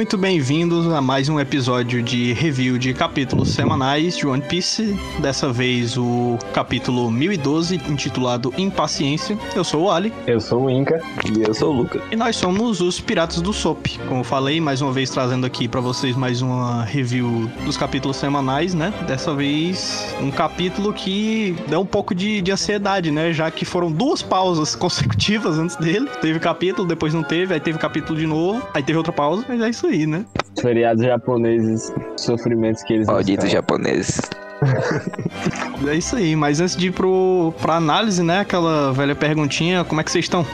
[0.00, 4.98] muito bem-vindos a mais um episódio de review de capítulos semanais de One Piece.
[5.18, 9.36] Dessa vez o capítulo 1012, intitulado Impaciência.
[9.54, 10.10] Eu sou o Ali.
[10.26, 11.02] Eu sou o Inca.
[11.30, 12.00] E eu sou o Luca.
[12.10, 13.86] E nós somos os Piratas do Sop.
[14.08, 18.16] Como eu falei, mais uma vez trazendo aqui para vocês mais uma review dos capítulos
[18.16, 18.94] semanais, né?
[19.06, 23.34] Dessa vez um capítulo que deu um pouco de, de ansiedade, né?
[23.34, 26.08] Já que foram duas pausas consecutivas antes dele.
[26.22, 29.60] Teve capítulo, depois não teve, aí teve capítulo de novo, aí teve outra pausa, mas
[29.60, 30.24] é isso aí, né?
[30.60, 34.20] Feriados japoneses, sofrimentos que eles Malditos japoneses.
[35.88, 38.40] É isso aí, mas antes de ir pro, pra análise, né?
[38.40, 40.44] Aquela velha perguntinha, como é que vocês estão?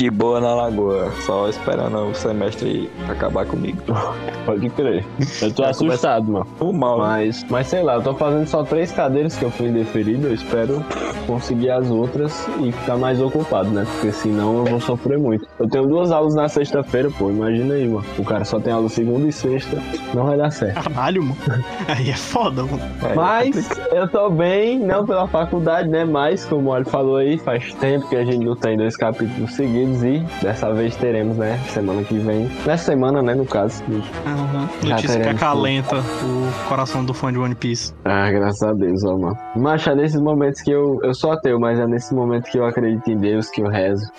[0.00, 3.82] De boa na lagoa, só esperando o semestre acabar comigo.
[4.46, 5.04] Pode crer.
[5.42, 6.46] Eu tô assustado, mano.
[6.58, 7.04] O mal, né?
[7.06, 10.28] Mas, mas sei lá, eu tô fazendo só três cadeiras que eu fui indeferido.
[10.28, 10.82] Eu espero
[11.26, 13.86] conseguir as outras e ficar mais ocupado, né?
[13.92, 15.46] Porque senão eu vou sofrer muito.
[15.58, 17.28] Eu tenho duas aulas na sexta-feira, pô.
[17.28, 18.06] Imagina aí, mano.
[18.18, 19.76] O cara só tem aula segunda e sexta.
[20.14, 20.82] Não vai dar certo.
[20.82, 21.36] Caralho, mano.
[21.86, 22.80] Aí é foda, mano.
[23.02, 26.06] É, Mas eu tô bem, não pela faculdade, né?
[26.06, 29.52] Mas, como o Olho falou aí, faz tempo que a gente não tem dois capítulos
[29.52, 31.58] seguidos e dessa vez teremos, né?
[31.68, 32.50] Semana que vem.
[32.66, 33.34] Nessa semana, né?
[33.34, 33.82] No caso.
[33.88, 34.88] Uhum.
[34.88, 37.92] Notícia que acalenta o coração do fã de One Piece.
[38.04, 39.38] Ah, graças a Deus, ó, mano.
[39.56, 40.98] Mas é nesses momentos que eu.
[41.02, 44.10] Eu sou ateu, mas é nesse momento que eu acredito em Deus, que eu rezo.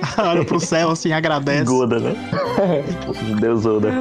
[0.18, 1.64] Olha pro céu assim, agradece.
[1.64, 2.14] Goda, né?
[3.40, 3.92] Deus Oda.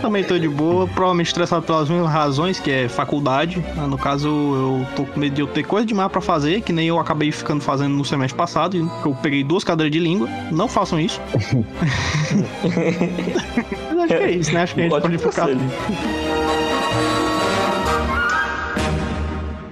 [0.00, 3.64] Também tô de boa, provavelmente estressado pelas mesmas razões, que é faculdade.
[3.76, 6.72] Ah, No caso, eu tô com medo de eu ter coisa demais pra fazer, que
[6.72, 10.28] nem eu acabei ficando fazendo no semestre passado, que eu peguei duas cadeiras de língua.
[10.50, 11.20] Não façam isso.
[13.88, 14.62] Mas acho que é isso, né?
[14.62, 15.48] Acho que a gente Ótimo pode ficar.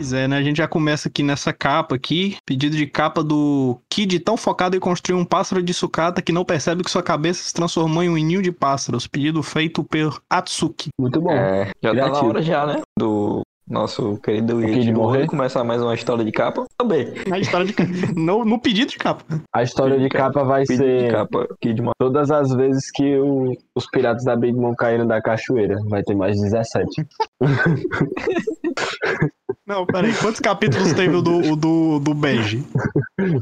[0.05, 0.36] Pois é, né?
[0.36, 2.36] A gente já começa aqui nessa capa aqui.
[2.44, 6.44] Pedido de capa do Kid tão focado em construir um pássaro de sucata que não
[6.44, 9.06] percebe que sua cabeça se transformou em um ninho de pássaros.
[9.06, 10.91] Pedido feito por Atsuki.
[11.00, 11.31] Muito bom.
[11.32, 12.82] É, já tá na hora já, né?
[12.98, 14.93] Do nosso querido Kid morrer.
[14.93, 15.26] morrer.
[15.26, 16.66] Começar mais uma história de capa.
[16.76, 17.14] Também.
[17.26, 17.91] Na história de capa.
[18.14, 19.25] no, no pedido de capa.
[19.54, 21.48] A história de capa vai Pedido de ser capa.
[21.62, 21.94] Kid morrer.
[21.98, 25.76] todas as vezes que o- os piratas da Big Mom caíram da cachoeira.
[25.88, 27.06] Vai ter mais 17.
[29.66, 30.12] Não, peraí.
[30.14, 32.62] Quantos capítulos teve o do, o do, do Bege?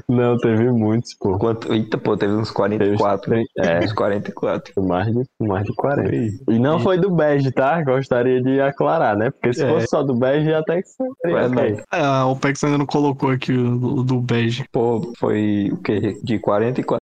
[0.08, 1.36] Não, teve muitos, pô.
[1.36, 1.72] Quanto...
[1.72, 3.28] Eita, pô, teve uns 44.
[3.30, 4.72] Teve- É, Uns 44.
[4.72, 6.14] foi mais de, mais de 40.
[6.14, 7.82] E não foi do bege, tá?
[7.82, 9.30] Gostaria de aclarar, né?
[9.30, 9.68] Porque se É.
[9.68, 11.72] fosse só do bege, até que seria É, ok.
[11.72, 11.82] né?
[11.90, 14.64] Ah, o Pex ainda não colocou aqui o, do Bege.
[14.70, 16.16] Pô, foi o quê?
[16.22, 17.00] De 44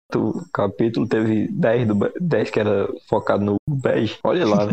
[0.52, 4.16] capítulos, teve 10, do, Be- 10 que era focado no bege.
[4.24, 4.72] Olha lá, né?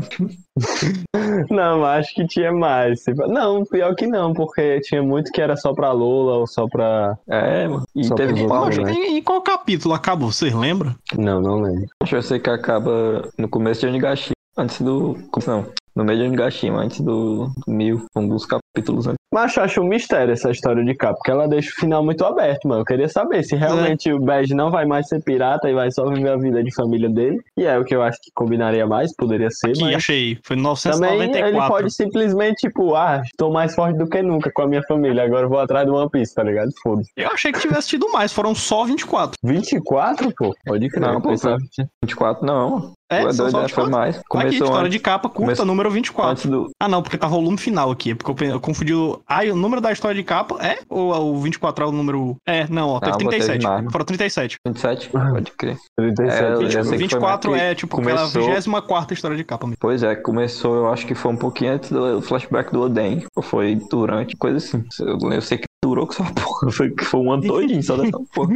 [1.56, 3.04] Não, acho que tinha mais.
[3.28, 7.18] Não, pior que não, porque tinha muito que era só pra Lola ou só pra.
[7.28, 7.86] É, mano.
[7.96, 8.94] E teve outros, né?
[8.94, 10.32] Em, em qual capítulo acabou?
[10.32, 10.96] Vocês lembram?
[11.18, 11.88] Não, não lembro.
[12.02, 15.18] Acho que eu sei que acaba no começo de Onigashima, antes do...
[15.46, 15.66] Não,
[15.98, 19.18] no meio de Onigashima, antes do, mil, um dos capítulos antes.
[19.34, 22.24] Mas eu acho um mistério essa história de capa, porque ela deixa o final muito
[22.24, 22.82] aberto, mano.
[22.82, 26.08] Eu queria saber se realmente o Bege não vai mais ser pirata e vai só
[26.10, 27.38] viver a vida de família dele.
[27.58, 29.96] E é o que eu acho que combinaria mais, poderia ser, Aqui, mas.
[29.96, 30.38] achei.
[30.44, 30.72] Foi Também
[31.20, 31.48] 1994.
[31.50, 35.24] ele pode simplesmente, tipo, ah, estou mais forte do que nunca com a minha família,
[35.24, 36.70] agora eu vou atrás do One Piece, tá ligado?
[36.82, 37.10] Foda-se.
[37.18, 39.34] Eu achei que tivesse tido mais, foram só 24.
[39.44, 40.56] 24, pô?
[40.66, 41.02] Pode crer.
[41.02, 42.94] Não, pô, pensava que tinha- 24 não.
[43.10, 43.68] É, Tu são doido, né?
[43.70, 43.92] Foi 24.
[43.92, 44.16] mais.
[44.18, 46.32] Aqui, Começou história antes, de capa curta, Começou- número 24.
[46.32, 46.70] antes do...
[46.80, 48.12] Ah, não, porque o volume final aqui.
[48.12, 49.22] é Porque eu, confundi o.
[49.28, 50.80] Ah, e o número da história de capa é?
[50.90, 52.36] Ou é o 24 é o número.
[52.46, 53.60] É, não, ó, Não, botei 37.
[53.60, 53.92] demais.
[53.92, 54.58] Foram 37.
[54.68, 55.78] 27, pode crer.
[55.98, 56.44] 37.
[56.44, 59.14] É, eu 20, já sei que foi 24 mais que é tipo aquela começou- 24
[59.14, 59.78] história de capa mesmo.
[59.80, 63.26] Pois é, começou, eu acho que foi um pouquinho antes do flashback do Oden.
[63.36, 64.84] Ou foi durante, coisa assim.
[65.00, 66.72] Eu, eu sei que durou com essa porra.
[66.72, 68.54] Foi, que foi um ano todinho só dessa porra.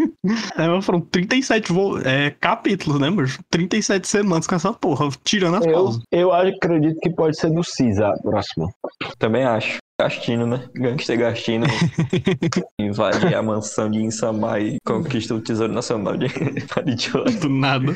[0.58, 3.28] É, mas foram 37 vo- é, capítulos, né, mano?
[3.50, 6.02] 37 semanas com essa porra, tirando as Eu, pausas.
[6.12, 8.68] eu acredito que pode ser do Cisa, a próxima.
[9.20, 9.78] Também acho.
[10.00, 10.68] Gastino, né?
[10.74, 11.68] Gangster Gastino
[12.80, 16.28] invade a mansão de Insama e conquista o Tesouro Nacional de
[16.74, 17.26] Paridiola.
[17.40, 17.94] Do nada.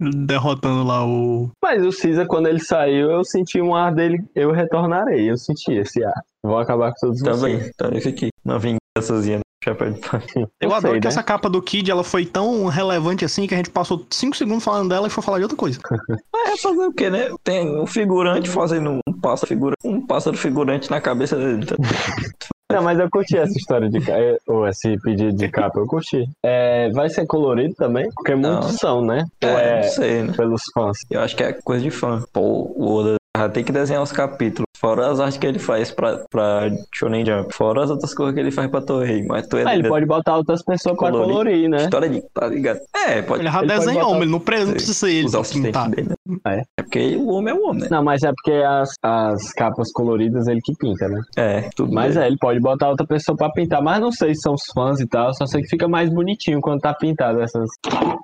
[0.00, 1.50] Derrotando lá o.
[1.62, 5.72] Mas o Cisa, quando ele saiu, eu senti um ar dele, eu retornarei, eu senti
[5.72, 6.22] esse ar.
[6.42, 7.38] Vou acabar com todos vocês.
[7.38, 8.29] Também, tá nesse aqui.
[8.50, 10.24] Uma vingançazinha no chapéu de palha.
[10.60, 11.12] Eu Não adoro sei, que né?
[11.12, 14.64] essa capa do Kid ela foi tão relevante assim que a gente passou 5 segundos
[14.64, 15.78] falando dela e foi falar de outra coisa.
[16.46, 17.28] É fazer o quê, né?
[17.44, 21.64] Tem um figurante fazendo um pássaro figurante, um pássaro figurante na cabeça dele.
[21.64, 21.76] tá?
[22.72, 26.24] Não, mas eu curti essa história de capa, ou esse pedido de capa, eu curti.
[26.44, 28.08] É, vai ser colorido também?
[28.14, 28.52] Porque Não.
[28.52, 29.24] muitos são, né?
[29.42, 30.32] É, é não sei, né?
[30.32, 30.98] pelos fãs.
[31.10, 32.24] Eu acho que é coisa de fã.
[32.32, 32.40] Pô,
[32.74, 34.66] o Oda já tem que desenhar os capítulos.
[34.80, 37.52] Fora as artes que ele faz pra, pra Shonen Jump.
[37.54, 39.22] Fora as outras coisas que ele faz pra Torrei.
[39.24, 41.28] Mas tu é Ah, ele pode botar outras pessoas pra Colorir.
[41.32, 41.82] colorir, né?
[41.84, 42.22] História de.
[42.32, 42.80] Tá ligado?
[43.06, 43.42] É, pode.
[43.42, 45.40] Ele já Ele desenhou, botar- mas ele não, pre- não precisa ser ele Os pra
[45.42, 45.90] assistentes pintar.
[45.90, 46.14] dele, né?
[46.46, 46.58] É.
[46.78, 47.88] É porque o homem é o homem, né?
[47.90, 51.20] Não, mas é porque as, as capas coloridas ele que pinta, né?
[51.36, 52.24] É, tudo Mas bem.
[52.24, 53.82] é, ele pode botar outra pessoa pra pintar.
[53.82, 55.32] Mas não sei se são os fãs e tal.
[55.34, 57.68] Só sei que fica mais bonitinho quando tá pintado essas,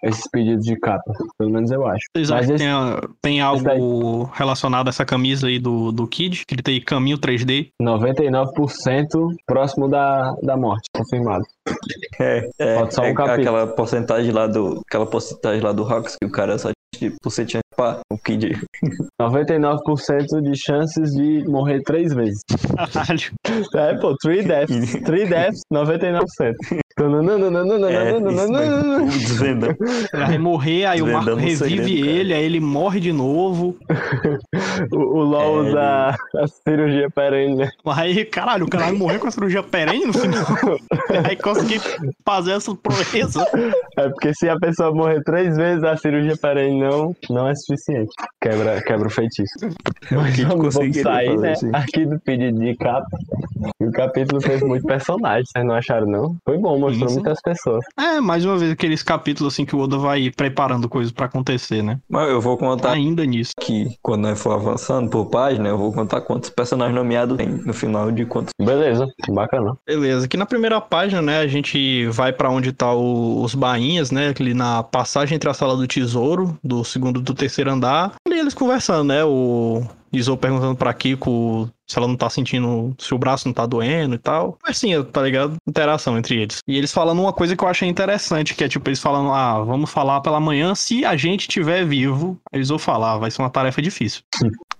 [0.04, 1.12] esses pedidos de capa.
[1.38, 2.04] Pelo menos eu acho.
[2.16, 5.92] Vocês Mas acham que esse- tem, a- tem algo relacionado a essa camisa aí do,
[5.92, 6.44] do Kid?
[6.46, 7.68] Que ele tem caminho 3D?
[7.80, 11.44] 99% próximo da, da morte, confirmado.
[12.20, 13.40] É, é, Falta só um é capítulo.
[13.40, 14.80] aquela porcentagem lá do.
[14.86, 18.18] Aquela porcentagem lá do Hawks que o cara só tinha por você tinha pá, o
[18.18, 18.58] Kid.
[19.20, 22.42] 99% de chances de morrer três vezes.
[22.92, 23.20] Caralho.
[23.74, 24.92] É, pô, 3 deaths.
[25.04, 26.54] 3 deaths, 99%.
[26.98, 29.06] É, isso mesmo.
[29.06, 29.76] Desvendando.
[30.14, 33.76] Ele vai morrer, aí o Marco revive ele, aí ele morre de novo.
[34.92, 37.70] O, o LOL É, usa a cirurgia perene, né?
[37.86, 40.46] Aí, caralho, o cara vai morrer com a cirurgia perene no final.
[41.28, 41.80] aí consegui
[42.24, 43.46] fazer essa proeza.
[43.98, 48.10] É porque se a pessoa morrer três vezes, a cirurgia perene não, não é suficiente.
[48.40, 49.52] Quebra, quebra o feitiço.
[50.10, 51.52] Mas vamos, vamos sair, né?
[51.52, 51.68] isso.
[51.72, 53.06] Aqui do pedido de capa.
[53.80, 56.36] E o capítulo teve muito personagem, vocês não acharam, não?
[56.44, 57.14] Foi bom, mostrou Isso.
[57.16, 57.84] muitas pessoas.
[57.98, 61.82] É, mais uma vez, aqueles capítulos assim que o Oda vai preparando coisas pra acontecer,
[61.82, 61.98] né?
[62.08, 63.52] Mas eu vou contar Ainda nisso.
[63.60, 67.72] que quando nós for avançando por página, eu vou contar quantos personagens nomeados tem no
[67.74, 68.52] final de quantos.
[68.60, 69.76] Beleza, bacana.
[69.86, 74.10] Beleza, aqui na primeira página, né, a gente vai pra onde tá o- os bainhas,
[74.10, 78.14] né, ali na passagem entre a sala do tesouro, do segundo e do terceiro andar,
[78.28, 79.82] e eles conversando, né, o
[80.12, 84.14] Izou perguntando pra Kiko se ela não tá sentindo, se o braço não tá doendo
[84.14, 84.58] e tal.
[84.60, 85.56] Conversinha, tá ligado?
[85.68, 86.58] Interação entre eles.
[86.66, 89.62] E eles falando uma coisa que eu achei interessante, que é tipo, eles falando, ah,
[89.62, 92.38] vamos falar pela manhã se a gente tiver vivo.
[92.52, 94.22] Eles vão falar, vai ser uma tarefa difícil.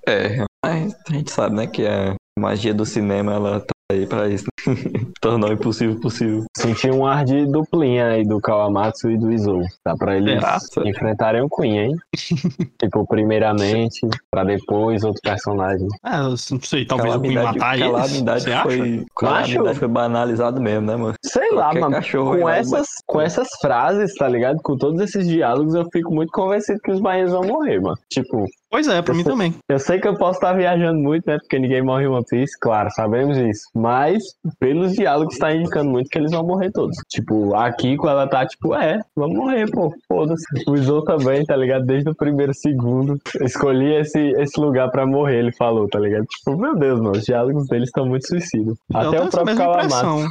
[0.07, 4.29] É, mas a gente sabe, né, que a magia do cinema ela tá aí pra
[4.29, 4.45] isso.
[4.45, 4.53] né?
[5.21, 6.45] Tornar o impossível possível.
[6.57, 9.63] Senti um ar de duplinha aí do Kawamatsu e do Izou.
[9.85, 10.89] Dá pra eles Será?
[10.89, 11.97] enfrentarem o Queen, hein?
[12.81, 14.01] tipo, primeiramente,
[14.31, 15.87] pra depois outro personagem.
[16.05, 17.87] É, eu não sei, talvez o Queen matar eles.
[17.87, 18.63] calamidade Você acha?
[18.63, 19.79] foi, calamidade Macho?
[19.79, 21.15] foi banalizado mesmo, né, mano?
[21.25, 22.41] Sei lá, Qualquer mano.
[22.41, 24.59] Com essas, com essas frases, tá ligado?
[24.63, 27.97] Com todos esses diálogos, eu fico muito convencido que os bainhas vão morrer, mano.
[28.13, 28.45] Tipo,
[28.77, 29.55] Pois é, pra mim Essa- também.
[29.71, 31.39] eu sei que eu posso estar viajando muito, né?
[31.39, 33.63] Porque ninguém morre em One Piece, claro, sabemos isso.
[33.75, 34.23] Mas,
[34.61, 36.95] pelos diálogos, tá indicando muito que eles vão morrer todos.
[37.09, 40.45] Tipo, a Kiko, ela tá tipo, é, vamos morrer, pô, foda-se.
[40.69, 41.87] O Izou também, tá ligado?
[41.87, 43.19] Desde o primeiro segundo.
[43.41, 46.27] Escolhi esse, esse lugar pra morrer, ele falou, tá ligado?
[46.27, 48.77] Tipo, meu Deus, mano, os diálogos deles estão muito suicidas.
[48.93, 49.87] eu Até o próprio Kawamatsu.
[49.97, 50.29] impressão.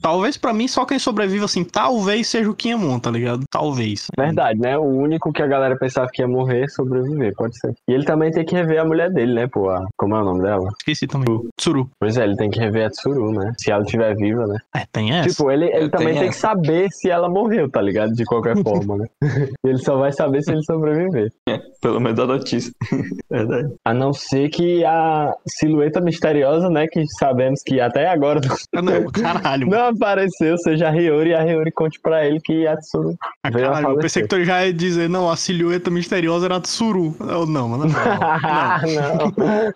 [0.00, 3.42] Talvez pra mim só quem sobrevive assim, talvez seja o Kinemon, tá ligado?
[3.50, 4.06] Talvez.
[4.18, 4.76] Verdade, né?
[4.78, 7.72] O único que a galera pensava que ia morrer, sobreviver, pode ser.
[7.88, 9.68] E ele também tem que rever a mulher dele, né, pô?
[9.70, 10.68] A- Como é o nome dela?
[10.78, 11.40] Esqueci também.
[11.56, 11.88] Tsuru.
[12.00, 13.52] Pois é, ele tem que rever a Tsuru, né?
[13.58, 14.58] Se ela estiver viva, né?
[14.74, 15.28] É, tem essa.
[15.30, 16.40] Tipo, ele, ele Eu também tem que essa.
[16.48, 18.12] saber se ela morreu, tá ligado?
[18.12, 19.06] De qualquer forma, né?
[19.64, 21.32] ele só vai saber se ele sobreviver.
[21.80, 22.72] Pelo menos a notícia.
[23.30, 23.72] Verdade.
[23.84, 26.86] A não ser que a silhueta misteriosa, né?
[26.86, 28.40] Que sabemos que até agora
[28.74, 29.68] Não, caralho.
[29.68, 29.82] mano.
[29.82, 33.50] não apareceu, seja a Ryori e a Ryori conte pra ele que a Tsuru Ah,
[33.50, 36.56] veio a Caralho, eu pensei que tu já ia dizer, não, a silhueta misteriosa era
[36.56, 37.14] a Tsuru.
[37.20, 37.86] Eu, não, mano.
[37.86, 37.94] Não,
[38.94, 39.72] não.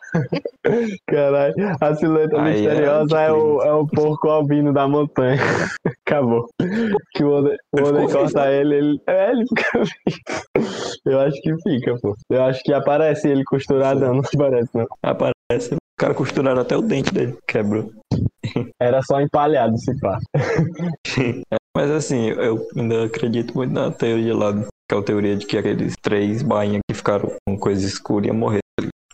[1.06, 5.40] Caralho, a silhueta Aí é misteriosa é, o, é o porco albino da montanha.
[6.06, 6.48] Acabou.
[7.14, 9.00] Que o Oden, o corta ele, ele.
[9.06, 11.00] É, ele fica vivo.
[11.06, 12.14] Eu acho que fica, pô.
[12.30, 14.86] Eu acho que aparece ele costuradão, não aparece, não.
[15.02, 15.74] Aparece.
[15.74, 17.36] O cara costuraram até o dente dele.
[17.46, 17.90] Quebrou.
[18.80, 20.18] Era só empalhado esse pá.
[21.76, 25.56] Mas assim, eu ainda acredito muito na teoria lá, que é a teoria de que
[25.56, 28.60] aqueles três bainhas que ficaram com coisa escura iam morrer.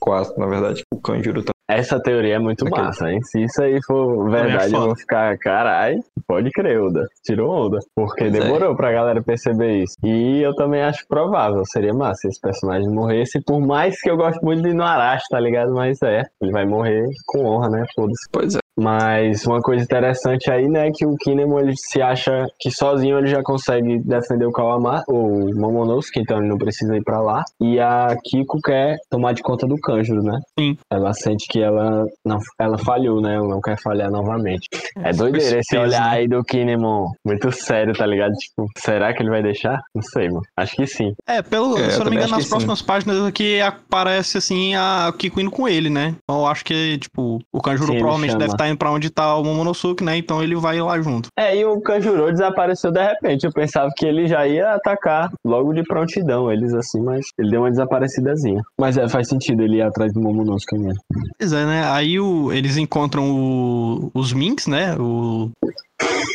[0.00, 0.82] Quatro, na verdade.
[0.92, 1.52] O Kanjuro tá.
[1.68, 3.20] Essa teoria é muito massa, hein?
[3.22, 5.96] Se isso aí for verdade, eu vou ficar, carai,
[6.26, 7.06] pode crer, Oda.
[7.24, 7.78] Tirou onda.
[7.94, 8.40] Porque Pois é.
[8.40, 9.94] demorou pra galera perceber isso.
[10.02, 14.16] E eu também acho provável, seria massa se esse personagem morresse, por mais que eu
[14.16, 15.72] goste muito de Inuarashi, tá ligado?
[15.74, 17.84] Mas é, ele vai morrer com honra, né?
[17.94, 18.28] Foda-se.
[18.32, 18.58] Pois é.
[18.80, 23.26] Mas uma coisa interessante aí, né, que o Kinemon ele se acha que sozinho ele
[23.26, 27.42] já consegue defender o Kawama, o Momonosuke, então ele não precisa ir pra lá.
[27.60, 30.38] E a Kiko quer tomar de conta do Kanjuro, né?
[30.56, 30.78] Sim.
[30.92, 33.34] Ela sente que ela não, ela falhou, né?
[33.34, 34.68] Ela não quer falhar novamente.
[35.02, 36.10] É doideira esse peso, olhar né?
[36.10, 37.06] aí do Kinemon.
[37.24, 38.32] Muito sério, tá ligado?
[38.32, 39.80] Tipo, será que ele vai deixar?
[39.94, 40.42] Não sei, mano.
[40.56, 41.12] Acho que sim.
[41.26, 44.74] É, pelo, É, se eu não me engano, nas que próximas páginas aqui aparece assim
[44.74, 46.14] a Kiko indo com ele, né?
[46.22, 49.36] Então eu acho que, tipo, o Kanjuro Sim, provavelmente deve estar indo pra onde tá
[49.36, 50.16] o Momonosuke, né?
[50.16, 51.28] Então ele vai lá junto.
[51.36, 53.44] É, e o Kanjuro desapareceu de repente.
[53.44, 57.60] Eu pensava que ele já ia atacar logo de prontidão eles assim, mas ele deu
[57.60, 58.62] uma desaparecidazinha.
[58.78, 61.00] Mas é, faz sentido ele ir atrás do Momonosuke mesmo.
[61.38, 61.90] Pois é, né?
[61.90, 64.94] Aí o- eles encontram o- os Minks, né?
[64.98, 65.50] O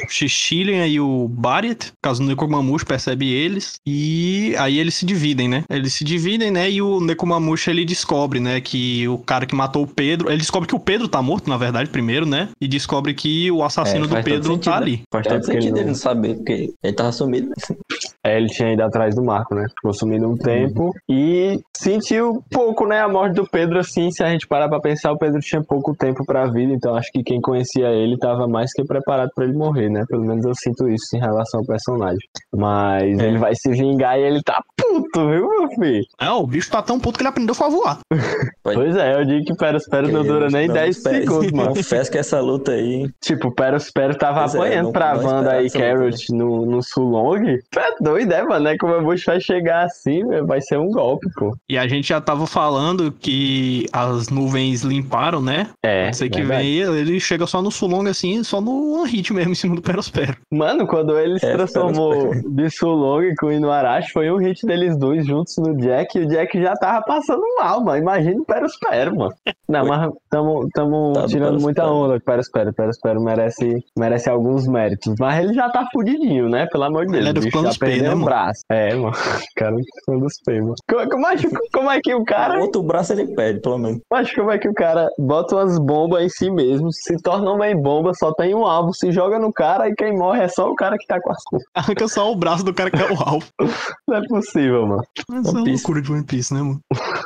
[0.09, 5.63] Xixilian e o Bariat, caso o Nekomamushi percebe eles, e aí eles se dividem, né?
[5.69, 6.69] Eles se dividem, né?
[6.69, 10.67] E o Nekomamushi ele descobre, né, que o cara que matou o Pedro, ele descobre
[10.67, 12.49] que o Pedro tá morto, na verdade, primeiro, né?
[12.61, 14.77] E descobre que o assassino É, do Pedro sentido, tá né?
[14.77, 15.01] ali.
[15.11, 17.49] Faz todo sentido ele ele não- não saber, porque ele tava sumido.
[18.25, 19.65] É, ele tinha ido atrás do Marco, né?
[19.75, 23.01] Ficou sumido um tempo e sentiu pouco, né?
[23.01, 25.95] A morte do Pedro, assim, se a gente parar pra pensar, o Pedro tinha pouco
[25.95, 29.52] tempo pra vida, então acho que quem conhecia ele tava mais que preparado pra ele
[29.53, 30.03] morrer, né?
[30.07, 32.19] Pelo menos eu sinto isso em relação ao personagem.
[32.55, 33.27] Mas É.
[33.27, 36.03] ele vai se vingar e ele tá puto, viu, meu filho?
[36.19, 37.99] É, o bicho tá tão puto que ele aprendeu a voar.
[38.63, 41.19] Pois é, eu digo que Peros Peros não dura nem Não 10 espere.
[41.19, 41.75] segundos, mano.
[41.75, 43.09] Confesso que essa luta aí.
[43.21, 46.81] Tipo, Peros Peros tava Pois é, apanhando não- pra não Wanda luta, Carrot no, no
[46.81, 47.59] Sulong.
[47.69, 48.67] Tu é doido, é, mano?
[48.69, 51.53] É que o Mabush vai chegar assim, vai ser um golpe, pô.
[51.69, 55.67] E a gente já tava falando que as nuvens limparam, né?
[55.83, 56.63] É, Sei que verdade.
[56.63, 59.81] vem, ele chega só no Sulong, assim, só no One Hit mesmo, em cima do
[59.81, 60.35] Perospero.
[60.51, 64.97] Mano, quando ele se É, transformou de Sulong com o Inuarashi, foi um hit deles
[64.97, 67.97] dois juntos no Jack, e o Jack já tava passando mal, mano.
[67.97, 69.33] Imagina o Perospero, mano.
[69.67, 72.69] Não, mas tamo, tamo Tá do tirando muita onda com o Perospero.
[72.69, 75.15] O Perospero merece, merece alguns méritos.
[75.19, 76.67] Mas ele já tá fudidinho, né?
[76.71, 77.19] Pelo amor de Deus.
[77.21, 78.25] Ele é o dos bicho já P, perdeu né, um mano?
[78.25, 78.61] braço.
[78.69, 79.13] É, mano.
[79.53, 80.75] O cara é dos planos P, mano.
[80.89, 83.99] Como, como, é que- como é que o cara Outro braço ele perde, pelo menos.
[84.11, 87.69] Mas como é que o cara bota umas bombas em si mesmo, se torna uma
[87.69, 90.69] em bomba, só tem um alvo, se joga no cara e quem morre é só
[90.69, 91.67] o cara que tá com as coisas.
[91.75, 93.47] Arranca só o braço do cara que é o alvo.
[94.07, 95.03] Não é possível, mano.
[95.17, 96.79] Essa é uma loucura de One Piece, né, mano?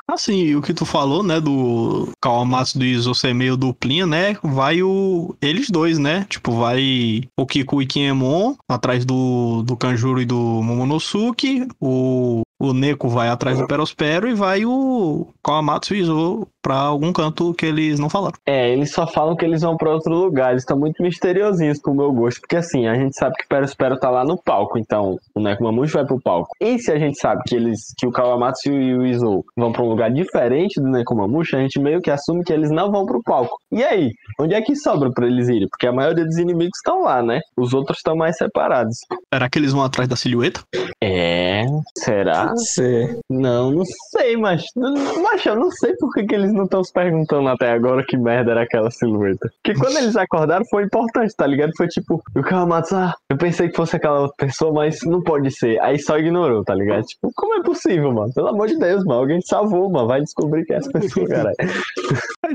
[0.09, 4.37] Assim, e o que tu falou, né, do Kawamatsu do Izo ser meio duplinha, né,
[4.43, 5.35] vai o...
[5.41, 6.25] eles dois, né?
[6.29, 12.41] Tipo, vai o Kiku e Kinemon atrás do, do Kanjuro e do Momonosuke, o...
[12.59, 17.53] O Neko vai atrás do Perospero e vai o Kawamatsu e Izo pra algum canto
[17.53, 18.35] que eles não falaram.
[18.45, 21.93] É, eles só falam que eles vão pra outro lugar, eles estão muito misteriosinhos pro
[21.93, 25.17] meu gosto, porque assim, a gente sabe que o Perospero tá lá no palco, então
[25.35, 26.49] o Nekomamushi vai pro palco.
[26.59, 29.83] E se a gente sabe que eles, que o Kawamatsu e o Izou vão pra
[29.83, 33.21] um lugar diferente do Nekomamushi, a gente meio que assume que eles não vão pro
[33.23, 33.55] palco.
[33.71, 35.67] E aí, onde é que sobra pra eles irem?
[35.69, 37.39] Porque a maioria dos inimigos estão lá, né?
[37.55, 38.97] Os outros estão mais separados.
[39.33, 40.61] Será que eles vão atrás da silhueta?
[41.01, 41.63] É,
[41.97, 42.46] será?
[42.51, 43.19] Você.
[43.29, 44.63] Não, não sei, mas.
[44.75, 48.17] Mas eu não sei por que, que eles não estão se perguntando até agora que
[48.17, 49.49] merda era aquela silhueta.
[49.63, 51.71] Porque quando eles acordaram foi importante, tá ligado?
[51.77, 55.51] Foi tipo, o Kawamatsu, ah, eu pensei que fosse aquela outra pessoa, mas não pode
[55.51, 55.79] ser.
[55.81, 57.03] Aí só ignorou, tá ligado?
[57.03, 58.33] Tipo, como é possível, mano?
[58.33, 59.21] Pelo amor de Deus, mano.
[59.21, 60.07] Alguém salvou, mano.
[60.07, 61.55] Vai descobrir que é essa pessoa, caralho.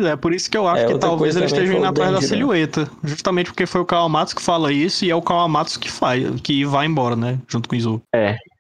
[0.02, 2.10] Pois é, por isso que eu acho É, que talvez eles também estejam indo atrás
[2.12, 2.26] da né?
[2.26, 2.90] silhueta.
[3.04, 6.64] Justamente porque foi o Kawamatsu que fala isso e é o Kawamatsu que faz, que
[6.64, 7.38] vai embora, né?
[7.46, 8.02] Junto com o Izo.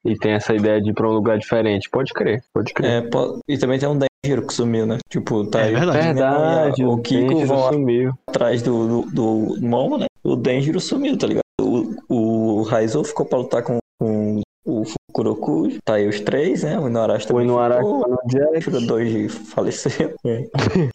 [0.04, 1.88] E tem essa ideia de ir pra um lugar diferente.
[1.90, 2.90] Pode crer, pode crer.
[2.90, 4.98] É, po- e também tem um Denjiro que sumiu, né?
[5.10, 5.74] Tipo, tá É aí.
[5.74, 5.98] verdade.
[6.06, 8.12] Verdade, o Kiko vão sumiu.
[8.28, 10.06] atrás do, do, do Momo, né?
[10.22, 11.42] O Denjiro sumiu, tá ligado?
[11.60, 15.68] O, o Raizo ficou pra lutar com, com o Fukuroku.
[15.84, 16.78] Tá aí os três, né?
[16.78, 18.08] O Inuarashi também no Araque, ficou.
[18.08, 18.56] no Jack.
[18.58, 20.14] O Shura faleceu.
[20.24, 20.48] É.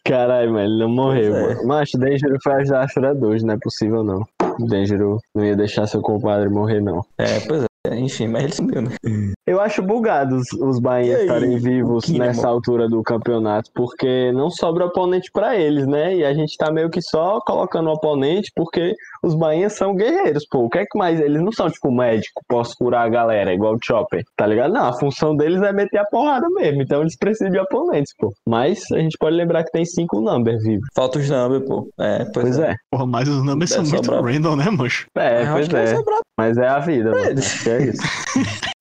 [0.06, 1.56] Caralho, mano, ele não morreu, Pois é.
[1.56, 1.68] mano.
[1.68, 4.24] Mas o Denjiro foi ajudar a Shura 2, não é possível, não.
[4.60, 7.02] O Denjiro não ia deixar seu compadre morrer, não.
[7.18, 7.68] É, pois é.
[7.96, 8.92] Enfim, mas ele sumiu, né?
[9.46, 14.50] Eu acho bugado os, os Bainhas aí, estarem vivos nessa altura do campeonato, porque não
[14.50, 16.16] sobra oponente pra eles, né?
[16.16, 20.60] E a gente tá meio que só colocando oponente porque os Bainhas são guerreiros, pô.
[20.66, 21.20] O que é que mais?
[21.20, 24.74] Eles não são tipo médico, posso curar a galera, igual o Chopper, tá ligado?
[24.74, 28.34] Não, a função deles é meter a porrada mesmo, então eles precisam de oponentes, pô.
[28.48, 30.88] Mas a gente pode lembrar que tem cinco number vivos.
[30.96, 31.88] Falta os number, pô.
[32.00, 32.72] É, pois, Pois é.
[32.72, 32.76] é.
[32.92, 34.24] Porra, mas os numbers são muito sobrar.
[34.24, 35.08] random, né, mancho?
[35.16, 35.96] É, pois é.
[36.38, 37.26] Mas é a vida, mano.
[37.26, 37.68] eles.
[37.78, 38.02] Acho que é isso.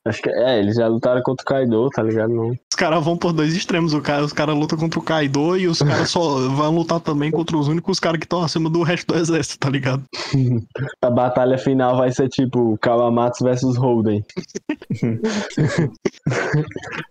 [0.07, 2.33] Acho que é, eles já lutaram contra o Kaido, tá ligado?
[2.33, 2.51] Não.
[2.51, 3.93] Os caras vão por dois extremos.
[3.93, 7.33] O cara, os caras lutam contra o Kaido e os caras só vão lutar também
[7.33, 10.05] contra os únicos caras que estão acima do resto do exército, tá ligado?
[11.03, 14.25] A batalha final vai ser tipo Kawamatsu versus Holden.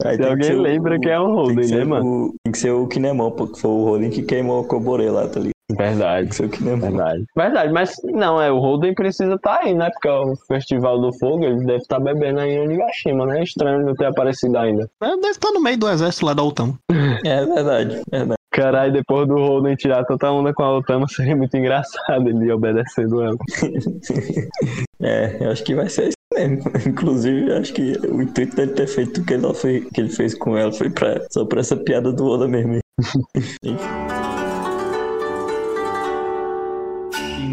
[0.04, 1.76] Aí Se tem que alguém ser o- lembra que é um tem que Holden, ser
[1.80, 2.06] né, mano?
[2.06, 5.10] o- Tem que ser o Kinemon, pô, que foi o Holden que queimou o Kobore
[5.10, 5.55] lá, tá ligado?
[5.72, 6.30] Verdade.
[6.30, 6.80] que ser o Kinemon.
[6.80, 7.26] Verdade.
[7.36, 9.90] Verdade, mas não, é, o Holden precisa estar aí, né?
[9.90, 13.44] Porque é o Festival do Fogo, ele deve estar bebendo aí em Onigashima, né?
[13.44, 14.90] Estranho não ter aparecido ainda.
[15.02, 16.78] É, Deve estar no meio do exército lá da Otama.
[17.26, 18.40] É verdade, é verdade.
[18.52, 23.22] Caralho, depois do Holden tirar tanta onda com a Otama, seria muito engraçado ele obedecendo
[23.22, 23.38] ela.
[25.02, 26.64] É, eu acho que vai ser isso mesmo.
[26.88, 30.10] Inclusive, eu acho que o intuito dele ter feito o que ele, fez, que ele
[30.10, 32.80] fez com ela foi pra, só pra essa piada do Oda mesmo.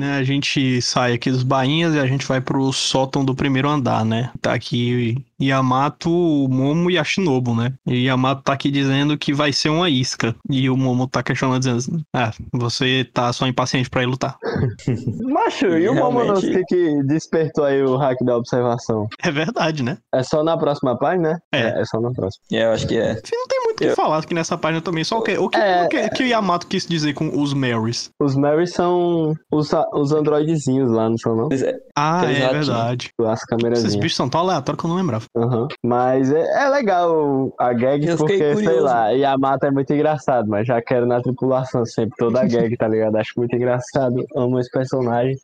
[0.02, 3.68] Né, a gente sai aqui dos bainhas e a gente vai pro sótão do primeiro
[3.68, 4.32] andar, né?
[4.40, 7.73] Tá aqui Yamato, o Momo e a Shinobu, né?
[7.87, 10.35] E Yamato tá aqui dizendo que vai ser uma isca.
[10.50, 14.37] E o Momo tá questionando, dizendo: Ah, você tá só impaciente pra ir lutar.
[15.23, 16.02] Macho, e o Realmente.
[16.02, 19.09] Momonosuke que despertou aí o hack da observação?
[19.23, 19.99] É verdade, né?
[20.12, 21.38] É só na próxima página, né?
[21.52, 21.80] É.
[21.80, 22.44] É, só na próxima.
[22.52, 23.14] É, eu acho que é.
[23.14, 25.04] Não tem que Eu- falar aqui nessa página também.
[25.04, 25.84] Só o que, o que, É.
[25.84, 28.10] o que, que o Yamato quis dizer com os Marys?
[28.20, 31.48] Os Mary são os, os androidezinhos lá, não são não?
[31.52, 31.76] É.
[31.96, 32.66] Ah, é ratinhos.
[32.68, 33.10] verdade.
[33.20, 33.96] As Esses câmerazinhas.
[33.96, 35.24] bichos são tão aleatórios que eu não lembrava.
[35.36, 35.68] Aham.
[35.84, 40.66] Mas é, é legal a gag Eu porque, sei lá, Yamato é muito engraçado, mas
[40.66, 43.16] já quero na tripulação sempre toda a gag, tá ligado?
[43.16, 45.36] Acho muito engraçado, amo esse personagem.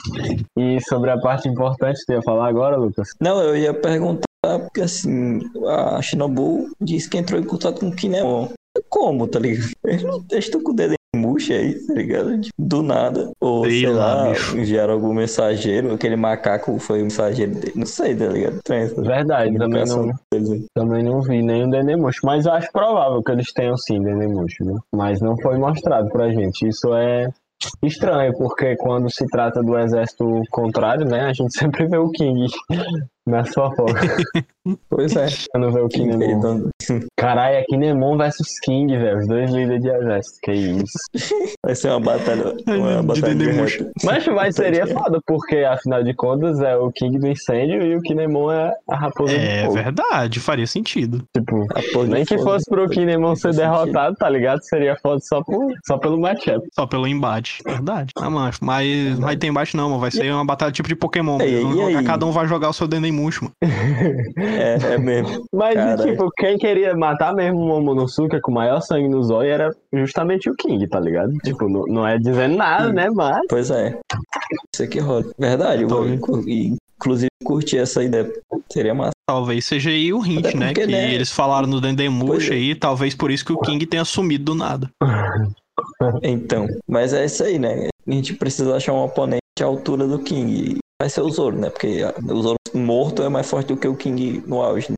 [0.57, 3.09] E sobre a parte importante, tu ia falar agora, Lucas?
[3.21, 7.95] Não, eu ia perguntar, porque assim, a Shinobu disse que entrou em contato com o
[7.95, 8.49] Kinemon.
[8.89, 9.71] Como, tá ligado?
[9.85, 12.41] Eles estão com o dedo em murcha aí, tá ligado?
[12.41, 13.33] Tipo, Do nada.
[13.41, 14.57] Ou, Sei sei, lá, bicho.
[14.57, 17.73] enviaram algum mensageiro, aquele macaco foi o mensageiro dele.
[17.75, 18.61] Não sei, tá ligado?
[18.69, 20.13] Essa Verdade, também não,
[20.75, 24.79] também não vi nenhum Dendemush, mas eu acho provável que eles tenham sim Dendemush, né?
[24.95, 26.69] Mas não foi mostrado pra gente.
[26.69, 27.29] Isso é
[27.83, 32.47] estranho, porque quando se trata do exército contrário, né, a gente sempre vê o King
[33.29, 33.95] na sua foto.
[34.91, 35.27] Pois é.
[35.53, 36.23] Quando vê o Kinemon.
[36.31, 36.69] Então,
[37.17, 39.19] Caralho, é Kinemon versus King, velho.
[39.19, 40.39] Os dois líderes de exército.
[40.43, 41.53] Que isso.
[41.65, 42.55] vai ser uma batalha.
[42.67, 43.77] Uma De batalha de Dendemush.
[43.79, 43.91] rap.
[44.05, 48.01] Mas, mas seria foda, porque afinal de contas é o King do incêndio e o
[48.01, 49.75] Kinemon é a raposa É do fogo.
[49.75, 51.23] verdade, faria sentido.
[51.37, 51.67] Tipo,
[52.05, 52.51] de nem que fogo.
[52.51, 54.61] fosse pro Kinemon ser derrotado, tá ligado?
[54.65, 56.67] Seria foda só, por, só pelo matchup.
[56.75, 57.63] Só pelo embate.
[57.67, 58.11] Verdade.
[58.17, 60.01] Ah, mano, mas não vai ter embate não, mano.
[60.01, 61.39] Vai ser uma batalha tipo de Pokémon.
[61.41, 61.59] E
[61.99, 63.53] e cada um vai jogar o seu Dendemush, mano.
[64.59, 65.45] É, é mesmo.
[65.53, 69.51] Mas, e, tipo, quem queria matar mesmo o Momonosuke com o maior sangue no zóio
[69.51, 71.33] era justamente o King, tá ligado?
[71.45, 73.09] Tipo, não, não é dizendo nada, né?
[73.11, 73.99] Mas Pois é.
[74.75, 75.25] Isso aqui rola.
[75.39, 78.31] Verdade, eu vou inclusive curti essa ideia.
[78.71, 79.13] Seria massa.
[79.27, 80.75] Talvez seja aí o hint, né?
[80.75, 81.15] Que né?
[81.15, 82.55] eles falaram no Dendemush é.
[82.55, 84.91] aí, talvez por isso que o King tenha sumido do nada.
[86.23, 87.89] Então, mas é isso aí, né?
[88.07, 90.79] A gente precisa achar um oponente à altura do King.
[91.01, 91.71] Vai ser o Zoro, né?
[91.71, 94.91] Porque ah, o Zoro morto é mais forte do que o King no auge.
[94.91, 94.97] Né?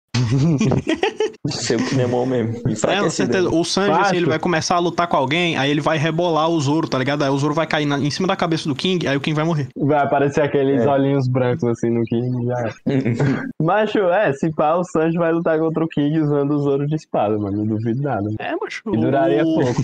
[1.49, 2.55] Ser o Kinemon mesmo.
[2.89, 3.49] É, com certeza.
[3.49, 6.61] O Sanji, assim, ele vai começar a lutar com alguém, aí ele vai rebolar o
[6.61, 7.23] Zoro, tá ligado?
[7.23, 9.35] Aí o Zoro vai cair na- em cima da cabeça do King, aí o King
[9.35, 9.69] vai morrer.
[9.77, 10.89] vai aparecer aqueles É.
[10.89, 12.75] olhinhos brancos assim no King já.
[13.61, 16.95] Macho, é, se pá, o Sanji vai lutar contra o King usando o Zoro de
[16.95, 17.59] espada, mano.
[17.59, 18.29] Não duvido nada.
[18.39, 18.83] É, macho.
[18.93, 19.55] E duraria o...
[19.55, 19.83] pouco.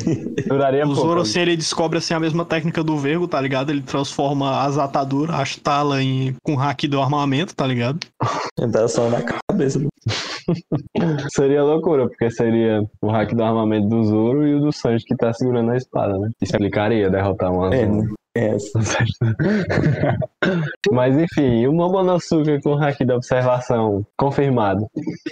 [0.49, 1.01] Duraria O pouco.
[1.03, 3.71] Zoro, assim, ele descobre assim, a mesma técnica do Vergo, tá ligado?
[3.71, 6.35] Ele transforma as ataduras, as talas em...
[6.43, 8.01] com hack do armamento, tá ligado?
[8.71, 9.81] Dá só na cabeça.
[11.35, 15.17] Seria loucura, porque seria o hack do armamento do Zoro e o do Sanji que
[15.17, 16.31] tá segurando a espada, né?
[16.41, 18.03] Explicaria derrotar um É, azul.
[18.03, 18.09] né?
[18.39, 18.55] É,
[20.93, 24.87] Mas enfim, o Momonosuke com o hack da observação confirmado.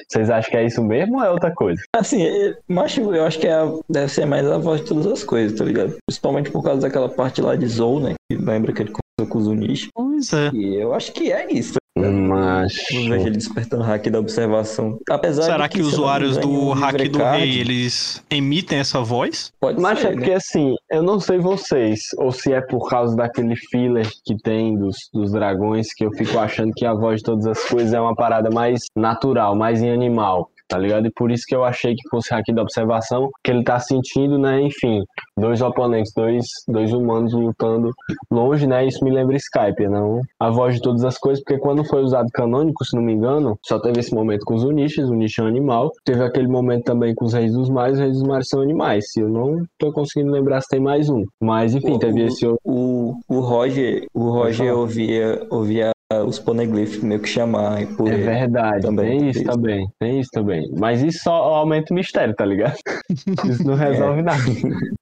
[0.08, 1.80] Vocês acham que é isso mesmo ou é outra coisa?
[1.94, 5.06] Assim, é- mas eu acho que é a- deve ser mais a voz de todas
[5.06, 5.94] as coisas, tá ligado?
[6.06, 8.14] Principalmente por causa daquela parte lá de Zou, né?
[8.30, 9.88] Que lembra que ele conversou com o Zunichi.
[9.94, 10.50] Pois é.
[10.54, 11.74] E eu acho que é isso.
[12.10, 12.74] Mas.
[12.92, 14.98] Não vejo ele despertando o hack da observação.
[15.08, 19.00] Apesar Será de que, eu me usuários do hack do Card rei, eles emitem essa
[19.00, 19.52] voz?
[19.60, 20.16] Pode Mas ser, é né?
[20.16, 24.76] porque assim, eu não sei vocês, ou se é por causa daquele filler que tem
[24.76, 28.00] dos, dos dragões, que eu fico achando que a voz de todas as coisas é
[28.00, 31.06] uma parada mais natural, mais em animal, tá ligado?
[31.06, 34.38] E por isso que eu achei que fosse aqui da observação, que ele tá sentindo,
[34.38, 35.02] né, enfim,
[35.38, 37.90] dois oponentes, dois, dois humanos lutando
[38.30, 38.86] longe, né?
[38.86, 42.28] Isso me lembra Skype, não a voz de todas as coisas, porque quando foi usado
[42.32, 45.42] canônico, se não me engano, só teve esse momento com os Unishis, o Unish é
[45.42, 48.48] um animal, teve aquele momento também com os Reis dos Mares, os Reis dos Mares
[48.48, 51.98] são animais, se eu não tô conseguindo lembrar se tem mais um, mas enfim, O-
[51.98, 52.60] teve o- esse outro.
[52.64, 55.90] O, o Roger, o Roger ouvia, ouvia
[56.22, 59.50] os poneglyphs meio que chamar por É verdade, também, tem isso isso.
[59.50, 60.70] também, tem isso também.
[60.78, 62.76] Mas isso só aumenta o mistério, tá ligado?
[63.44, 64.42] Isso não resolve nada.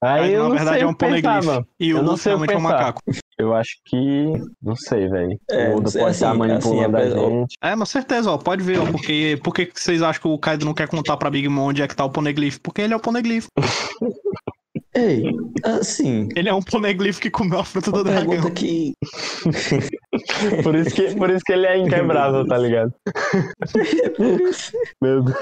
[0.03, 1.65] Aí Mas, eu na não verdade sei é um poneglyph.
[1.81, 3.01] E Eu o não Luffy sei o que realmente é um macaco.
[3.39, 4.33] Eu acho que.
[4.63, 5.39] Não sei, velho.
[5.51, 7.55] É, o Oda não sei, pode estar assim, manipulando assim, a apesar- gente.
[7.63, 10.39] É, mas certeza, ó, pode ver, ó, porque por que que vocês acham que o
[10.39, 12.59] Kaido não quer contar pra Big Mom onde é que tá o poneglyph?
[12.63, 13.47] Porque ele é o poneglyph.
[14.95, 15.25] Ei,
[15.65, 18.51] assim, Ele é um poneglyph que comeu a fruta do dragão.
[18.51, 18.93] que.
[20.63, 22.93] Por isso, que, por isso que ele é inquebrável, tá ligado?
[25.01, 25.37] Meu Deus.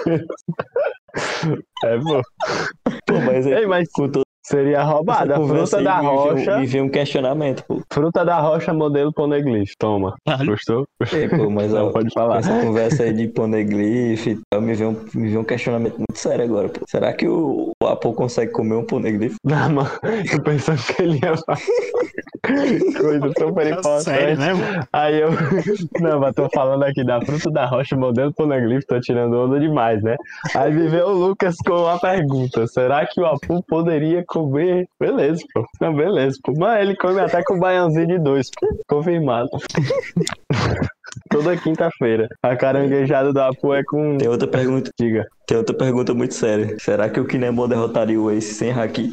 [1.85, 2.23] É, pô.
[3.07, 5.35] Pô, mas é Ei, mas com toda seria roubada.
[5.37, 6.59] Fruta da rocha.
[6.59, 7.81] Me veio um questionamento, pô.
[7.91, 9.73] Fruta da rocha modelo poneglyph.
[9.79, 10.17] Toma.
[10.27, 10.51] Caralho.
[10.51, 10.87] Gostou?
[11.13, 12.39] Ei, pô, mas Não, ó, pode falar.
[12.39, 16.17] essa conversa aí de poneglyph e tal, me veio, um, me veio um questionamento muito
[16.17, 16.81] sério agora, pô.
[16.89, 19.37] Será que o, o Apple consegue comer um poneglyph?
[19.45, 19.91] Não, mano.
[20.33, 21.59] Eu pensando que ele ia falar.
[23.01, 24.05] Coisa super importante.
[24.05, 24.55] Sério, né?
[24.55, 24.89] mano?
[24.93, 25.31] Aí eu.
[26.01, 30.03] Não, mas tô falando aqui da fruta da rocha, modelo poneglyph, tô tirando onda demais,
[30.03, 30.17] né?
[30.55, 34.89] Aí veio o Lucas com uma pergunta: será que o Apu poderia comer?
[34.99, 35.65] Beleza, pô.
[35.81, 36.55] Não, beleza, pô.
[36.57, 38.67] Mas ele come até com baiãozinho de dois, pô.
[38.89, 39.49] Confirmado.
[41.29, 42.29] Toda quinta-feira.
[42.43, 44.17] A caranguejada do Apu é com.
[44.17, 44.91] Tem outra pergunta.
[44.99, 45.27] Diga.
[45.47, 46.77] Tem outra pergunta muito séria.
[46.79, 49.11] Será que o Kinemon derrotaria o Ace sem Haki?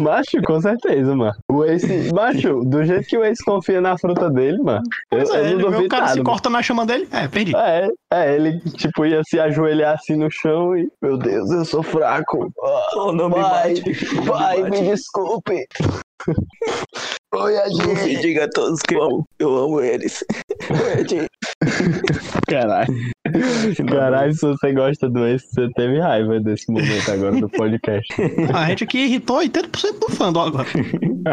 [0.00, 1.34] Macho, com certeza, mano.
[1.50, 2.12] O Ace.
[2.12, 4.82] Macho, do jeito que o Ace confia na fruta dele, mano.
[5.10, 6.24] Eu, é, eu ele não o cara se nada, mano.
[6.24, 7.08] corta na chama dele.
[7.10, 7.54] É, perdi.
[7.56, 10.88] É, é, ele tipo ia se ajoelhar assim no chão e.
[11.02, 12.50] Meu Deus, eu sou fraco.
[12.96, 14.70] Oh, não me Pai, me pai, mate.
[14.82, 15.66] me desculpe.
[17.34, 18.22] Oi, a Não se gente.
[18.22, 19.24] diga a todos que eu amo.
[19.38, 20.24] Eu amo eles.
[20.70, 21.26] Oi, Ed.
[22.48, 22.94] Caralho.
[23.88, 28.08] Caralho, se você gosta do Ace, você teve raiva desse momento agora do podcast.
[28.54, 30.68] A gente aqui irritou 80% do fã do agora.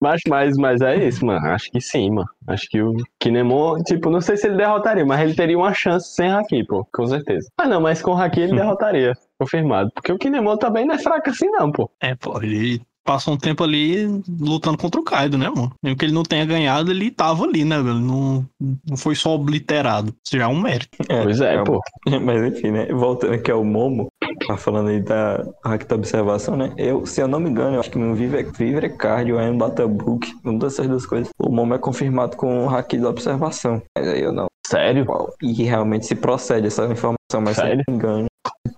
[0.00, 1.46] Mas, mas, mas é isso, mano.
[1.46, 2.28] Acho que sim, mano.
[2.46, 6.14] Acho que o Kinemon, tipo, não sei se ele derrotaria, mas ele teria uma chance
[6.14, 6.86] sem Haki, pô.
[6.92, 7.48] Com certeza.
[7.58, 9.12] Ah, não, mas com Haki ele derrotaria.
[9.38, 9.90] Confirmado.
[9.94, 11.90] Porque o Kinemon também não é fraco assim, não, pô.
[12.00, 14.06] É, pô, ele passou um tempo ali
[14.40, 15.72] lutando contra o Kaido, né, mano?
[15.82, 17.98] Mesmo que ele não tenha ganhado, ele tava ali, né, velho?
[17.98, 18.46] Não,
[18.88, 20.14] não foi só obliterado.
[20.24, 20.96] Isso já é um mérito.
[21.22, 21.80] Pois é, é pô.
[22.22, 22.86] Mas enfim, né?
[22.86, 24.08] Voltando aqui ao Momo,
[24.46, 26.72] tá falando aí da hack da observação, né?
[26.76, 29.48] Eu, se eu não me engano, eu acho que no Vive, Vive Card ou é
[29.48, 33.82] em Batabook, uma dessas duas coisas, o Momo é confirmado com o hack da observação.
[33.96, 34.46] Mas aí eu não.
[34.66, 35.06] Sério?
[35.42, 37.84] E realmente se procede essa informação, mas se eu Sério?
[37.88, 38.26] não me engano,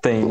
[0.00, 0.24] tem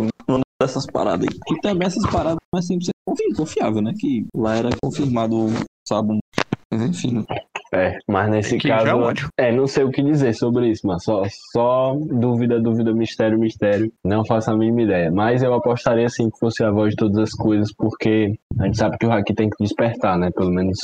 [0.62, 1.56] dessas paradas aí.
[1.56, 3.94] E também essas paradas não é 100% confi- confiável, né?
[4.00, 5.48] Que lá era confirmado,
[5.88, 6.20] sabe?
[6.74, 7.26] Mas enfim,
[7.74, 8.98] É, mas nesse Que já é caso.
[8.98, 9.28] ódio.
[9.38, 13.92] É, não sei o que dizer sobre isso, mas só, só dúvida, dúvida, mistério, mistério.
[14.06, 15.12] Não faço a mínima ideia.
[15.12, 18.78] Mas eu apostaria assim que fosse a voz de todas as coisas, porque a gente
[18.78, 20.32] sabe que o Haki tem que despertar, né?
[20.32, 20.80] Pelo menos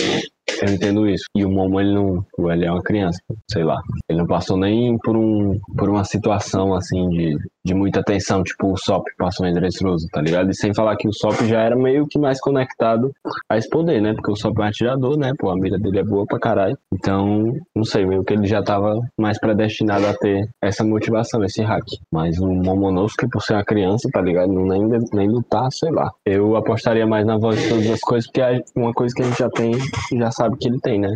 [0.62, 1.26] eu entendo isso.
[1.36, 2.26] E o Momo, ele não.
[2.52, 3.80] Ele é uma criança, sei lá.
[4.10, 8.72] Ele não passou nem por, um, por uma situação assim de, de muita tensão, tipo
[8.72, 10.50] o Sop passou em Dressrosa, tá ligado?
[10.50, 13.12] E sem falar que o Sop já era meio que mais conectado
[13.50, 14.14] a esse poder, né?
[14.14, 15.34] Porque o Sop é um atirador, né?
[15.38, 16.78] Pô, a mira dele é boa pra caralho.
[16.94, 21.62] Então, não sei, meio que ele já tava mais predestinado a ter essa motivação, esse
[21.62, 21.86] hack.
[22.12, 24.52] Mas o Momonosuke, por ser uma criança, tá ligado?
[24.52, 26.10] Nem, nem lutar, sei lá.
[26.26, 29.26] Eu apostaria mais na voz de todas as coisas, porque é uma coisa que a
[29.26, 29.74] gente já tem,
[30.18, 31.16] já sabe que ele tem, né?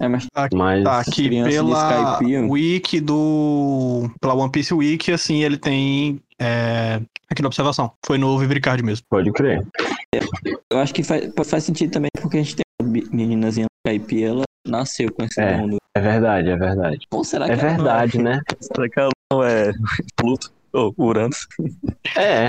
[0.00, 0.84] é, mas Mas.
[0.84, 2.46] Tá aqui crianças de pela Skypiea.
[2.46, 4.10] wiki do.
[4.20, 6.20] Pela One Piece Wiki, assim, ele tem.
[6.40, 7.92] É, aqui na observação.
[8.04, 9.04] Foi no Vivricard mesmo.
[9.08, 9.62] Pode crer.
[10.70, 14.42] eu acho que faz, faz sentido também, porque a gente tem uma meninazinha Caipi, ela
[14.66, 15.56] nasceu com esse É.
[15.56, 15.76] mundo.
[15.96, 16.98] É verdade, é verdade.
[17.10, 18.40] Ou será É que não verdade, né?
[18.60, 19.72] Será que ela não é
[20.16, 20.52] Pluto?
[20.72, 21.48] Ou Uranus?
[22.16, 22.46] É.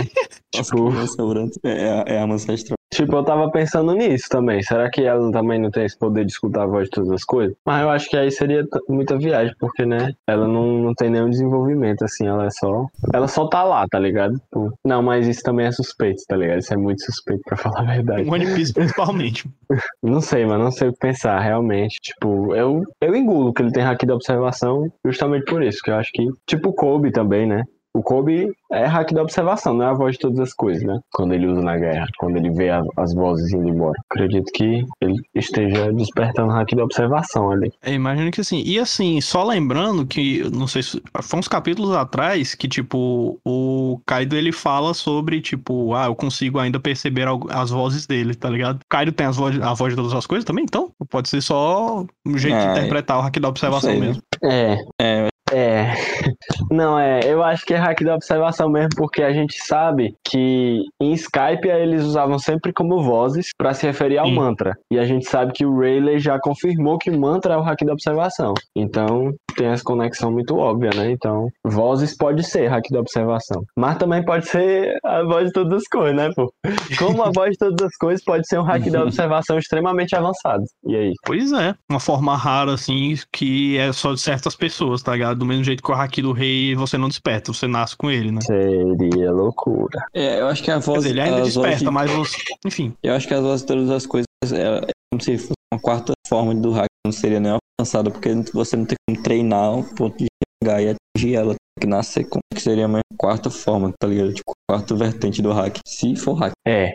[0.55, 2.75] Nossa, Tipo, criança Uranus é, a- é a ancestral.
[2.93, 4.61] Tipo, eu tava pensando nisso também.
[4.61, 7.23] Será que ela também não tem esse poder de escutar a voz de todas as
[7.23, 7.55] coisas?
[7.65, 11.29] Mas eu acho que aí seria muita viagem, porque, né, ela não, não tem nenhum
[11.29, 12.85] desenvolvimento, assim, ela é só.
[13.13, 14.35] Ela só tá lá, tá ligado?
[14.35, 16.59] Tipo, Não, mas isso também é suspeito, tá ligado?
[16.59, 18.29] Isso é muito suspeito pra falar a verdade.
[18.29, 19.49] O One Piece principalmente.
[20.03, 21.97] Não sei, mas não sei o que pensar, realmente.
[22.01, 25.95] Tipo, eu, eu engulo que ele tem hack da observação justamente por isso, que eu
[25.95, 26.25] acho que.
[26.45, 27.63] Tipo Kobe também, né?
[27.93, 30.99] O Kobe é hack da observação, não é a voz de todas as coisas, né?
[31.13, 33.99] Quando ele usa na guerra, quando ele vê a- as vozes indo embora.
[34.09, 37.71] Acredito que ele esteja despertando hack da observação ali.
[37.85, 38.63] Eu imagino que assim.
[38.65, 41.01] E assim, só lembrando que, não sei se.
[41.21, 46.59] Foi uns capítulos atrás que, tipo, o Kaido ele fala sobre, tipo, ah, eu consigo
[46.59, 48.77] ainda perceber as vozes dele, tá ligado?
[48.77, 50.91] O Kaido tem as vo a voz de todas as coisas também, então?
[51.09, 54.07] Pode ser só um jeito Ah, de interpretar o hack da observação sei, né?
[54.07, 54.21] mesmo.
[54.43, 54.77] É.
[54.99, 55.20] É,
[55.51, 55.93] É.
[56.71, 57.21] Não, é.
[57.25, 61.67] Eu acho que é hack da observação mesmo, porque a gente sabe que em Skype
[61.67, 64.35] eles usavam sempre como vozes pra se referir ao Sim.
[64.35, 64.73] mantra.
[64.89, 67.83] E a gente sabe que o Rayleigh já confirmou que o mantra é o hack
[67.83, 68.53] da observação.
[68.75, 71.11] Então tem essa conexão muito óbvia, né?
[71.11, 73.63] Então, vozes pode ser hack da observação.
[73.75, 76.51] Mas também pode ser a voz de todas as coisas, né, pô?
[76.97, 80.63] Como a voz de todas as coisas pode ser um hack da observação extremamente avançado.
[80.85, 81.13] E aí?
[81.25, 85.40] Pois é, uma forma rara, assim, que é só de certas pessoas, tá ligado?
[85.41, 88.31] Do mesmo jeito que o hack do rei você não desperta, você nasce com ele,
[88.31, 88.41] né?
[88.41, 90.05] Seria loucura.
[90.13, 90.97] é, eu acho que a Quer voz.
[90.99, 92.37] dizer, ele ainda desperta, de- mas você.
[92.63, 92.93] Enfim.
[93.01, 95.81] Eu acho que as vozes de todas as coisas é, é como se fosse uma
[95.81, 96.85] quarta forma do hack.
[97.03, 100.27] Não seria nem alcançada, porque você não tem como treinar ao ponto de
[100.63, 101.55] chegar e atingir ela.
[101.55, 104.31] Tem que nascer com que seria uma quarta forma, tá ligado?
[104.33, 105.79] Tipo, quarta vertente do hack.
[105.87, 106.51] Se for hack.
[106.67, 106.91] É,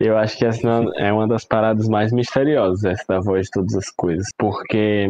[0.00, 0.60] eu acho que essa
[0.98, 4.26] é uma das paradas mais misteriosas, essa da voz de todas as coisas.
[4.38, 5.08] Porque,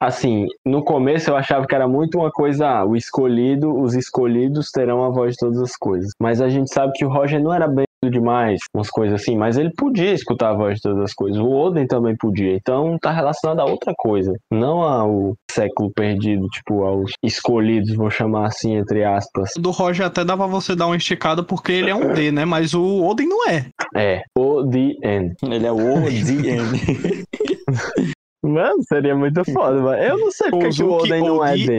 [0.00, 4.70] assim, no começo eu achava que era muito uma coisa, ah, o escolhido, os escolhidos
[4.70, 6.10] terão a voz de todas as coisas.
[6.20, 9.58] Mas a gente sabe que o Roger não era bem demais, umas coisas assim, mas
[9.58, 11.38] ele podia escutar a voz de todas as coisas.
[11.40, 12.54] O Oden também podia.
[12.54, 18.46] Então tá relacionado a outra coisa, não ao século perdido, tipo aos escolhidos, vou chamar
[18.46, 19.50] assim entre aspas.
[19.56, 22.44] Do Roger até pra você dar uma esticada porque ele é um D, né?
[22.44, 23.66] Mas o Oden não é.
[23.96, 25.34] É, o the end.
[25.42, 27.24] Ele é o ODN.
[28.42, 30.00] Mano, seria muito foda, mano.
[30.00, 31.78] Eu não sei porque que o Oden não é D.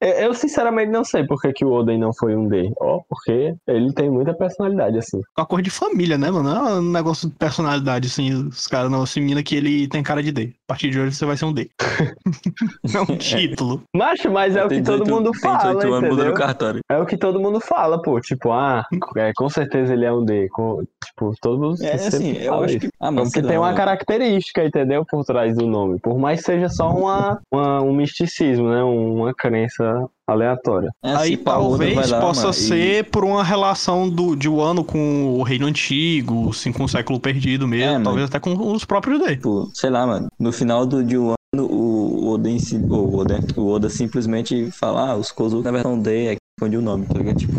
[0.00, 2.72] Eu, eu, sinceramente não sei porque que o Oden não foi um D.
[2.80, 5.20] Ó, porque ele tem muita personalidade, assim.
[5.38, 6.52] Uma coisa de família, né, mano?
[6.52, 8.48] Não é um negócio de personalidade, assim.
[8.48, 10.52] Os caras não assimilam que ele tem cara de D.
[10.68, 11.70] A partir de hoje você vai ser um D.
[12.94, 13.82] é um título.
[13.94, 16.80] Macho, mas é o que todo 18 mundo fala, 18 anos, muda no entendeu?
[16.88, 18.20] É o que todo mundo fala, pô.
[18.20, 18.84] Tipo, ah,
[19.16, 20.48] é, com certeza ele é um D.
[20.48, 22.80] Com, tipo, todo mundo É assim, eu acho isso.
[22.80, 22.88] que.
[22.98, 25.04] Ah, mas Porque tem uma característica, entendeu?
[25.04, 25.99] Por trás do nome.
[26.02, 28.82] Por mais que seja só uma, uma- um misticismo, né?
[28.82, 30.90] Uma crença aleatória.
[31.04, 34.84] é Aí assim, talvez lá, possa mano, e- ser por uma relação do, de Wano
[34.84, 38.00] com o reino antigo, assim, com o século perdido mesmo.
[38.00, 39.36] É, talvez até com os próprios D.
[39.36, 40.28] Tipo, sei lá, mano.
[40.38, 45.10] No final do de um ano, o Oda, ensi- o Oda, o Oda simplesmente fala,
[45.10, 47.36] ah, os Kozuki na versão D é que esconde o nome, tá ligado?
[47.40, 47.52] Tipo,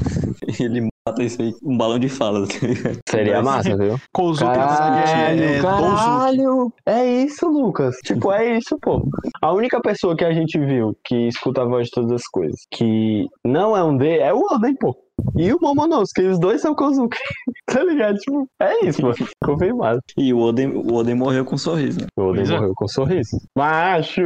[0.63, 2.45] ele mata isso aí, um balão de fala?
[3.09, 3.99] Seria Mas- massa, viu?
[4.13, 6.73] Kozuki, verdade, é, é caralho!
[6.85, 7.95] É isso, Lucas.
[8.03, 9.07] Tipo, é isso, pô.
[9.41, 12.59] A única pessoa que a gente viu que escuta a voz de todas as coisas,
[12.71, 14.95] que não é um D, é o Oden, pô.
[15.38, 17.17] E o Momonosuke, os dois são Kozuki.
[17.67, 18.17] tá ligado?
[18.17, 19.13] Tipo, é isso, pô.
[19.43, 19.99] Confirmado.
[20.17, 22.07] E o Oden, o Oden morreu com um sorriso, né?
[22.17, 22.55] O Oden Pois é.
[22.55, 23.38] morreu com um sorriso.
[23.57, 24.21] Macho!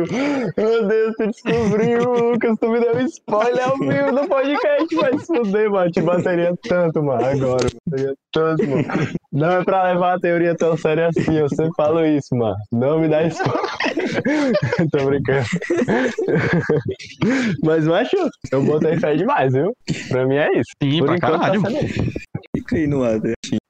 [0.58, 1.99] Meu Deus, tu descobriu,
[2.31, 2.58] Lucas.
[2.60, 4.95] Tu me deu um spoiler ao vivo no podcast.
[4.95, 5.91] Vai se fuder, mano.
[5.91, 7.25] Te bateria tanto, mano.
[7.25, 7.67] Agora.
[7.88, 8.84] Bateria tanto, mano.
[9.31, 11.36] Não é pra levar a teoria tão séria assim.
[11.36, 12.55] Eu sempre falo isso, mano.
[12.71, 13.65] Não me dá spoiler.
[14.91, 15.45] Tô brincando.
[17.63, 18.15] Mas, macho,
[18.51, 19.73] eu botei fé demais, viu?
[20.10, 20.71] Pra mim é isso.
[20.91, 21.62] Sim, Por pra enquanto caralho.
[21.62, 21.69] tá.
[22.56, 23.19] Fica aí no ar.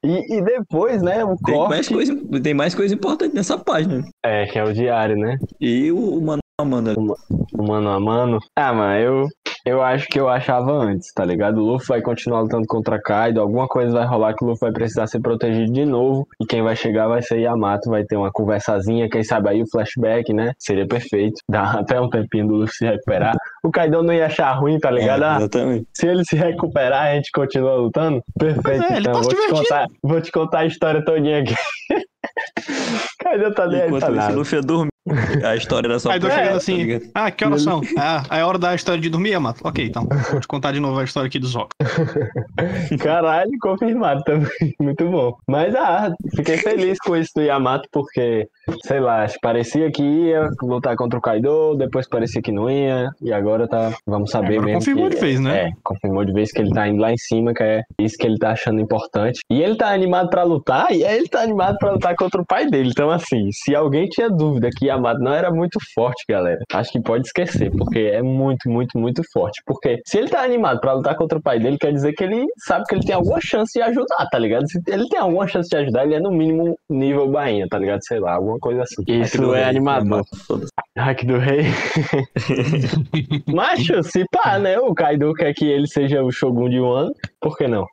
[0.04, 1.70] E, e depois, né, o Tem corte...
[1.70, 4.04] mais, coisa, tem mais coisa importante nessa página.
[4.24, 5.36] É, que é o diário, né?
[5.60, 6.20] E o, o
[6.58, 7.14] Mano
[7.52, 8.38] mano a mano.
[8.56, 9.28] Ah, mano, eu,
[9.66, 11.58] eu acho que eu achava antes, tá ligado?
[11.58, 14.72] O Luffy vai continuar lutando contra Kaido, alguma coisa vai rolar que o Luffy vai
[14.72, 18.32] precisar ser protegido de novo, e quem vai chegar vai ser Yamato, vai ter uma
[18.32, 20.52] conversazinha, quem sabe aí o flashback, né?
[20.58, 21.34] Seria perfeito.
[21.46, 23.36] Dá até um tempinho do Luffy se recuperar.
[23.62, 25.24] O Kaido não ia achar ruim, tá ligado?
[25.24, 25.86] É, Ah, exatamente.
[25.94, 28.22] se ele se recuperar, a gente continua lutando?
[28.38, 29.12] Perfeito, é, então.
[29.12, 31.54] tá Vou se te, contar, vou te contar a história todinha aqui.
[33.20, 34.34] Kaido tá nem aí nada.
[34.34, 34.95] Luffy ia dormir.
[35.44, 37.10] A história era só Aí tô chegando tá assim, ligado?
[37.14, 37.80] ah, que horas são?
[37.96, 39.60] Ah, é hora da história de dormir, Yamato?
[39.64, 41.68] Ok, então, vou te contar de novo a história aqui do Zop.
[43.00, 44.48] Caralho, confirmado também.
[44.80, 45.36] Muito bom.
[45.48, 48.48] Mas, ah, fiquei feliz com isso do Yamato, porque,
[48.84, 53.32] sei lá, parecia que ia lutar contra o Kaido, depois parecia que não ia, e
[53.32, 53.92] agora tá.
[54.06, 54.78] Vamos saber Agora mesmo.
[54.80, 55.66] confirmou que- de vez, né?
[55.66, 58.26] É, confirmou de vez que ele tá indo lá em cima, que é isso que
[58.26, 59.40] ele tá achando importante.
[59.50, 62.66] E ele tá animado pra lutar, e ele tá animado pra lutar contra o pai
[62.66, 62.90] dele.
[62.90, 67.00] Então, assim, se alguém tinha dúvida que Yamato não era muito forte, galera, acho que
[67.00, 69.60] pode esquecer, porque é muito, muito, muito forte.
[69.66, 72.44] Porque se ele tá animado pra lutar contra o pai dele, quer dizer que ele
[72.58, 74.68] sabe que ele tem alguma chance de ajudar, tá ligado?
[74.68, 78.00] Se ele tem alguma chance de ajudar, ele é no mínimo nível bainha, tá ligado?
[78.04, 79.02] Sei lá, alguma coisa assim.
[79.06, 80.06] Isso é rei, animador.
[80.18, 80.70] Yamato, foda-se.
[80.96, 81.62] Hack do rei.
[83.52, 84.78] Macho, se pá, né?
[84.78, 87.12] O Kaido quer que ele seja o Shogun de Wano.
[87.40, 87.84] Por que não?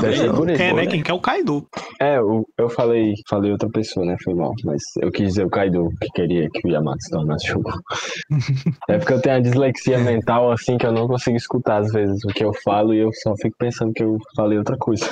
[0.00, 0.58] Deve ser por isso.
[0.58, 0.82] Quem, né?
[0.82, 0.86] né?
[0.86, 1.66] Quem quer o Kaido.
[2.00, 4.16] É, o- eu falei, falei outra pessoa, né?
[4.24, 4.52] Foi mal.
[4.64, 7.70] Mas eu quis dizer o Kaido que queria que o Yamato tornasse Shogun.
[8.88, 12.24] é porque eu tenho a dislexia mental, assim, que eu não consigo escutar às vezes
[12.24, 15.08] o que eu falo e eu só fico pensando que eu falei outra coisa.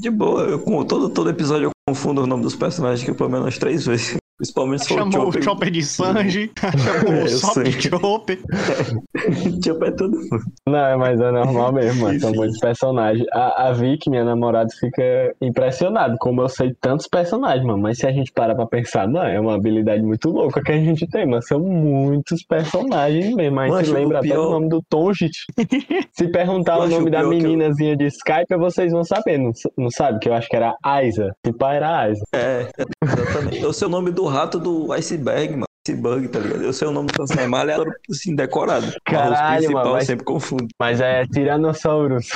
[0.00, 3.86] De boa, eu, todo, todo episódio eu confundo o nome dos personagens pelo menos três
[3.86, 4.16] vezes.
[4.38, 5.42] Principalmente se o Chamou o Chopper.
[5.42, 8.38] Chopper de Sanji, chamou É, o Sop de Chopper.
[9.64, 10.42] Chopper é todo mundo.
[10.68, 12.20] Não, mas é normal mesmo, mano.
[12.20, 13.26] São muitos personagens.
[13.32, 17.82] A, a Vicky, minha namorada, fica impressionada como eu sei tantos personagens, mano.
[17.82, 20.78] Mas se a gente parar pra pensar, não, é uma habilidade muito louca que a
[20.78, 23.58] gente tem, mas são muitos personagens mesmo.
[23.60, 25.32] A gente Macho, lembra o até pior- do nome do Tonjit.
[26.12, 29.50] se perguntar o nome o da que eu- meninazinha de Skype, vocês vão saber, não,
[29.76, 30.20] não sabe?
[30.20, 31.32] Que eu acho que era Aiza.
[31.44, 32.22] Se pá, era Aiza.
[32.32, 32.68] É,
[33.02, 33.74] exatamente.
[33.74, 35.64] Sei o nome do rato do Iceberg, mano.
[35.88, 36.62] Iceberg, tá ligado?
[36.64, 38.86] Eu sei o nome do personagem mais aleatório, assim, decorado.
[38.86, 40.66] Mas Caralho, principal mano, mas- sempre confundo.
[40.78, 42.28] Mas é Tyrannosaurus.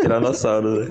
[0.00, 0.88] Tiranossauro, né?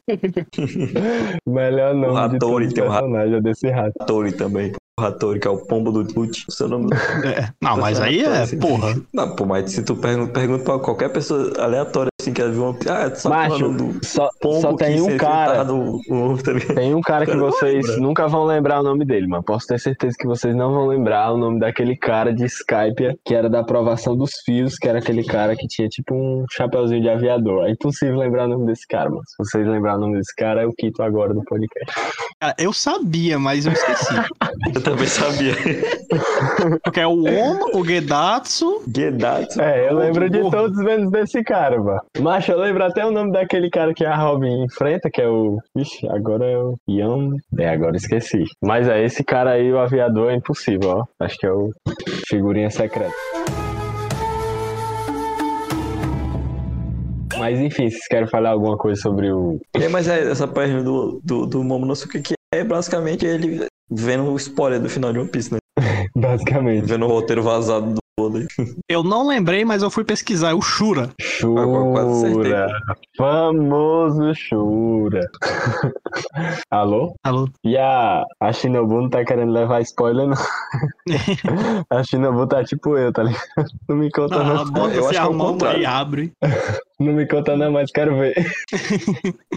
[1.47, 3.15] O melhor nome de Hattori, tem um rato.
[3.15, 3.93] é desse rato.
[4.01, 4.73] Hattori também.
[4.99, 6.45] O Hattori, que é o pombo do Tut.
[6.47, 6.93] O seu nome do...
[7.25, 7.49] É.
[7.63, 8.59] Não, mas aí é, Assim.
[8.59, 8.93] porra.
[9.13, 12.63] Não, pô, mas se tu pergunta, pergunta pra qualquer pessoa aleatória assim, que ela viu
[12.63, 12.77] uma.
[12.87, 15.65] Ah, tu sabe Macho, do Só, pombo só tem que um cara.
[15.65, 16.75] tá ligado?
[16.75, 18.01] Tem um cara que vocês lembra.
[18.01, 21.31] nunca vão lembrar o nome dele, mas posso ter certeza que vocês não vão lembrar
[21.33, 25.23] o nome daquele cara de Skype que era da aprovação dos fios, que era aquele
[25.23, 27.65] cara que tinha tipo um chapeuzinho de aviador.
[27.65, 30.63] É impossível lembrar o nome desse cara, mas se vocês lembrarem o nome desse cara,
[30.63, 31.93] eu quito agora do podcast.
[32.39, 34.13] Cara, eu sabia, mas eu esqueci.
[34.73, 35.53] Eu também sabia.
[36.83, 38.83] Porque é o Oma, o Gedatsu.
[38.93, 39.61] Gedatsu.
[39.61, 42.01] É, eu lembro de todos menos desse cara, mano.
[42.19, 45.57] Mas eu lembro até o nome daquele cara que a Robin enfrenta, que é o.
[45.77, 47.37] Ixi, agora é o Ian.
[47.57, 48.43] É, agora esqueci.
[48.61, 51.05] Mas é, esse cara aí, o aviador, é impossível, ó.
[51.19, 51.71] Acho que é o
[52.27, 53.13] figurinha secreta.
[57.39, 59.59] Mas enfim, vocês querem falar alguma coisa sobre o.
[59.73, 64.35] É, mas é, essa página do, do, do Momonosuke que é basicamente ele vendo o
[64.35, 65.59] spoiler do final de One Piece, né?
[66.15, 66.85] Basicamente.
[66.85, 68.39] Vendo o roteiro vazado Oda.
[68.59, 68.75] aí.
[68.89, 70.51] Eu não lembrei, mas eu fui pesquisar.
[70.51, 71.09] É o Shura.
[71.19, 72.67] Shura.
[73.17, 75.21] Famoso Shura.
[76.71, 77.13] Alô?
[77.23, 77.47] Alô?
[77.63, 80.37] E a, a Shinobu não tá querendo levar spoiler, não.
[81.89, 83.41] a Shinobu tá tipo eu, tá ligado?
[83.87, 84.65] Não me conta, Ah, não.
[84.71, 85.79] bota eu esse acho que é o contrário.
[85.79, 86.33] aí, abre.
[87.03, 88.33] Não me conta, não, mas quero ver.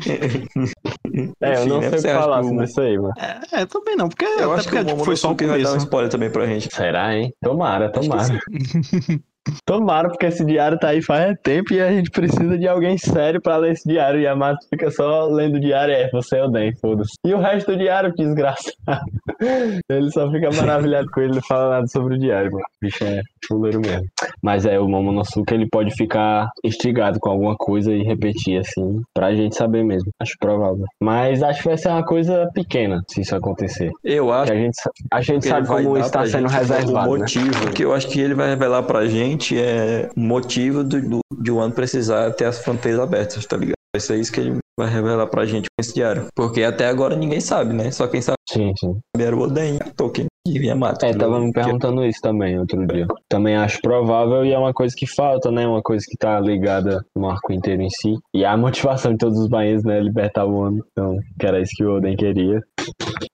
[1.40, 3.12] É, eu Enfim, não né, sei o que falar que o- sobre isso aí, mano.
[3.18, 5.68] É, é, também não, porque, Eu acho que o foi só o Momonosuke vai dar
[5.68, 5.86] um começo.
[5.86, 6.74] spoiler também pra gente.
[6.74, 7.32] Será, hein?
[7.42, 8.28] Tomara, que tomara.
[9.66, 13.40] Tomara, porque esse diário tá aí faz tempo e a gente precisa de alguém sério
[13.42, 14.20] pra ler esse diário.
[14.20, 17.12] E a Mato fica só lendo o diário, é, você é o Den, foda-se.
[17.24, 18.74] E o resto do diário, que desgraçado.
[19.88, 22.64] Ele só fica maravilhado com ele, não fala nada sobre o diário, mano.
[22.64, 24.06] O bicho é fuleiro mesmo.
[24.42, 29.34] Mas é, o Momonosuke, ele pode ficar instigado com alguma coisa e repetir, assim, pra
[29.34, 30.10] gente saber mesmo.
[30.20, 30.84] Acho provável.
[31.00, 33.90] Mas acho que vai ser uma coisa pequena, se isso acontecer.
[34.02, 37.18] Eu acho Que a gente, sa- a gente sabe como está sendo reservado, né?
[37.18, 41.20] motivo que eu acho que ele vai revelar pra gente é o motivo do, do,
[41.40, 43.83] de o ano precisar ter as fronteiras abertas, tá ligado?
[43.94, 46.26] Vai ser isso que ele vai revelar pra gente com esse diário.
[46.34, 47.92] Porque até agora ninguém sabe, né?
[47.92, 48.98] Só quem sabe Sim, sim.
[49.16, 51.06] era o Oden, Tolkien e Yamato.
[51.06, 53.06] É, tava me perguntando isso também outro dia.
[53.28, 55.64] Também acho provável e é uma coisa que falta, né?
[55.64, 58.16] Uma coisa que tá ligada no arco inteiro em si.
[58.34, 60.00] E a motivação de todos os banheiros, né?
[60.00, 60.84] Libertar o ano.
[60.90, 62.60] Então, que era isso que o Oden queria.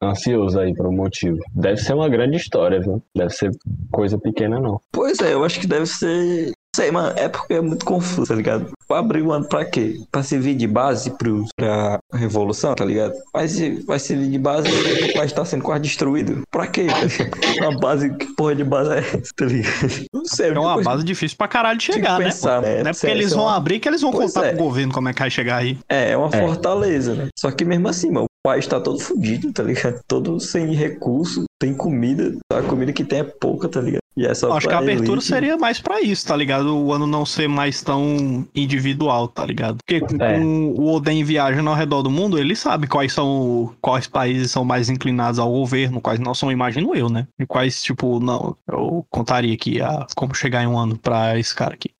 [0.02, 1.38] Ansioso aí pro motivo.
[1.54, 3.02] Deve ser uma grande história, viu?
[3.16, 3.50] Deve ser
[3.90, 4.78] coisa pequena, não.
[4.92, 6.48] Pois é, eu acho que deve ser.
[6.48, 8.70] Não sei, mano, é porque é muito confuso, tá ligado?
[8.92, 10.00] Abrir o ano pra quê?
[10.10, 13.14] Pra servir de base pro, pra revolução, tá ligado?
[13.48, 14.68] Se vai servir de base,
[15.16, 16.42] vai estar sendo quase destruído.
[16.50, 16.86] Pra quê?
[16.86, 16.94] tá?
[17.66, 20.04] Uma base, que porra de base é essa, tá ligado?
[20.12, 22.24] Não sei, É uma base difícil pra caralho de chegar, né?
[22.26, 22.82] pensar, né?
[22.82, 24.52] Não é porque eles é vão uma- abrir que eles vão Pois contar é.
[24.54, 25.78] pro governo como é que vai chegar aí.
[25.88, 26.40] É, é uma É.
[26.46, 27.28] fortaleza, né?
[27.38, 30.00] Só que mesmo assim, mano, o país tá todo fudido, tá ligado?
[30.08, 33.99] Todo sem recurso, tem comida, a comida que tem é pouca, tá ligado?
[34.16, 35.24] E é só Acho que a abertura elite.
[35.26, 36.76] seria mais pra isso, tá ligado?
[36.76, 39.78] O ano não ser mais tão individual, tá ligado?
[39.78, 40.38] Porque com É.
[40.38, 44.64] com o Oden viajando ao redor do mundo, ele sabe quais são quais países são
[44.64, 47.26] mais inclinados ao governo, quais não são, imagino eu, né?
[47.38, 48.56] E quais, tipo, não.
[48.68, 51.90] Eu contaria aqui a, como chegar em um ano pra esse cara aqui.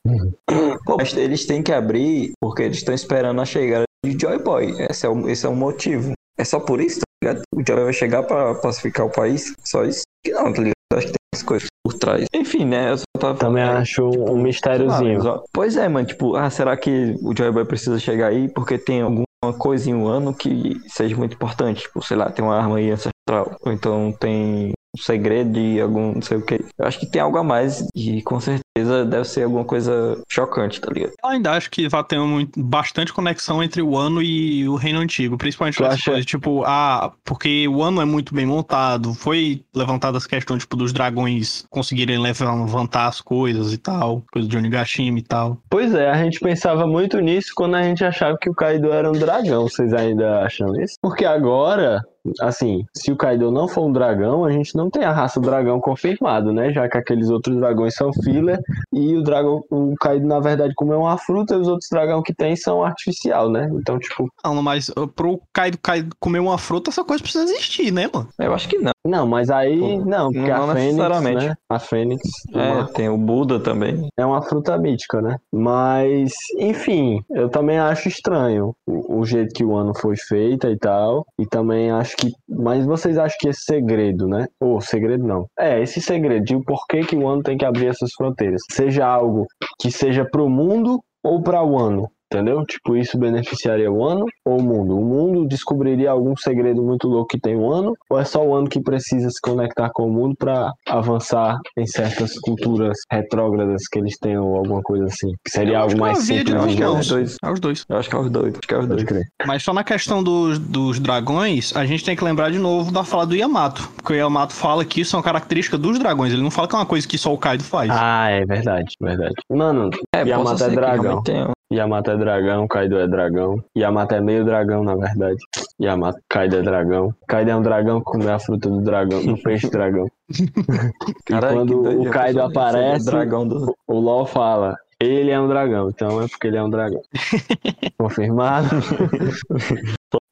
[0.85, 4.75] Pô, mas eles têm que abrir porque eles estão esperando a chegada de Joy Boy.
[4.91, 6.13] Esse é o, esse é o motivo.
[6.39, 7.43] É só por isso, tá ligado?
[7.55, 9.55] O Joy vai chegar pra pacificar o país.
[9.65, 10.03] Só isso?
[10.25, 10.75] Que não, tá ligado?
[10.95, 12.27] Acho que tem as coisas por trás.
[12.35, 12.91] Enfim, né?
[12.93, 15.27] Eu só tava Também acho um sei lá, mistériozinho.
[15.27, 16.07] ó, Pois é, mano.
[16.07, 19.25] Tipo, ah, será que o Joy Boy precisa chegar aí porque tem alguma
[19.59, 21.83] coisa em um ano que seja muito importante?
[21.83, 23.57] Tipo, sei lá, tem uma arma aí ancestral.
[23.65, 26.65] Ou então tem um segredo de algum não sei o que.
[26.79, 30.81] Eu acho que tem algo a mais e com certeza deve ser alguma coisa chocante,
[30.81, 31.13] tá ligado?
[31.23, 35.01] Eu ainda acho que vai ter muito, bastante conexão entre o ano e o reino
[35.01, 39.63] antigo, principalmente nessas acha- coisas, tipo, ah, porque o ano é muito bem montado, foi
[39.75, 45.19] levantada as questões, tipo, dos dragões conseguirem levantar as coisas e tal, coisa de Onigashima
[45.19, 45.59] e tal.
[45.69, 49.09] Pois é, a gente pensava muito nisso quando a gente achava que o Kaido era
[49.09, 49.69] um dragão.
[49.69, 50.95] Vocês ainda acham isso?
[51.03, 52.01] Porque agora,
[52.41, 55.81] assim, se o Kaido não for um dragão, a gente não tem a raça dragão
[55.81, 56.73] confirmado, né?
[56.73, 58.61] Já que aqueles outros dragões são filler
[58.93, 62.35] e o dragão, o Kaido na verdade comeu uma fruta e os outros dragão que
[62.35, 63.69] tem são artificial, né?
[63.75, 67.93] Então, tipo, Não, mas uh, pro Kaido, Kaido comer uma fruta, essa coisa precisa existir,
[67.93, 68.29] né, mano?
[68.39, 68.93] Eu acho que não.
[69.07, 71.47] não, mas aí não, porque não a Fênix, necessariamente.
[71.47, 71.57] né?
[71.71, 72.21] A Fênix
[72.53, 74.09] É, tem o Buda também.
[74.19, 75.37] é uma fruta mítica, né?
[75.53, 80.77] Mas, enfim, eu também acho estranho o, o jeito que o ano foi feito e
[80.77, 81.25] tal.
[81.39, 82.33] E também acho que.
[82.49, 84.47] Mas vocês acham que esse segredo, né?
[84.61, 85.47] Ou segredo não.
[85.59, 88.61] É, esse segredo de o porquê que o ano tem que abrir essas fronteiras.
[88.73, 89.47] Seja algo
[89.81, 92.09] que seja pro mundo ou para o ano.
[92.33, 92.65] Entendeu?
[92.65, 94.97] Tipo, isso beneficiaria o ano ou o mundo?
[94.99, 97.95] O mundo descobriria algum segredo muito louco que tem o ano?
[98.09, 101.87] Ou é só o ano que precisa se conectar com o mundo para avançar em
[101.87, 105.33] certas culturas retrógradas que eles tenham ou alguma coisa assim?
[105.45, 106.55] Que seria Eu algo que mais eu simples.
[106.55, 107.37] acho que é os dois.
[107.43, 107.85] É os dois.
[107.89, 108.55] Eu acho que é os dois.
[108.55, 109.05] Acho que é os dois.
[109.47, 113.05] Mas só na questão dos, dos dragões, a gente tem que lembrar de novo da
[113.05, 113.89] fala do Yamato.
[113.97, 116.33] Porque o Yamato fala que isso é uma característica dos dragões.
[116.33, 117.91] Ele não fala que é uma coisa que só o Kaido faz.
[117.93, 119.35] Ah, é verdade, verdade.
[119.51, 121.03] Mano, É, Yamato é dragão.
[121.03, 121.49] realmente tenha.
[121.73, 123.63] Yamato é dragão, Kaido é dragão.
[123.77, 125.39] Yamato é meio dragão, na verdade.
[125.81, 127.15] Yamato, Kaido é dragão.
[127.29, 130.07] Kaido é um dragão que come a fruta do dragão, do peixe dragão.
[131.27, 133.77] Caralho, quando doido, o Kaido aparece- O dragão do...
[133.87, 137.03] O LOL fala, ele é um dragão, então é porque ele é um dragão.
[137.99, 138.69] Confirmado.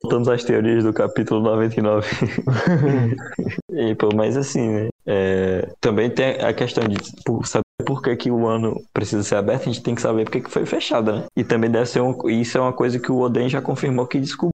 [0.03, 2.09] Voltamos às teorias do capítulo 99.
[3.71, 4.89] e, pô, mas assim, né?
[5.07, 9.37] é, também tem a questão de por saber por que, que o ano precisa ser
[9.37, 11.25] aberto, a gente tem que saber por que, que foi fechado, né?
[11.37, 14.21] E também deve ser um, isso é uma coisa que o Oden já confirmou que
[14.21, 14.53] descobriu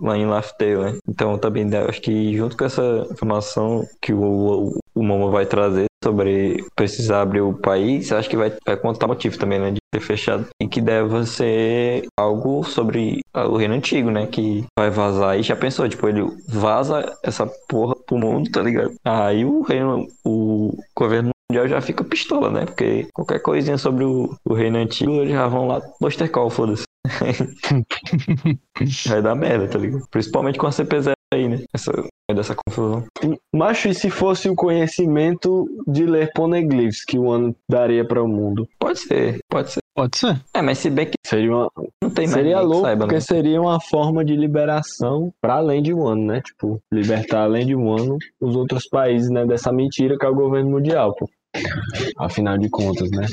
[0.00, 0.98] lá em Laughtale, né?
[1.08, 5.86] Então também acho que junto com essa informação que o, o, o Momo vai trazer
[6.04, 9.70] sobre precisar abrir o país, acho que vai, vai contar motivo também, né?
[9.70, 10.46] De ter fechado.
[10.60, 14.26] E que deve ser algo sobre o reino antigo, né?
[14.26, 15.38] Que vai vazar.
[15.38, 18.92] E já pensou, tipo, ele vaza essa porra pro mundo, tá ligado?
[19.04, 22.66] Aí o reino, o governo mundial já fica pistola, né?
[22.66, 26.84] Porque qualquer coisinha sobre o, o reino antigo, eles já vão lá, Buster Call, foda-se.
[29.06, 30.04] Vai dar merda, tá ligado?
[30.10, 31.64] Principalmente com a CP0 aí, né?
[31.72, 31.92] Essa,
[32.34, 33.04] dessa confusão.
[33.54, 38.28] Macho, e se fosse o conhecimento de ler poneglyphs que o ano daria para o
[38.28, 38.68] mundo?
[38.78, 39.80] Pode ser, pode ser.
[39.94, 40.40] Pode ser.
[40.52, 41.70] É, mas se bem que Seria, uma,
[42.02, 43.20] não tem mais seria louco, saiba, porque né?
[43.20, 46.42] seria uma forma de liberação para além de um ano, né?
[46.42, 49.46] Tipo, libertar além de um ano os outros países, né?
[49.46, 51.28] Dessa mentira que é o governo mundial, pô.
[52.18, 53.26] Afinal de contas, né?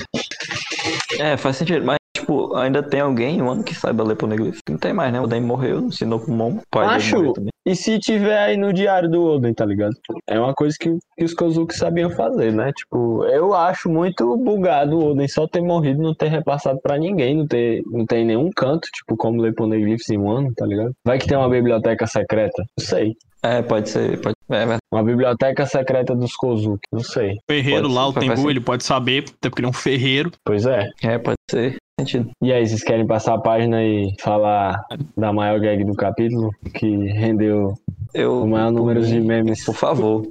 [1.20, 2.01] É, faz sentido, mas
[2.32, 4.60] tipo, ainda tem alguém, um ano que saiba ler poneglyph.
[4.70, 5.20] Não tem mais, né?
[5.20, 6.62] O Den morreu, ensinou pro Momo.
[6.62, 7.00] O pai
[7.34, 7.52] também.
[7.66, 9.94] E se tiver aí no diário do Oden, tá ligado?
[10.28, 12.72] É uma coisa que, que os Kozuki sabiam fazer, né?
[12.74, 17.38] Tipo, eu acho muito bugado o Oden só ter morrido, não ter repassado pra ninguém,
[17.38, 20.92] não ter, não tem nenhum canto, tipo, como ler poneglyphs em um ano, tá ligado?
[21.06, 23.16] Vai que tem uma biblioteca secreta, não sei.
[23.44, 24.78] É, pode ser, pode É.
[24.92, 27.38] Uma biblioteca secreta dos Kozuki, não sei.
[27.50, 28.50] Ferreiro Pode lá, ser, o sentido.
[28.50, 30.32] ele pode saber, até porque ele é um ferreiro.
[30.46, 30.90] Pois é.
[31.02, 31.78] É, pode ser.
[32.02, 32.32] Sentido.
[32.42, 34.84] E aí, vocês querem passar a página e falar
[35.16, 37.74] da maior gag do capítulo, que rendeu
[38.14, 39.64] Eu, o maior número de memes?
[39.64, 40.28] Por favor.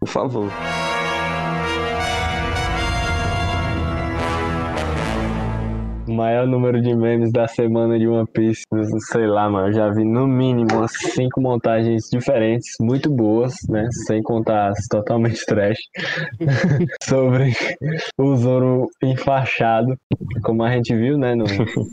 [0.00, 0.50] Por favor.
[6.14, 8.62] Maior número de memes da semana de One Piece.
[9.10, 9.72] Sei lá, mano.
[9.72, 13.86] Já vi no mínimo umas cinco montagens diferentes, muito boas, né?
[14.06, 15.78] Sem contar as totalmente trash.
[17.02, 17.52] sobre
[18.18, 19.96] o Zoro enfaixado.
[20.42, 21.34] Como a gente viu, né?
[21.34, 21.44] No,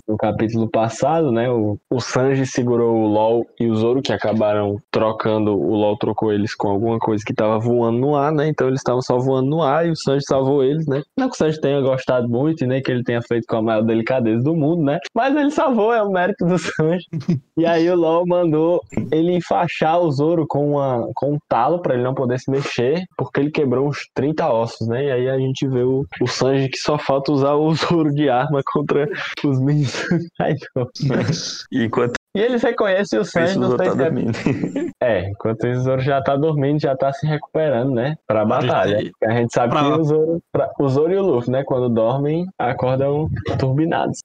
[0.07, 1.49] no capítulo passado, né?
[1.49, 5.57] O, o Sanji segurou o LOL e o Zoro, que acabaram trocando.
[5.57, 8.47] O LOL trocou eles com alguma coisa que tava voando no ar, né?
[8.47, 11.01] Então eles estavam só voando no ar e o Sanji salvou eles, né?
[11.17, 13.82] Não que o Sanji tenha gostado muito nem que ele tenha feito com a maior
[13.82, 14.99] delicadeza do mundo, né?
[15.16, 17.05] Mas ele salvou, é o mérito do Sanji.
[17.57, 18.82] E aí o LOL mandou
[19.12, 23.03] ele enfaixar o Zoro com, uma, com um talo pra ele não poder se mexer,
[23.18, 25.05] porque ele quebrou uns 30 ossos, né?
[25.05, 28.30] E aí a gente vê o, o Sanji que só falta usar o Zoro de
[28.30, 29.07] arma contra
[29.43, 30.05] os meninos.
[30.39, 30.88] Ai, não.
[31.72, 34.32] Enquanto E eles reconhecem o Sanji, isso, o não Zoro sei tá é dormindo.
[35.04, 38.16] é, enquanto isso, o Zoro já tá dormindo, já tá se recuperando, né?
[38.26, 39.12] Pra batalha.
[39.26, 41.64] A gente sabe pra- que o Zoro, pra- o Zoro e o Luffy, né?
[41.66, 43.28] Quando dormem, acordam
[43.60, 44.20] turbinados.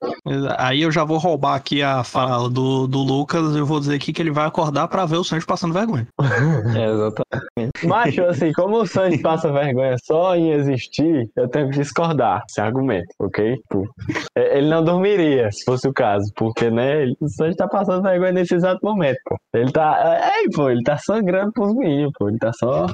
[0.57, 3.97] Aí eu já vou roubar aqui a fala do, do Lucas e eu vou dizer
[3.97, 6.07] aqui que ele vai acordar pra ver o Sanji passando vergonha.
[6.77, 7.87] É, exatamente.
[7.87, 12.61] Macho, assim, como o Sanji passa vergonha só em existir, eu tenho que discordar esse
[12.61, 13.57] argumento, ok?
[13.57, 13.89] Tipo,
[14.37, 18.32] é, ele não dormiria, se fosse o caso, porque, né, o Sanji tá passando vergonha
[18.32, 19.36] nesse exato momento, pô.
[19.55, 22.86] Ele tá, é, pô, ele tá sangrando pros meninos, pô, ele tá só...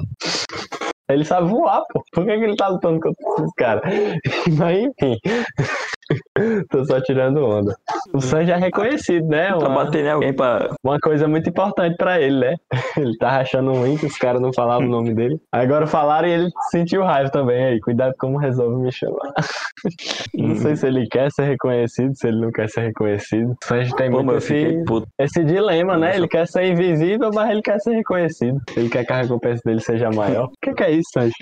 [1.09, 2.03] Ele sabe voar, pô.
[2.11, 3.83] Por que, que ele tá lutando contra esses caras?
[4.57, 5.19] Mas, enfim.
[6.69, 7.75] Tô só tirando onda.
[8.11, 9.49] O Sanji é reconhecido, né?
[9.49, 10.71] Tá Uma- batendo em alguém pra.
[10.83, 12.55] uma coisa muito importante pra ele, né?
[12.97, 15.39] Ele tá rachando um link, os caras não falavam o nome dele.
[15.51, 17.63] Agora falaram e ele sentiu raiva também.
[17.63, 19.31] Aí, cuidado como resolve me chamar.
[20.35, 23.51] Não sei se ele quer ser reconhecido, se ele não quer ser reconhecido.
[23.51, 24.83] O Sanji tem Pô, muito esse,
[25.19, 26.15] esse dilema, né?
[26.15, 28.59] Ele quer ser invisível, mas ele quer ser reconhecido.
[28.75, 30.45] Ele quer que a recompensa dele seja maior.
[30.45, 31.33] O que, que é isso, Sanji?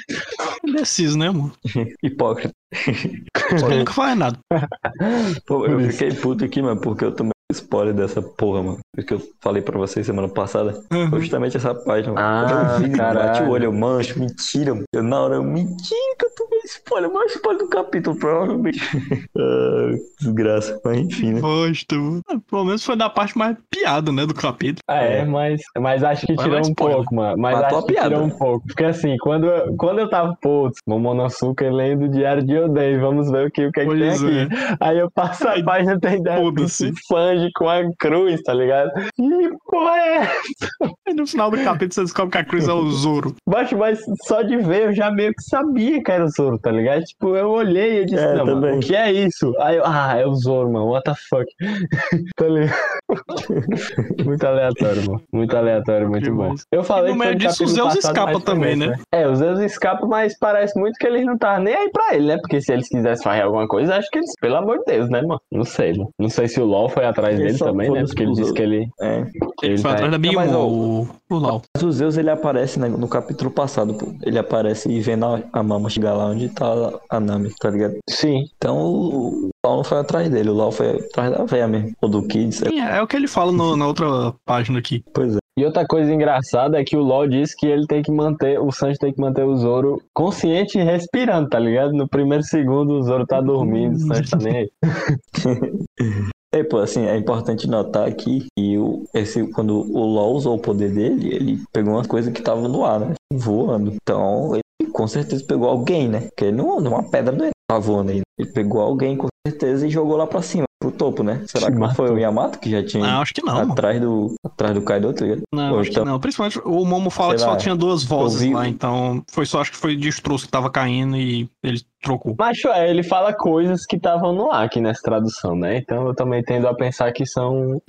[0.65, 1.51] Indeciso, né, mano?
[2.03, 2.53] Hipócrita.
[2.71, 4.39] Ele nunca faz nada.
[5.45, 8.79] Pô, eu fiquei puto aqui, mano, porque eu tomei spoiler dessa porra, mano.
[8.95, 10.81] Porque eu falei pra vocês semana passada.
[10.91, 11.09] Uhum.
[11.09, 12.13] Foi justamente essa página.
[12.17, 13.27] Ah, Quando eu vi, caralho.
[13.27, 14.73] bati o olho, eu mancho, mentira.
[14.73, 14.85] mano.
[14.93, 18.79] Eu na hora, eu mentira que eu tomei spoiler, mais spoiler do capítulo, provavelmente.
[19.37, 21.41] ah, desgraça, mas enfim, né?
[21.41, 22.21] Gosto.
[22.49, 24.79] Pelo menos foi da parte mais piada, né, do capítulo.
[24.87, 26.95] Ah, é, mas, mas acho que tirou um spoiler.
[26.97, 27.37] pouco, mano.
[27.37, 28.09] Mas Matou acho a que piada.
[28.09, 28.67] tirou um pouco.
[28.67, 33.29] Porque assim, quando, eu- quando eu tava, putz, Momonosuke lendo o Diário de Odeio, vamos
[33.31, 34.37] ver o que, o que, é que tem Pois aqui.
[34.39, 34.47] é.
[34.79, 36.91] Aí eu passo a Aí, página tem dessa foda-se.
[37.07, 38.91] Sanji com a cruz, tá ligado?
[39.19, 40.69] E porra é essa?
[41.07, 43.35] Aí no final do capítulo você descobre que a Cruz é o Zoro.
[43.47, 46.71] Baixo, mas só de ver eu já meio que sabia que era o Zoro, tá
[46.71, 47.03] ligado?
[47.03, 49.53] Tipo, eu olhei e disse, É, não, mano, o que é isso?
[49.59, 51.45] Aí eu, ah, é o Zoro, mano, what the fuck?
[52.35, 53.00] tá ligado?
[54.25, 55.21] muito aleatório, mano.
[55.31, 56.55] Muito aleatório, muito bom.
[56.71, 58.97] Eu falei E no meio disso, o Zeus escapa também, nesse, né?
[59.11, 62.27] É, o Zeus escapa, mas parece muito que eles não estavam nem aí pra ele,
[62.27, 62.37] né?
[62.37, 65.21] Porque se eles quisessem fazer alguma coisa, acho que eles, pelo amor de Deus, né,
[65.21, 65.41] mano?
[65.51, 66.09] Não sei, mano.
[66.19, 68.03] Não sei se o LOL foi atrás Ele dele também, né?
[68.05, 68.89] Porque ele disse que ele.
[68.99, 69.19] É.
[69.19, 69.29] Ele,
[69.63, 71.61] Ele foi tá- atrás da Big mas, ó, o, o Lau.
[71.75, 74.07] Mas o Zeus ele aparece né, no capítulo passado, pô.
[74.23, 76.71] Ele aparece e vendo a, a Mama chegar lá onde tá
[77.09, 77.97] a Nami, tá ligado?
[78.09, 78.45] Sim.
[78.57, 81.91] Então o Lau não foi atrás dele, o Lau foi atrás da véia mesmo.
[82.01, 82.71] Ou do Kid, sei lá.
[82.71, 85.03] Sim, é o que ele fala no- na outra página aqui.
[85.13, 85.39] Pois é.
[85.57, 88.71] E outra coisa engraçada é que o LoL diz que ele tem que manter, o
[88.71, 91.91] Sanji tem que manter o Zoro consciente e respirando, tá ligado?
[91.93, 94.69] No primeiro segundo o Zoro tá dormindo, o Sanji tá nem aí.
[96.53, 100.61] É, pô, assim, é importante notar aqui que o, esse, quando o LoL usou o
[100.61, 103.13] poder dele, ele pegou umas coisas que estavam no ar, né?
[103.31, 103.89] Voando.
[103.93, 106.19] Então, ele com certeza pegou alguém, né?
[106.27, 108.19] Porque ele não, não é uma pedra não tá voando aí.
[108.37, 111.43] Ele pegou alguém com certeza e jogou lá pra cima, pro topo, né?
[111.45, 113.71] Será que não foi o Yamato que já tinha Não, acho que não, mano.
[113.71, 115.43] atrás do, atrás do Kaido, tá ligado?
[115.53, 116.19] Não, acho então- que não.
[116.19, 119.61] Principalmente o Momo fala Sei que só lá, tinha duas vozes lá, então foi só,
[119.61, 122.35] acho que foi destroço que tava caindo e ele trocou.
[122.37, 125.77] Mas é, ele fala coisas que estavam no ar aqui nessa tradução, né?
[125.77, 127.79] Então eu também tendo a pensar que são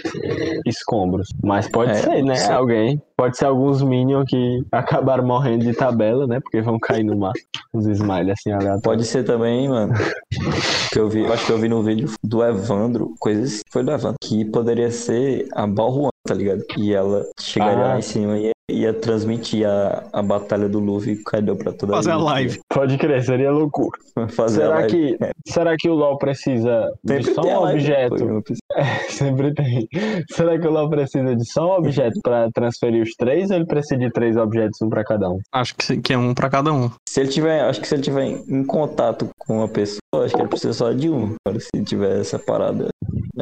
[0.66, 1.28] escombros.
[1.42, 2.34] Mas pode É, ser, né?
[2.34, 2.52] sim.
[2.52, 3.02] Alguém.
[3.16, 6.40] Pode ser alguns Minions que acabaram morrendo de tabela, né?
[6.40, 7.32] Porque vão cair no mar.
[7.72, 8.82] Os smiles assim aleatórios.
[8.82, 9.94] Pode ser também, mano.
[10.92, 12.42] que eu vi, acho que eu vi no vídeo do
[12.82, 16.62] Evandro, coisas foi do Evandro, que poderia ser a Balruan, tá ligado?
[16.78, 17.88] E ela chegaria Ah.
[17.88, 21.92] lá em cima e ia, transmitir a, a batalha do Luffy e Kaido pra toda
[21.94, 22.60] Fazer a live.
[22.68, 23.98] Pode crer, seria loucura.
[24.30, 25.16] Fazer a Será live.
[25.18, 28.42] que, será que o LoL precisa de Sempre só tem a um objeto?
[28.42, 28.62] precisa-
[29.08, 29.88] Sempre tem.
[30.32, 33.66] Será que o LoL precisa de só um objeto pra transferir os três ou ele
[33.66, 35.38] precisa de três objetos, um pra cada um?
[35.52, 36.90] Acho que, que é um pra cada um.
[37.08, 40.40] Se ele tiver, acho que se ele tiver em contato com uma pessoa, acho que
[40.40, 41.34] ele precisa só de um.
[41.46, 42.88] Agora, se tiver essa parada.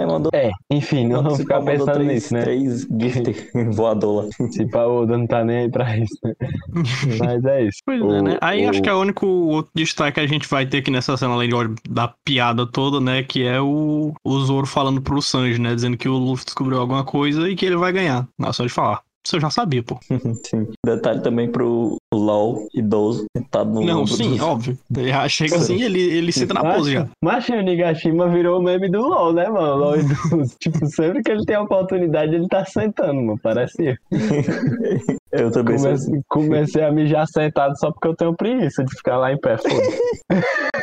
[0.00, 2.42] Né, mandou É, enfim, não vamos se ficar pensando três, nisso, né?
[2.42, 4.48] Três gift voador lá.
[4.50, 6.34] Tipo, a Oda não tá nem aí pra isso, né?
[7.18, 7.78] Mas é isso.
[7.84, 8.38] Pois O- é, né?
[8.40, 10.90] Aí o- acho que é o único outro destaque que a gente vai ter aqui
[10.90, 11.54] nessa cena, além de,
[11.88, 13.22] da piada toda, né?
[13.22, 15.74] Que é o, o Zoro falando pro Sanji, né?
[15.74, 18.26] Dizendo que o Luffy descobriu alguma coisa e que ele vai ganhar.
[18.38, 19.00] Não é só de falar.
[19.26, 19.98] Isso eu já sabia, pô.
[20.46, 20.66] Sim.
[20.84, 24.78] Detalhe também pro LOL idoso sentado no Não, sim, do- óbvio.
[24.90, 27.06] Já chega assim, ele, ele senta na pose já.
[27.22, 29.76] Mas o Nigashima virou o meme do LoL, né, mano?
[29.76, 30.56] LoL idoso.
[30.58, 33.38] tipo, sempre que ele tem a oportunidade, ele tá sentando, mano.
[33.42, 33.96] Parece eu.
[35.32, 39.16] Eu também sou Comecei, comecei a mijar sentado só porque eu tenho preguiça de ficar
[39.16, 39.56] lá em pé.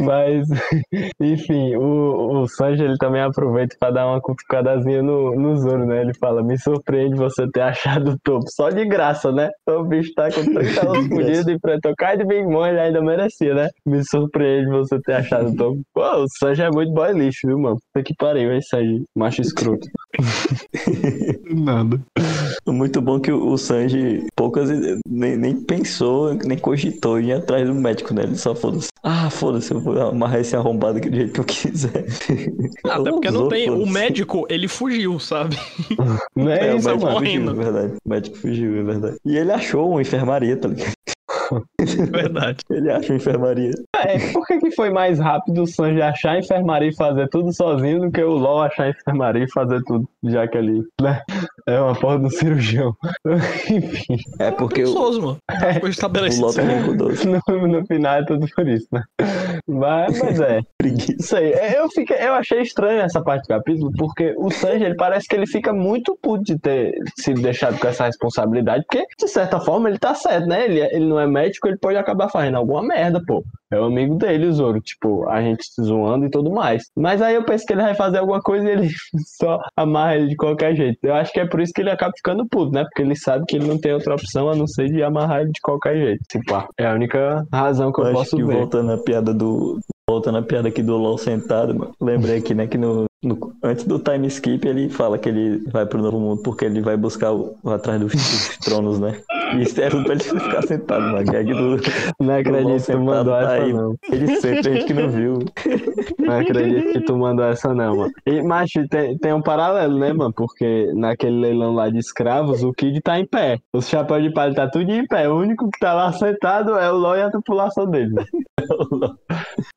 [0.00, 0.46] Mas,
[1.20, 6.02] enfim, o, o Sanji ele também aproveita pra dar uma cutucadazinha no, no Zoro, né?
[6.02, 9.48] Ele fala: Me surpreende você ter achado o topo, só de graça, né?
[9.66, 13.00] O bicho tá com 30 anos fudido e pra tocar de Big Mom ele ainda
[13.00, 13.68] merecia, né?
[13.86, 15.80] Me surpreende você ter achado o topo.
[15.94, 17.76] Pô, o Sanji é muito boy lixo, viu, mano?
[17.76, 19.04] Puta que pariu, hein, Sanji?
[19.16, 19.88] Macho escroto.
[21.62, 22.00] Nada.
[22.66, 24.70] Muito bom que o o Sanji poucas
[25.06, 28.22] nem, nem pensou, nem cogitou em ir atrás do médico, né?
[28.22, 28.88] Ele só foda-se.
[29.02, 32.06] Ah, foda-se, eu vou amarrar esse arrombado aqui do jeito que eu quiser.
[32.88, 33.68] Até porque não tem.
[33.68, 35.56] O médico, ele fugiu, sabe?
[36.34, 37.14] Não é, É, o isso, médico mano?
[37.14, 37.50] morrendo.
[37.50, 37.94] fugiu, é verdade.
[38.04, 39.16] O médico fugiu, é verdade.
[39.24, 40.92] E ele achou uma enfermaria, tá ligado?
[42.10, 42.58] Verdade.
[42.70, 43.70] Ele achou uma enfermaria.
[43.96, 47.52] É, por que, que foi mais rápido o Sanji achar a enfermaria e fazer tudo
[47.52, 51.20] sozinho do que o LOL achar a enfermaria e fazer tudo, já que ele né,
[51.66, 52.94] é uma porra do cirurgião.
[53.70, 55.38] Enfim, É porque o, Preguiçoso, mano.
[55.80, 56.46] Foi o estabelecido.
[56.46, 57.28] Loto é cuidadoso.
[57.48, 59.02] no, no final é tudo por isso, né?
[59.66, 61.14] Mas, mas é, Preguiça.
[61.18, 61.52] isso aí.
[61.52, 65.26] É, Eu, fiquei, eu achei estranho essa parte do capítulo, porque o Sanji, ele parece
[65.26, 69.60] que ele fica muito puto de ter sido deixado com essa responsabilidade, porque, de certa
[69.60, 70.64] forma, ele tá certo, né?
[70.64, 73.44] Ele, ele não é médico, ele pode acabar fazendo alguma merda, pô.
[73.72, 76.82] É o amigo dele, o Zoro, tipo, a gente se zoando e tudo mais.
[76.96, 78.88] Mas aí eu penso que ele vai fazer alguma coisa e ele
[79.40, 80.98] só amarra ele de qualquer jeito.
[81.02, 82.84] Eu acho que é por isso que ele acaba ficando puto, né?
[82.84, 85.50] Porque ele sabe que ele não tem outra opção a não ser de amarrar ele
[85.52, 86.20] de qualquer jeito.
[86.30, 88.56] Tipo, ah, é a única razão que eu, Eu acho posso que ver.
[88.58, 89.78] voltando à piada do.
[90.08, 91.92] Voltando à piada aqui do LOL sentado, mano.
[92.00, 95.86] Lembrei aqui, né, que no No- antes do time skip, ele fala que ele vai
[95.86, 99.16] pro novo mundo porque ele vai buscar o atrás dos, dos tronos, né?
[99.60, 101.76] Isso é tudo pra ele ficar sentado na gag do.
[102.20, 103.72] Não acredito que tu mandou tá essa, aí.
[103.72, 103.94] não.
[104.10, 105.38] Ele sempre, a gente que não viu.
[106.18, 108.12] Não acredito que tu mandou essa, não, mano.
[108.26, 110.32] E, macho, tem, tem um paralelo, né, mano?
[110.32, 113.58] Porque naquele leilão lá de escravos, o Kid tá em pé.
[113.72, 115.28] Os chapéus de palha tá tudo em pé.
[115.28, 118.12] O único que tá lá sentado é o LOL e a tripulação dele.
[118.14, 118.26] mano.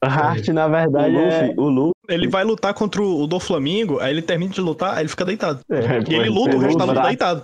[0.01, 1.41] A arte, na O verdade, é.
[1.41, 4.93] Luffy, o Luffy, Ele vai lutar contra o do Flamengo, aí ele termina de lutar,
[4.93, 5.59] aí ele fica deitado.
[5.69, 7.43] é E ele luta, o resto da um luta deitado.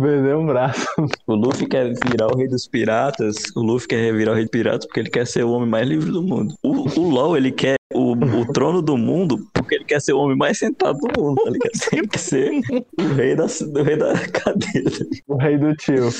[0.00, 0.86] Perdeu um braço.
[1.26, 3.36] o Luffy quer virar o rei dos piratas.
[3.56, 5.88] O Luffy quer virar o rei dos piratas porque ele quer ser o homem mais
[5.88, 6.54] livre do mundo.
[6.62, 10.18] O, o LOL, ele quer o, o trono do mundo porque ele quer ser o
[10.18, 11.40] homem mais sentado do mundo.
[11.46, 12.60] Ele quer sempre ser
[12.98, 14.90] o rei da, o rei da cadeira.
[15.28, 16.10] O rei do tio.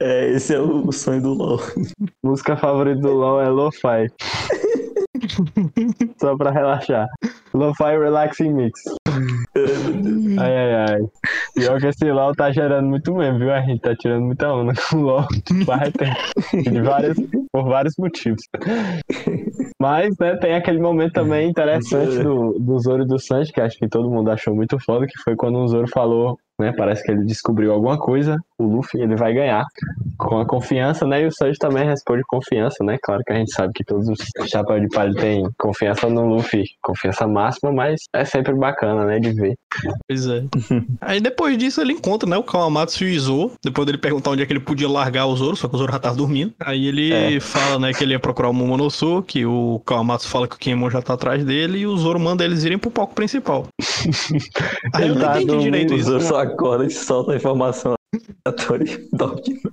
[0.00, 1.60] É, esse é o, o sonho do LOL.
[2.22, 4.08] Música favorita do LOL é Lo-Fi.
[6.20, 7.06] Só pra relaxar.
[7.52, 8.82] Lo-Fi Relaxing Mix.
[10.38, 11.00] Ai, ai, ai.
[11.54, 13.52] Pior que esse LOL tá gerando muito meme, viu?
[13.52, 15.26] A gente tá tirando muita onda com o LOL
[15.66, 16.70] faz tempo.
[16.70, 17.18] De vários,
[17.52, 18.42] por vários motivos.
[19.80, 23.76] Mas, né, tem aquele momento também interessante do, do Zoro e do Sanji, que acho
[23.78, 27.10] que todo mundo achou muito foda, que foi quando o Zoro falou, né, parece que
[27.10, 29.64] ele descobriu alguma coisa, o Luffy, ele vai ganhar
[30.16, 33.52] com a confiança, né, e o Sanji também responde confiança, né, claro que a gente
[33.52, 38.24] sabe que todos os chapéus de palha têm confiança no Luffy, confiança máxima, mas é
[38.24, 39.54] sempre bacana, né, de ver.
[40.08, 40.44] Pois é.
[41.00, 43.50] Aí depois disso ele encontra, né, o Kawamatsu e o Izo.
[43.62, 45.92] Depois dele perguntar onde é que ele podia largar o Zoro, só que o Zoro
[45.92, 46.52] já tava dormindo.
[46.60, 50.56] Aí ele fala, né, que ele ia procurar o Momonosu, que o Kawamatsu fala que
[50.56, 53.66] o Kinemon já tá atrás dele, e o Zoro manda eles irem pro palco principal.
[54.94, 56.10] Aí eu Ele não tá entendi direito isso.
[56.10, 57.97] Zoro só acorda e solta a informação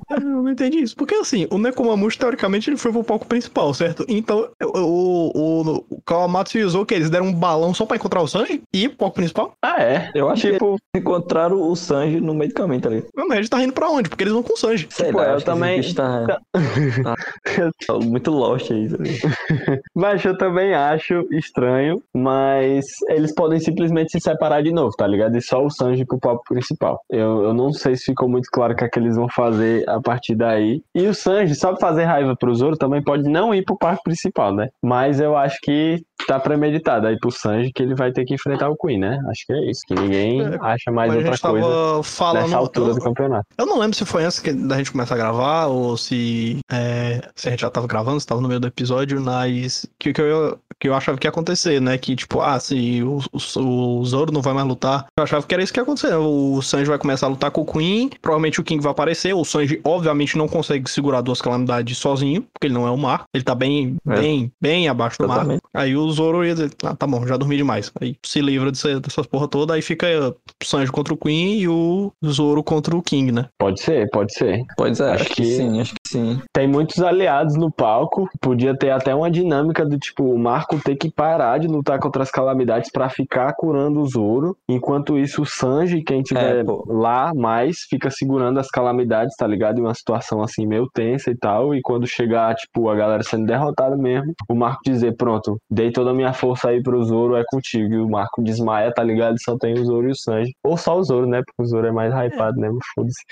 [0.09, 0.95] Eu não entendi isso.
[0.95, 4.05] Porque assim, o Nekomamushi, teoricamente, ele foi pro palco principal, certo?
[4.07, 8.21] Então, o, o, o Kawamatsu e o que eles deram um balão só pra encontrar
[8.21, 9.53] o Sanji e ir pro palco principal?
[9.63, 10.11] Ah, é?
[10.13, 13.07] Eu acho que Tipo, encontraram o Sanji no meio do caminho, tá ligado?
[13.15, 14.09] Não, mas eles tá rindo pra onde?
[14.09, 14.87] Porque eles vão com o Sanji.
[14.89, 16.25] Sei Tipo, lá, eu que também- tá,
[17.87, 18.97] tá muito lost aí, tá?
[19.95, 25.37] Mas eu também acho estranho, mas eles podem simplesmente se separar de novo, tá ligado?
[25.37, 26.99] E só o Sanji pro papo principal.
[27.09, 29.87] Eu, eu não sei se ficou muito claro o que é que eles vão fazer
[29.89, 30.81] a partir daí.
[30.93, 34.03] E o Sanji, só pra fazer raiva pro Zoro, também pode não ir pro parque
[34.03, 34.69] principal, né?
[34.81, 38.69] Mas eu acho que tá premeditado aí pro Sanji que ele vai ter que enfrentar
[38.69, 39.19] o Queen, né?
[39.29, 42.03] Acho que é isso, que ninguém É, acha mais Mas a outra gente coisa tava
[42.03, 42.43] falando.
[42.43, 43.45] nessa altura eu, do campeonato.
[43.57, 47.21] eu não lembro se foi antes que, da gente começar a gravar ou se, é,
[47.35, 50.21] se a gente já tava gravando, se tava no meio do episódio, mas que, que,
[50.21, 51.97] eu, que eu achava que ia acontecer, né?
[51.97, 53.19] Que tipo, ah, se o,
[53.59, 55.05] o, o Zoro não vai mais lutar.
[55.17, 56.13] Eu achava que era isso que ia acontecer.
[56.15, 59.33] O Sanji vai começar a lutar com o Queen, provavelmente o King vai aparecer.
[59.33, 63.23] O Sanji, obviamente, não consegue segurar duas calamidades sozinho, porque ele não é o mar.
[63.33, 64.15] Ele tá bem, É.
[64.19, 65.45] bem, bem abaixo do mar.
[65.73, 67.91] Aí o Zoro ia dizer, ah, tá bom, já dormi demais.
[68.01, 70.35] Aí se livra dessa, dessas porra toda, aí fica o
[70.65, 73.45] Sanji contra o Queen e o Zoro contra o King, né?
[73.59, 74.63] Pode ser, pode ser.
[74.77, 75.41] Pois é, Acho acho, que...
[75.43, 76.41] que- sim, acho que sim.
[76.53, 78.29] Tem muitos aliados no palco.
[78.41, 82.23] Podia ter até uma dinâmica do tipo, o Marco ter que parar de lutar contra
[82.23, 84.55] as calamidades pra ficar curando o Zoro.
[84.69, 89.79] Enquanto isso, o Sanji, quem tiver É, lá mais, fica segurando as calamidades, tá ligado?
[89.79, 91.73] Em uma situação assim meio tensa e tal.
[91.75, 96.11] E quando chegar, tipo, a galera sendo derrotada mesmo, o Marco dizer, pronto, dei toda
[96.11, 97.93] a minha força aí pro Zoro, é contigo.
[97.93, 99.35] E o Marco desmaia, tá ligado?
[99.43, 100.51] Só tem o Zoro e o Sanji.
[100.63, 101.41] Ou só o Zoro, né?
[101.45, 103.23] Porque o Zoro é mais hypado mesmo, foda-se.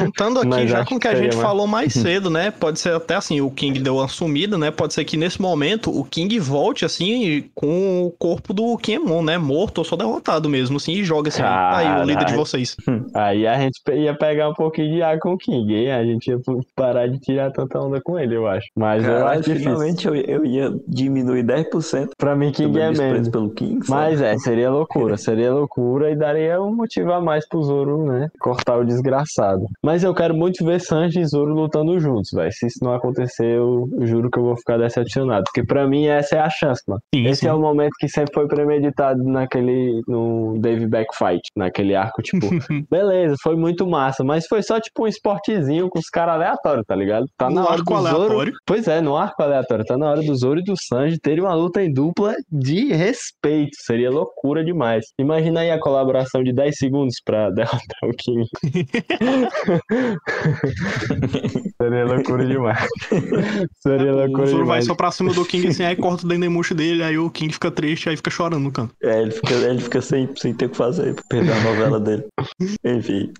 [0.00, 2.50] Juntando aqui Mas já com o que a gente mais- falou mais cedo, né?
[2.50, 4.70] Pode ser até assim, o King deu uma sumida, né?
[4.70, 9.38] Pode ser que nesse momento o King volte assim com o corpo do Kiemon, né?
[9.38, 12.76] Morto ou só derrotado mesmo, assim, e joga assim, aí o líder de vocês.
[13.14, 15.92] Aí a gente ia pegar um pouquinho de ar com o King, hein?
[15.92, 16.38] A gente ia
[16.76, 18.66] parar de tirar tanta onda com ele, eu acho.
[18.76, 19.70] Mas eu acho difícil.
[19.70, 23.28] finalmente eu, eu ia diminuir 10% Pra mim, King é menos.
[23.28, 23.84] pelo King.
[23.84, 23.90] sabe?
[23.90, 28.28] Mas é, seria loucura, seria loucura e daria um motivo a mais pro Zoro, né?
[28.40, 29.66] Cortar o desgraçado.
[29.82, 32.52] Mas eu quero muito ver Sanji e Zoro lutando juntos, velho.
[32.52, 35.44] Se isso não acontecer, eu juro que eu vou ficar decepcionado.
[35.44, 37.00] Porque pra mim essa é a chance, mano.
[37.14, 40.02] Sim, Esse é o momento que sempre foi premeditado naquele.
[40.06, 42.46] no Dave Back Fight, naquele arco, tipo,
[42.90, 46.94] beleza, foi muito massa, mas foi só tipo um esportezinho com os caras aleatórios, tá
[46.94, 47.26] ligado?
[47.36, 48.16] Tá na No hora arco do Zoro.
[48.16, 48.52] aleatório.
[48.66, 51.54] Pois é, no arco aleatório, tá na hora do Zoro e do Sanji terem uma
[51.54, 53.70] luta em dupla de respeito.
[53.80, 55.04] Seria loucura demais.
[55.18, 58.46] Imagina aí a colaboração de 10 segundos pra derrotar o King.
[61.80, 62.86] Seria Seria loucura demais.
[63.80, 64.84] Seria O loucura Zoro vai demais.
[64.86, 67.70] só pra cima do King assim, aí corta o Dendemushi dele, aí o King fica
[67.70, 68.94] triste, aí fica chorando no canto.
[69.02, 72.00] É, ele fica, ele fica sem, sem ter o que fazer pra perder a novela
[72.00, 72.24] dele.
[72.84, 73.32] Enfim.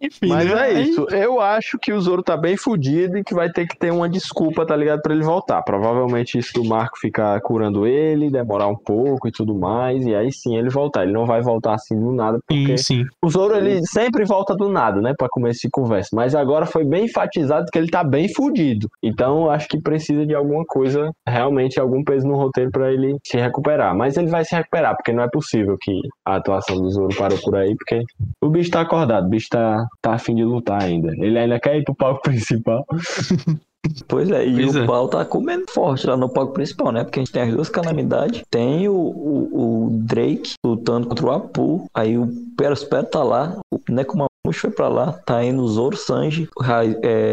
[0.00, 0.72] Enfim, Mas né?
[0.74, 1.06] é isso.
[1.10, 4.08] Eu acho que o Zoro tá bem fudido e que vai ter que ter uma
[4.08, 5.00] desculpa, tá ligado?
[5.02, 5.62] Pra ele voltar.
[5.62, 10.04] Provavelmente isso do Marco ficar curando ele, demorar um pouco e tudo mais.
[10.06, 11.02] E aí sim ele voltar.
[11.04, 13.04] Ele não vai voltar assim do nada, porque Sim, sim.
[13.22, 15.12] o Zoro ele sempre volta do nada, né?
[15.16, 16.10] Pra começo de conversa.
[16.12, 18.88] Mas agora foi bem enfatizado que ele tá bem fudido.
[19.02, 23.36] Então acho que precisa de alguma coisa, realmente algum peso no roteiro pra ele se
[23.36, 23.96] recuperar.
[23.96, 25.92] Mas ele vai se recuperar, porque não é possível que
[26.24, 28.02] a atuação do Zoro parou por aí, porque
[28.42, 31.12] o bicho tá acordado, o bicho tá, tá afim de lutar ainda.
[31.18, 32.84] Ele ainda quer ir pro palco principal.
[34.06, 34.86] Pois é, e Pois o é.
[34.86, 37.04] pau tá comendo forte lá no palco principal, né?
[37.04, 38.42] Porque a gente tem as duas calamidades.
[38.50, 41.86] Tem o, o, o Drake lutando contra o Apu.
[41.94, 43.56] Aí o Perospero tá lá.
[43.72, 44.28] O Nekomamushi
[44.60, 45.12] foi pra lá.
[45.12, 46.62] Tá indo o Zoro, Sanji, o
[47.02, 47.32] é,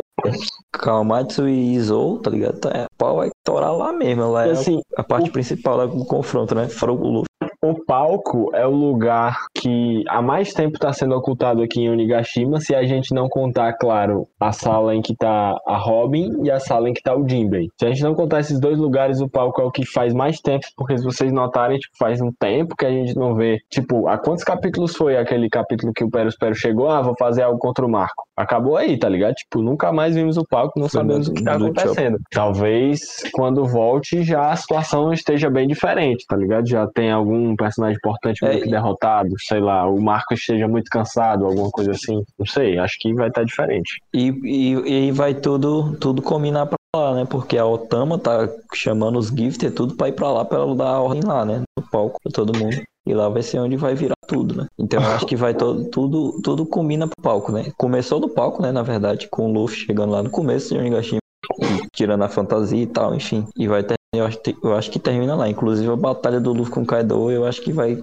[0.72, 2.60] Kawamatsu e Izou, tá ligado?
[2.60, 4.32] Tá, o pau vai torar lá mesmo.
[4.32, 6.68] Lá é assim, a parte principal lá do confronto, né?
[6.68, 7.26] Fora o Luffy.
[7.68, 12.60] O palco é o lugar que há mais tempo está sendo ocultado aqui em Onigashima,
[12.60, 16.60] se a gente não contar, claro, a sala em que tá a Robin e a
[16.60, 17.70] sala em que tá o Jinbei.
[17.80, 20.40] Se a gente não contar esses dois lugares, o palco é o que faz mais
[20.40, 23.58] tempo, porque se vocês notarem, tipo, faz um tempo que a gente não vê.
[23.72, 26.88] Tipo, há quantos capítulos foi aquele capítulo que o Perospero chegou?
[26.88, 28.26] Ah, vou fazer algo contra o Marco.
[28.38, 29.34] Acabou aí, tá ligado?
[29.34, 31.68] Tipo, nunca mais vimos o palco, não Foi sabemos o que tá Chopper.
[31.72, 32.20] acontecendo.
[32.30, 36.68] Talvez quando volte já a situação esteja bem diferente, tá ligado?
[36.70, 40.68] Já tem algum personagem importante meio É, que e- derrotado, sei lá, o Marco esteja
[40.68, 42.24] muito cansado, alguma coisa assim.
[42.38, 44.00] Não sei, acho que vai estar diferente.
[44.14, 47.26] E, e, e vai tudo, tudo combinar pra lá, né?
[47.26, 50.88] Porque a Otama tá chamando os Gifter tudo pra ir pra lá pra ela dar
[50.90, 51.62] a ordem lá, né?
[51.78, 52.82] No palco pra todo mundo.
[53.08, 54.66] E lá vai ser onde vai virar tudo, né?
[54.80, 57.72] Então eu acho que vai todo, tudo, tudo combina pro palco, né?
[57.78, 58.72] Começou no palco, né?
[58.72, 61.20] Na verdade, com o Luffy chegando lá no começo de Onigashima,
[61.62, 63.46] e tirando a fantasia e tal, enfim.
[63.56, 65.50] E vai ter, eu acho, que- eu acho que termina lá.
[65.50, 67.98] Inclusive a batalha do Luffy com o Kaido, eu acho que vai.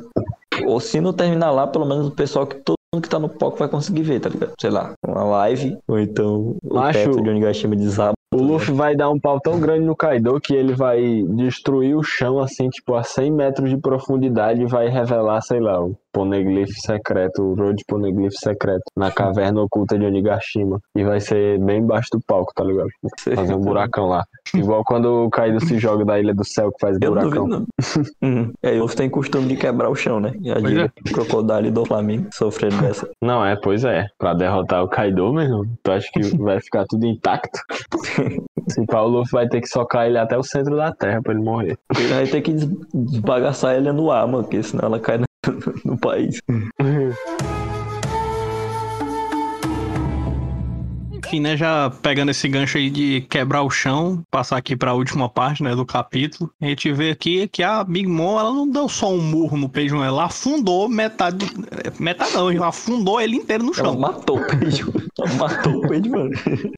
[0.67, 3.29] Ou se não terminar lá, pelo menos o pessoal que todo mundo que tá no
[3.29, 4.53] palco vai conseguir ver, tá ligado?
[4.61, 8.13] Sei lá, uma live, ou então o Macho, de Onigashima desaba.
[8.35, 12.03] O Luffy vai dar um pau tão grande no Kaido que ele vai destruir o
[12.03, 16.71] chão, assim, tipo, a 100 metros de profundidade e vai revelar, sei lá, o poneglyph
[16.85, 20.79] secreto, o Road Poneglyph secreto, na caverna oculta de Onigashima.
[20.97, 22.89] E vai ser bem embaixo do palco, tá ligado?
[23.35, 24.25] Fazer um buracão lá.
[24.55, 27.49] Igual quando o Kaido se joga da Ilha do Céu, que faz Eu buracão.
[27.49, 27.67] duvido,
[28.23, 28.29] não.
[28.29, 28.53] Uhum.
[28.63, 30.33] É, o Luffy tem costume de quebrar o chão, né?
[30.43, 33.09] E a Pois Jiga, crocodile do Flamengo, sofrendo dessa.
[33.23, 34.07] Não, é, pois é.
[34.19, 37.59] Pra derrotar o Kaido mesmo, tu acha que vai ficar tudo intacto?
[38.69, 41.33] Se pá, o Luffy vai ter que socar ele até o centro da terra pra
[41.33, 41.77] ele morrer.
[41.99, 45.25] Ele vai ter que des- desbagaçar ele no ar, mano, porque senão ela cai no,
[45.85, 46.41] no país.
[51.33, 55.31] Enfim, né, já pegando esse gancho aí de quebrar o chão, passar aqui pra última
[55.31, 56.51] parte, né, do capítulo.
[56.61, 59.67] A gente vê aqui que a Big Mom, ela não deu só um murro no
[59.67, 61.47] Peixe, ela afundou metade,
[61.99, 63.99] metade não, ela afundou ele inteiro no Ela chão.
[63.99, 64.85] matou o peixe.
[65.19, 66.31] Ela matou o peixe, mano.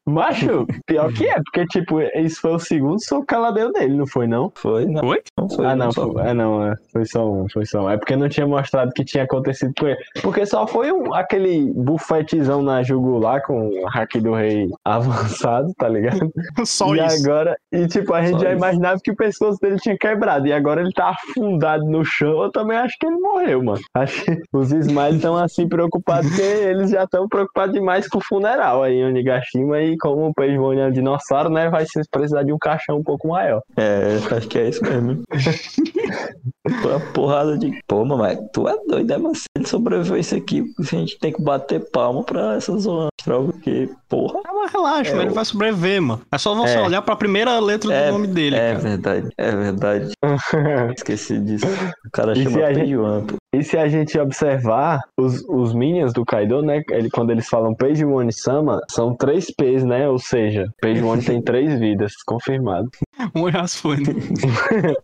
[0.05, 3.97] Macho, pior que é, porque, tipo, isso foi o segundo soco que ela deu nele,
[3.97, 4.53] não foi, não?
[4.55, 5.01] Foi, não.
[5.01, 5.21] Foi?
[5.37, 5.65] Não foi.
[5.65, 7.89] ah, não, só- foi, é, não, é, foi só um, foi só um.
[7.89, 9.97] É porque não tinha mostrado que tinha acontecido com ele.
[10.21, 14.44] Porque só foi um, aquele bufetezão na jugular com o hack do rei
[14.83, 16.31] avançado, tá ligado?
[16.65, 17.27] Só e isso.
[17.27, 18.57] agora, e tipo, a gente Só já isso.
[18.57, 22.51] imaginava que o pescoço dele tinha quebrado, e agora ele tá afundado no chão, eu
[22.51, 23.81] também acho que ele morreu, mano.
[23.93, 28.23] Acho que os Smiles estão assim preocupados, porque eles já estão preocupados demais com o
[28.23, 32.53] funeral aí em Onigashima, e como o Peixe é um dinossauro, né, vai precisar de
[32.53, 33.61] um caixão um pouco maior.
[33.77, 35.23] É, acho que é isso mesmo.
[36.81, 37.71] Foi uma porrada de.
[37.87, 39.35] Pô, mamãe, tu é doido, né, mano?
[39.35, 43.45] Se ele sobreviveu isso aqui, a gente tem que bater palma pra essa zona astral,
[43.45, 44.34] porque, porra.
[44.43, 46.21] Mas relaxa, É, mas ele vai sobreviver, mano.
[46.31, 46.81] É só você É.
[46.81, 48.79] olhar pra primeira letra É, do nome dele, É cara.
[48.79, 50.11] verdade, é verdade.
[50.97, 51.65] Esqueci disso.
[52.05, 53.35] O cara E chama a gente- Peijuan, pô.
[53.55, 56.83] E se a gente observar, os, os minions do Kaido, né?
[56.89, 60.09] Ele, quando eles falam Page One Sama, são três P's, né?
[60.09, 62.89] Ou seja, Page One tem três vidas, confirmado.
[63.33, 64.13] Um já se foi, né?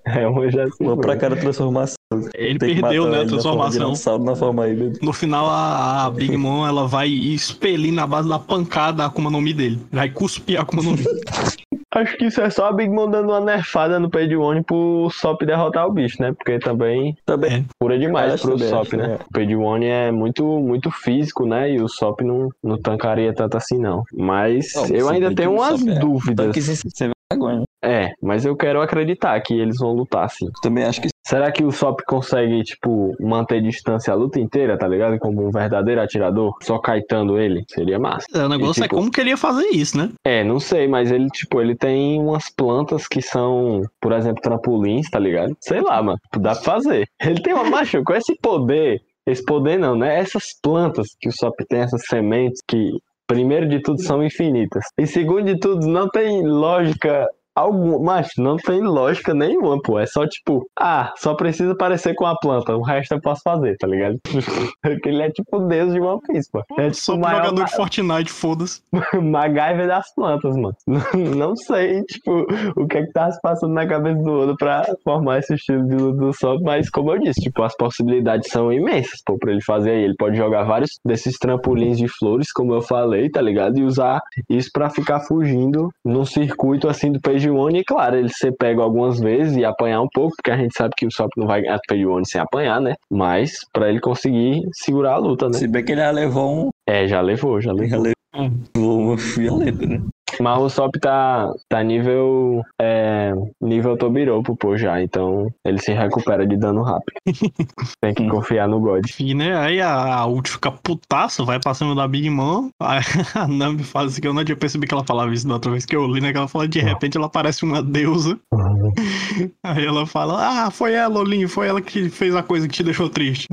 [0.06, 1.06] É um já se Vou foi.
[1.06, 1.96] pra cara transformação.
[2.36, 4.20] Ele perdeu, né, a transformação.
[4.20, 5.00] na forma híbrida.
[5.02, 9.30] No final, a, a Big Mom, ela vai expelir na base da pancada a Akuma
[9.30, 9.80] no Mi dele.
[9.92, 11.04] Vai cuspir a Akuma no Mi.
[11.94, 15.10] Acho que isso é só a Big Mom dando uma nerfada no Page One pro
[15.12, 16.32] Sop derrotar o bicho, né?
[16.32, 17.66] Porque também Também.
[17.78, 19.18] pura demais Acho pro também, Sop, né?
[19.20, 19.24] é.
[19.24, 21.72] O Page One é muito, muito físico, né?
[21.72, 24.04] E o Sop não, não tancaria tanto assim, não.
[24.14, 26.46] Mas Não, eu ainda tenho umas é dúvidas.
[26.46, 27.64] Tanque sem sem vergonha.
[27.84, 30.50] É, mas eu quero acreditar que eles vão lutar, sim.
[30.62, 34.88] Também acho que Será que o Sop consegue, tipo, manter distância a luta inteira, tá
[34.88, 35.20] ligado?
[35.20, 37.64] Como um verdadeiro atirador, só caetando ele?
[37.70, 38.26] Seria massa.
[38.34, 40.10] É, o negócio E, tipo, é como que ele ia fazer isso, né?
[40.26, 45.10] É, não sei, mas ele, tipo, ele tem umas plantas que são, por exemplo, trampolins,
[45.10, 45.56] tá ligado?
[45.62, 47.08] Sei lá, mano, dá pra fazer.
[47.22, 50.20] Ele tem uma macho com esse poder, esse poder não, né?
[50.20, 52.92] Essas plantas que o Sop tem, essas sementes que,
[53.32, 54.84] primeiro de tudo, são infinitas.
[54.98, 57.26] E segundo de tudo, não tem lógica
[57.56, 60.00] alguma, mas não tem lógica nenhuma, pô.
[60.00, 63.76] É só tipo, ah, só precisa parecer com a planta, o resto eu posso fazer,
[63.78, 64.20] tá ligado?
[64.82, 66.64] Porque ele é tipo o deus de One Piece, pô.
[66.78, 68.82] É tipo Sou maior jogador de Fortnite, foda-se.
[69.22, 70.76] MacGyver das plantas, mano.
[71.38, 72.46] Não sei, tipo,
[72.76, 75.88] o que é que tava se passando na cabeça do Oda pra formar esse estilo
[75.88, 79.52] de luta do Sop, mas como eu disse, tipo, as possibilidades são imensas, pô, pra
[79.52, 80.04] ele fazer aí.
[80.04, 83.78] Ele pode jogar vários desses trampolins de flores, como eu falei, tá ligado?
[83.78, 87.80] E usar isso pra ficar fugindo num circuito assim do Page One.
[87.80, 90.94] E claro, ele ser pego algumas vezes e apanhar um pouco, porque a gente sabe
[90.96, 92.96] que o Sop não vai ganhar do Page One sem apanhar, né?
[93.10, 95.54] Mas pra ele conseguir segurar a luta, né?
[95.54, 96.70] se bem que ele já levou um.
[96.88, 97.90] É, já levou, já levou.
[97.90, 100.02] Já levou uma violenta, né?
[100.42, 105.02] Mas o Sop tá, tá nível é, nível Tobiropo, pô, já.
[105.02, 107.14] Então ele se recupera de dano rápido.
[108.02, 109.06] Tem que confiar no God.
[109.08, 109.56] Enfim, né?
[109.56, 112.70] Aí a, a ult fica putaça, vai pra cima da Big Mom.
[112.82, 113.02] Aí
[113.36, 115.72] a Nami faz isso que eu não tinha percebido que ela falava isso da outra
[115.72, 116.32] vez que eu li, né?
[116.32, 118.40] Que ela fala de repente ela parece uma deusa.
[119.64, 122.84] Aí ela fala: Ah, foi ela, Olinho, foi ela que fez a coisa que te
[122.84, 123.48] deixou triste.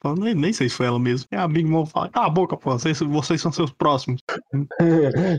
[0.00, 1.26] Fala, nem, nem sei se foi ela mesmo.
[1.32, 4.20] E a Big Mom fala: Cala a boca, pô, vocês, vocês são seus próximos.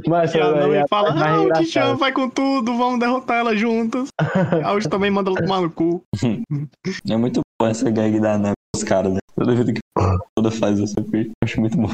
[0.08, 1.64] Mas E a aí, Nami fala: mais Ah, o.
[1.66, 4.10] Tchan vai com tudo, vamos derrotar ela juntas.
[4.64, 6.04] A ult também manda ela tomar no cu.
[7.10, 9.20] É muito bom essa gag da Nami os caras, né?
[9.36, 9.82] Toda vida que
[10.36, 11.28] toda faz essa coisa.
[11.28, 11.90] Eu acho muito bom.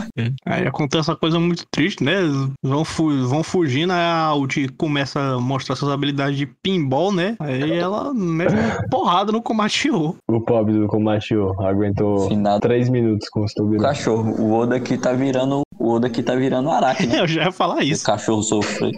[0.46, 2.16] Aí acontece uma coisa muito triste, né?
[2.64, 7.36] Vão, fu vão fugindo, aí a ult começa a mostrar suas habilidades de pinball, né?
[7.40, 10.18] Aí ela mete uma porrada no Komatio.
[10.30, 12.60] O pobre do Komatio aguentou Finado.
[12.62, 13.84] 3 minutos com os O Tobiropo.
[13.84, 14.32] cachorro.
[14.42, 15.62] O Oda aqui tá virando.
[15.80, 17.20] O Oda aqui tá virando araque, né?
[17.24, 18.06] Eu já ia falar O isso.
[18.06, 18.92] cachorro sofre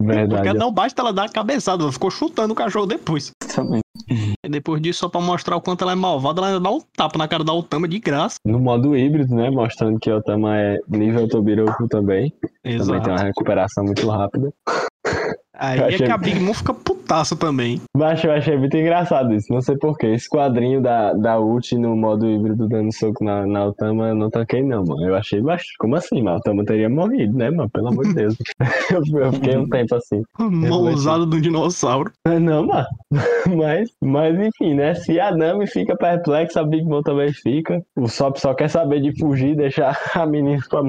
[0.00, 0.42] Verdade.
[0.48, 3.30] Porque não basta ela dar a cabeçada, ela ficou chutando o cachorro depois.
[3.54, 3.81] também.
[4.08, 7.18] E depois disso, só pra mostrar o quanto ela é malvada, ela dá um tapa
[7.18, 8.36] na cara da Otama de graça.
[8.44, 9.50] No modo híbrido, né?
[9.50, 12.30] Mostrando que o Otama é nível Tobiropo também.
[12.30, 13.10] Também tem Exato.
[13.10, 14.52] uma recuperação muito rápida.
[15.62, 17.80] Aí Eu é achei- que a Big Mom fica putaça também.
[17.96, 19.52] Mas eu achei muito engraçado isso.
[19.52, 20.08] Não sei porquê.
[20.08, 24.28] Esse quadrinho da, da ult no modo híbrido dando soco na, na Otama, eu não
[24.28, 25.06] tanquei, não, mano.
[25.06, 26.36] Eu achei, mas como assim, mano?
[26.36, 27.70] A Otama teria morrido, né, mano?
[27.70, 28.36] Pelo amor de Deus.
[28.90, 30.22] eu, fiquei um tempo assim.
[30.36, 32.10] Mão usada um dinossauro.
[32.24, 32.86] Ah, Não, mano.
[33.56, 34.94] Mas, mas enfim, né?
[34.94, 37.82] Se a Nami fica perplexa, a Big Mom também fica.
[37.96, 40.82] O Sop só quer saber de fugir, deixar a menina pra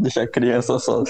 [0.00, 1.04] Deixa a criança só.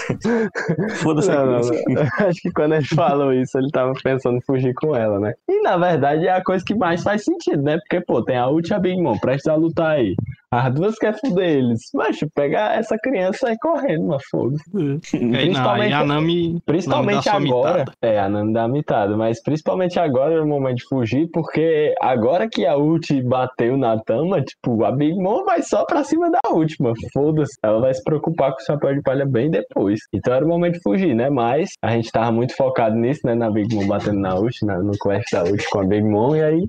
[0.96, 1.30] Foda-se.
[1.30, 5.34] Acho que quando ele falou isso, ele tava pensando em fugir com ela, né?
[5.48, 7.78] E na verdade é a coisa que mais faz sentido, né?
[7.78, 10.14] Porque, pô, tem a Ult e a Big Mom, presta a lutar aí.
[10.58, 11.80] As duas querem fuder eles.
[11.94, 14.62] Mas pegar essa criança e sair correndo, mas foda-se.
[14.76, 16.58] Aí, não, aí Principalmente- a Nami.
[16.64, 17.84] Principalmente Nami agora.
[18.02, 21.94] É, a Nami dá a mitada, mas principalmente agora é o momento de fugir, porque
[22.00, 26.30] agora que a ult bateu na Tama, tipo, a Big Mom vai só pra cima
[26.30, 26.92] da última.
[27.12, 27.52] Foda-se.
[27.62, 29.98] Ela vai se preocupar com o chapéu de palha bem depois.
[30.14, 31.28] Então era o momento de fugir, né?
[31.30, 33.34] Mas a gente tava muito focado nisso, né?
[33.34, 36.34] Na Big Mom batendo na ult, na- no clash da ult com a Big Mom,
[36.36, 36.68] e aí.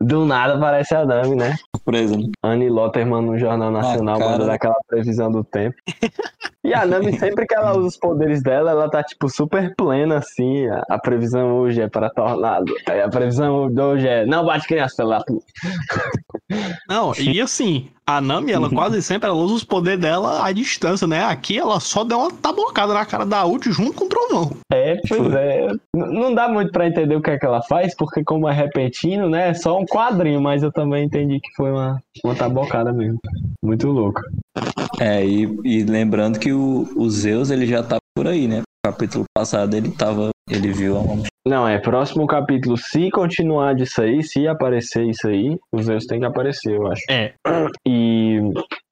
[0.00, 1.56] Do nada aparece a Nami, né?
[1.74, 2.30] Surpresa, né?
[2.42, 4.30] Annie Lotterman no Jornal Nacional cara.
[4.32, 5.76] mandando aquela previsão do tempo.
[6.62, 10.18] E a Nami, sempre que ela usa os poderes dela, ela tá, tipo, super plena,
[10.18, 10.68] assim.
[10.68, 12.74] A, a previsão hoje é para tornado.
[12.86, 15.46] A previsão de hoje é, não bate criança, pela puta.
[16.88, 21.06] Não, e assim, a Nami, ela quase sempre ela usa os poderes dela à distância,
[21.06, 21.24] né?
[21.24, 24.50] Aqui ela só deu uma tabocada na cara da ult junto com o trovão.
[24.72, 25.68] É, pois é.
[25.94, 29.28] Não dá muito pra entender o que é que ela faz, porque como é repentino,
[29.28, 33.18] né, é só um quadrinho, mas eu também entendi que foi uma, uma tabocada mesmo.
[33.64, 34.20] Muito louco.
[35.00, 38.58] É, e, e lembrando que o, o Zeus ele já tá por aí, né?
[38.58, 40.30] No capítulo passado ele tava.
[40.48, 45.58] Ele viu uma Não, é, próximo capítulo, se continuar disso aí, se aparecer isso aí,
[45.72, 47.02] os Zeus tem que aparecer, eu acho.
[47.10, 47.32] É.
[47.84, 48.38] E,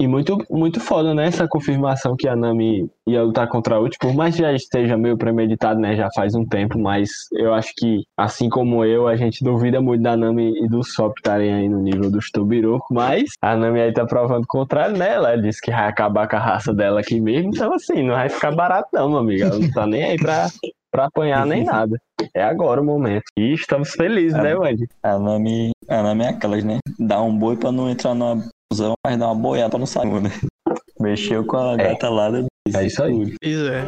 [0.00, 1.26] e muito, muito foda, né?
[1.26, 4.96] Essa confirmação que a Nami ia lutar contra a Ult, por mais que já esteja
[4.96, 5.94] meio premeditado, né?
[5.94, 10.02] Já faz um tempo, mas eu acho que, assim como eu, a gente duvida muito
[10.02, 13.92] da Nami e do Sop estarem aí no nível dos Tobiroco, mas a Nami aí
[13.92, 15.14] tá provando o contrário, né?
[15.14, 18.28] Ela disse que vai acabar com a raça dela aqui mesmo, então assim, não vai
[18.28, 19.44] ficar barato não, meu amigo.
[19.44, 20.48] Ela não tá nem aí pra,
[20.94, 21.98] pra apanhar nem nada.
[22.32, 23.24] É agora o momento.
[23.36, 24.86] E estamos felizes, né, Wendy?
[25.02, 26.78] A Nami, a Nami é aquelas, né?
[27.00, 28.40] Dá um boi pra não entrar numa
[28.72, 30.30] busão, mas dá uma boiada pra não sair, né?
[31.00, 31.76] Mexeu com a É.
[31.78, 32.30] gata lá.
[32.76, 33.34] É isso aí.
[33.42, 33.82] Pois é.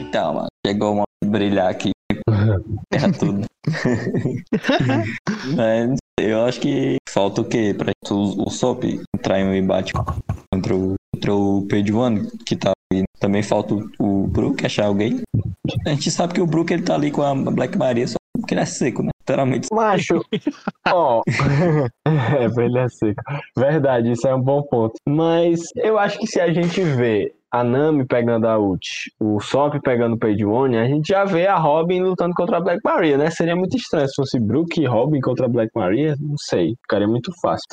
[0.00, 1.90] Então, mano, chegou uma brilhar aqui.
[2.88, 3.44] Terra tudo.
[5.56, 7.74] Mas eu acho que falta o quê?
[7.76, 12.56] Pra o, o Sop entrar em um embate contra o, contra o Page One, que
[12.56, 13.04] tá aí.
[13.18, 15.22] Também falta o, o Brook achar alguém.
[15.86, 18.54] A gente sabe que o Brook ele tá ali com a Black Maria, só porque
[18.54, 19.10] ele é seco, né?
[19.20, 19.68] Literalmente.
[19.72, 20.20] Macho,
[20.88, 21.22] ó.
[22.06, 23.22] é, pra ele é seco.
[23.56, 24.94] Verdade, isso é um bom ponto.
[25.08, 28.86] Mas eu acho que se a gente vê a Nami pegando a ult,
[29.20, 32.60] o Sop pegando o Page One, a gente já vê a Robin lutando contra a
[32.60, 33.30] Black Maria, né?
[33.30, 37.08] Seria muito estranho se fosse Brook e Robin contra a Black Maria, não sei, ficaria
[37.08, 37.66] muito fácil.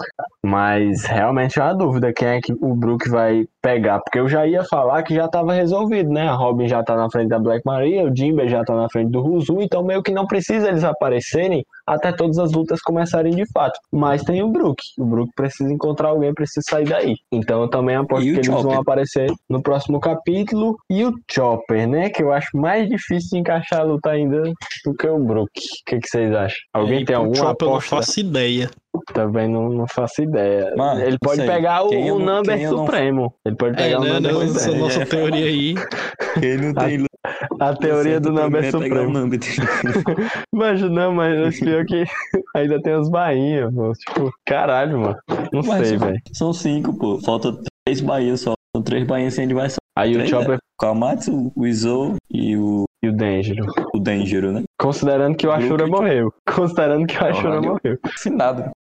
[0.45, 4.45] Mas realmente é uma dúvida quem é que o Brook vai pegar, porque eu já
[4.45, 6.28] ia falar que já estava resolvido, né?
[6.28, 9.09] A Robin já tá na frente da Black Maria, o Jimber já tá na frente
[9.09, 13.49] do Ruzu, então meio que não precisa eles aparecerem até todas as lutas começarem de
[13.51, 13.80] fato.
[13.91, 17.16] Mas tem o Brook, o Brook precisa encontrar alguém, precisa sair daí.
[17.32, 18.80] Então eu também aposto que eles vão Chopper?
[18.80, 20.76] aparecer no próximo capítulo.
[20.89, 22.09] E o Chopper, né?
[22.09, 24.43] Que eu acho mais difícil de encaixar a luta ainda
[24.86, 25.49] do que o Brook.
[25.49, 26.57] O que, que vocês acham?
[26.74, 27.95] Alguém tem alguma Chopper eu não aposta?
[27.95, 28.70] faço ideia.
[29.14, 30.74] Também não, não faço ideia.
[30.78, 31.48] Mano, ele não pode sei.
[31.48, 33.34] pegar o, o não- Number não- Supremo.
[33.46, 34.56] Ele pode É, pegar o né, Number né, Supremo.
[34.58, 35.76] essa nossa teoria aí.
[36.39, 37.06] Quem não tem
[37.60, 39.10] A teoria do Number é pegar o Supremo.
[39.12, 39.39] Number.
[40.54, 42.04] Mas não, mas pior que
[42.56, 43.91] ainda tem os bainhas, pô.
[43.94, 45.18] Tipo, caralho, mano.
[45.52, 46.22] Não Mas sei, são- velho.
[46.34, 47.20] São cinco, pô.
[47.22, 47.54] Falta
[47.86, 48.54] três Bahias só.
[48.76, 49.78] São três Bahias sem adversário.
[49.98, 50.58] Aí o Três, Chopper é.
[50.80, 53.58] Kamatsu, o Izou e o, e o Danger.
[53.93, 54.64] o Danjiro, né?
[54.80, 56.34] Considerando que o Ashura morreu.
[56.56, 57.68] Considerando que o Ashura Caralho.
[57.68, 57.99] morreu.
[58.18, 58.72] Finado.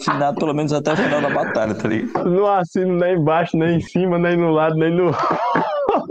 [0.00, 2.28] Finado pelo menos até o final da batalha, tá ligado?
[2.28, 5.10] Não assino nem embaixo, nem em cima, nem no lado, nem no.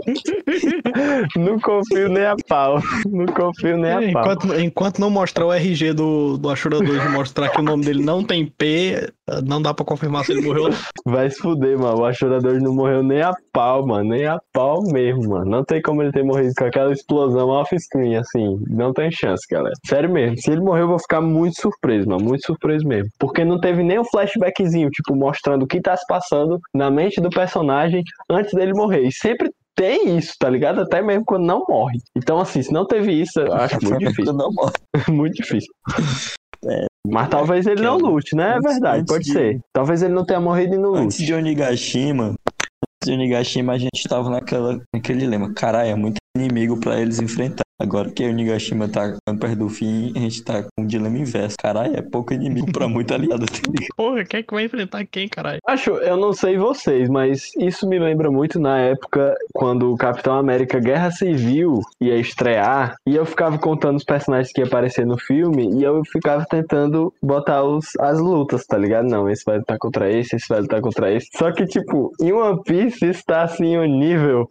[1.36, 2.80] não confio nem a pau.
[3.10, 4.32] Não confio nem a pau.
[4.32, 7.84] Enquanto, enquanto não mostrar o RG do, do Ashura 2 e mostrar que o nome
[7.84, 9.10] dele não tem P,
[9.44, 10.70] não dá pra confirmar se ele morreu.
[11.04, 12.00] Vai se fuder, mano.
[12.00, 14.10] O Achurador não morreu nem a pau, mano.
[14.10, 15.50] Nem a pau mesmo, mano.
[15.50, 18.56] Não tem como ele ter morrido com aquela explosão off-screen, assim.
[18.68, 19.74] Não tem chance, galera.
[19.84, 20.36] Sério mesmo.
[20.38, 22.24] Se ele morrer, eu vou ficar muito surpreso, mano.
[22.24, 23.08] Muito surpreso mesmo.
[23.18, 27.20] Porque não teve nem um flashbackzinho, tipo, mostrando o que tá se passando na mente
[27.20, 29.02] do personagem antes dele morrer.
[29.02, 30.80] E sempre tem isso, tá ligado?
[30.80, 31.98] Até mesmo quando não morre.
[32.16, 34.32] Então, assim, se não teve isso, eu acho muito difícil.
[34.32, 34.72] Não morre.
[35.10, 35.72] muito difícil.
[37.06, 38.50] Mas talvez ele não lute, né?
[38.50, 39.60] É Antes- verdade, antes pode de- ser.
[39.72, 41.26] Talvez ele não tenha morrido e não Antes lute.
[41.26, 45.52] de Onigashima, antes de Onigashima, a gente tava naquela, naquele dilema.
[45.54, 47.66] Caralho, é muito inimigo pra eles enfrentar.
[47.78, 51.56] Agora que Onigashima tá ficando perto do fim, a gente tá com um dilema inverso.
[51.60, 53.44] Caralho, é pouco inimigo pra muito aliado.
[53.44, 53.58] tá?
[53.94, 55.60] Porra, quem é que vai enfrentar quem, caralho?
[55.66, 60.38] Acho, eu não sei vocês, mas isso me lembra muito na época quando o Capitão
[60.38, 65.18] América Guerra Civil ia estrear e eu ficava contando os personagens que ia aparecer no
[65.18, 69.06] filme e eu ficava tentando botar os, as lutas, tá ligado?
[69.06, 71.28] Não, esse vai lutar contra esse, esse vai lutar contra esse.
[71.36, 74.50] Só que, tipo, em One Piece está assim o nível.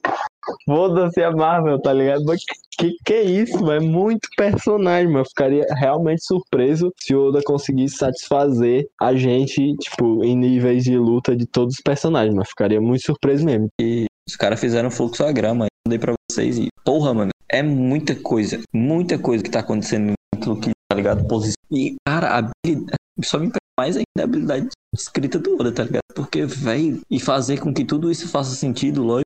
[0.66, 2.24] Foda-se a Marvel, tá ligado?
[2.26, 2.42] Mas
[2.78, 3.74] que que é isso, mano?
[3.74, 5.20] É muito personagem, mano.
[5.20, 10.98] Eu ficaria realmente surpreso se o Oda conseguisse satisfazer a gente, tipo, em níveis de
[10.98, 13.68] luta de todos os personagens, mas ficaria muito surpreso mesmo.
[14.28, 16.68] Os caras fizeram fluxograma, eu mandei pra vocês e.
[16.84, 18.60] Porra, mano, é muita coisa.
[18.74, 21.28] Muita coisa que tá acontecendo naquilo que, tá ligado?
[21.28, 21.56] Posição.
[21.72, 22.98] E, cara, a habilidade.
[23.24, 26.02] Só me mais ainda a habilidade escrita do Oda, tá ligado?
[26.16, 29.25] Porque, velho, e fazer com que tudo isso faça sentido, lógico,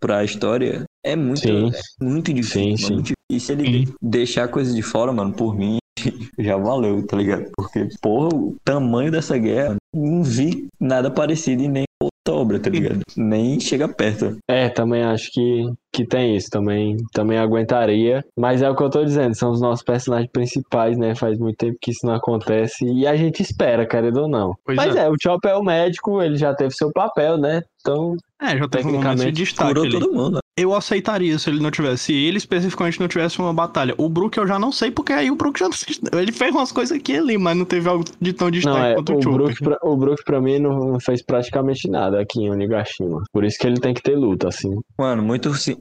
[0.00, 1.70] pra história, é muito, Sim.
[2.00, 2.62] é muito difícil.
[2.62, 2.94] Sim, mano, sim.
[2.94, 3.14] muito difícil.
[3.30, 3.94] E se ele Sim.
[4.00, 5.78] deixar coisas de fora, mano, por mim,
[6.38, 7.50] já valeu, tá ligado?
[7.56, 12.70] Porque, porra, o tamanho dessa guerra, não vi nada parecido em nem outra obra, tá
[12.70, 13.00] ligado?
[13.16, 14.38] Nem chega perto.
[14.48, 18.24] É, também acho que, que tem isso, também, também aguentaria.
[18.38, 21.14] Mas é o que eu tô dizendo, são os nossos personagens principais, né?
[21.14, 24.54] Faz muito tempo que isso não acontece e a gente espera, querendo ou não.
[24.64, 25.06] Pois Mas é.
[25.06, 25.08] é.
[25.10, 27.62] o Chopper é o médico, ele já teve seu papel, né?
[27.80, 30.34] Então, É, já teve um momento de Tecnicamente, destaque Curou todo mundo.
[30.34, 30.40] né?
[30.58, 32.04] Eu aceitaria se ele não tivesse.
[32.06, 33.94] Se ele especificamente não tivesse uma batalha.
[33.96, 35.68] O Brook eu já não sei, porque aí o Brook já.
[36.20, 38.84] Ele fez umas coisas aqui e ali, mas não teve algo de tão destaque não,
[38.84, 39.38] é, quanto o o, Chopper.
[39.38, 43.22] Brook pra, o Brook pra mim não não fez praticamente nada aqui em Onigashima.
[43.32, 44.74] Por isso que ele tem que ter luta, assim.
[44.98, 45.76] Mano, muito, sim-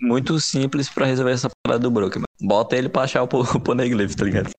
[0.00, 2.24] muito simples pra resolver essa parada do Brook, mano.
[2.42, 4.50] Bota ele pra achar o, po- o Poneglyph, tá ligado?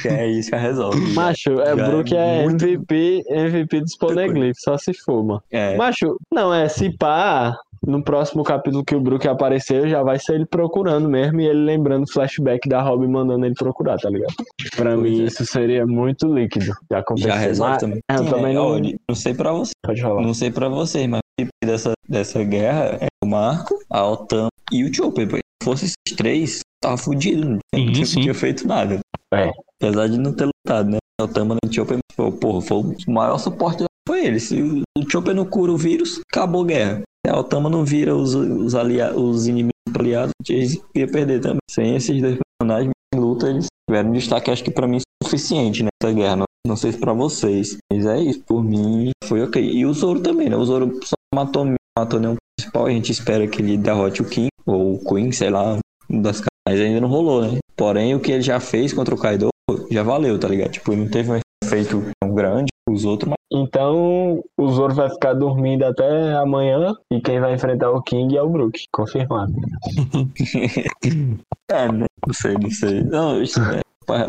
[0.00, 0.98] Que é isso que resolve.
[1.12, 5.42] Macho, é, já Brook é é, muito- MVP, MVP dos Poneglyphs, só se for, mano.
[5.50, 7.54] É, Macho, não, é se pá,
[7.86, 11.62] no próximo capítulo que o Brook aparecer, já vai ser ele procurando mesmo e ele
[11.64, 14.32] lembrando o flashback da Robin mandando ele procurar, tá ligado?
[14.76, 15.24] Pra Pois mim é.
[15.24, 17.28] isso seria muito líquido acontecer.
[17.28, 17.98] já resolve Mas- também.
[18.10, 20.22] é, eu também não- olha, não sei pra você, Pode falar.
[20.22, 21.20] não sei pra vocês, mas
[21.62, 25.28] dessa, dessa guerra é o Marco, a Altam e o Chopper.
[25.28, 25.36] pô.
[25.36, 27.58] Se fosse esses três, tava fudido.
[27.74, 28.20] Não tinha, sim.
[28.20, 29.00] tinha feito nada.
[29.32, 29.50] É.
[29.80, 30.98] Apesar de não ter lutado, né?
[31.20, 34.38] A Altam e o Chopper, pô, porra, foi o maior suporte foi ele.
[34.38, 34.62] Se
[34.96, 37.02] o Chopper não cura o vírus, acabou a guerra.
[37.26, 41.58] Se a Otama não vira os, os, alia, os inimigos aliados, eles ia perder também.
[41.68, 45.82] Sem esses dois personagens em luta, eles tiveram um destaque, acho que pra mim, suficiente
[45.82, 46.36] nessa guerra.
[46.36, 47.78] Não, não sei se pra vocês.
[47.92, 49.60] Mas é isso, por mim foi ok.
[49.60, 50.56] E o Zoro também, né?
[50.56, 52.86] O Zoro só matou, matou nenhum principal.
[52.86, 55.78] A gente espera que ele derrote o King, ou o Queen, sei lá,
[56.10, 57.58] um das mas ainda não rolou, né?
[57.76, 59.50] Porém, o que ele já fez contra o Kaido
[59.88, 60.72] já valeu, tá ligado?
[60.72, 63.36] Tipo, não teve um efeito tão grande os outros, mas...
[63.52, 68.42] Então, o Zoro vai ficar dormindo até amanhã e quem vai enfrentar o King é
[68.42, 69.52] o Brook, confirmado.
[71.70, 72.06] é, né?
[72.26, 73.04] Não sei, não sei.
[73.04, 73.80] Não, isso é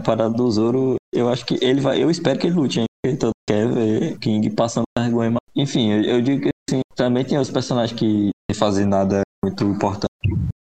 [0.04, 2.86] parada do Zoro, eu acho que ele vai, eu espero que ele lute, hein?
[3.06, 5.36] Ele todo quer ver King passando vergonha.
[5.56, 9.63] Enfim, eu, eu digo que assim, também tem os personagens que não fazem nada muito
[9.63, 10.07] importante.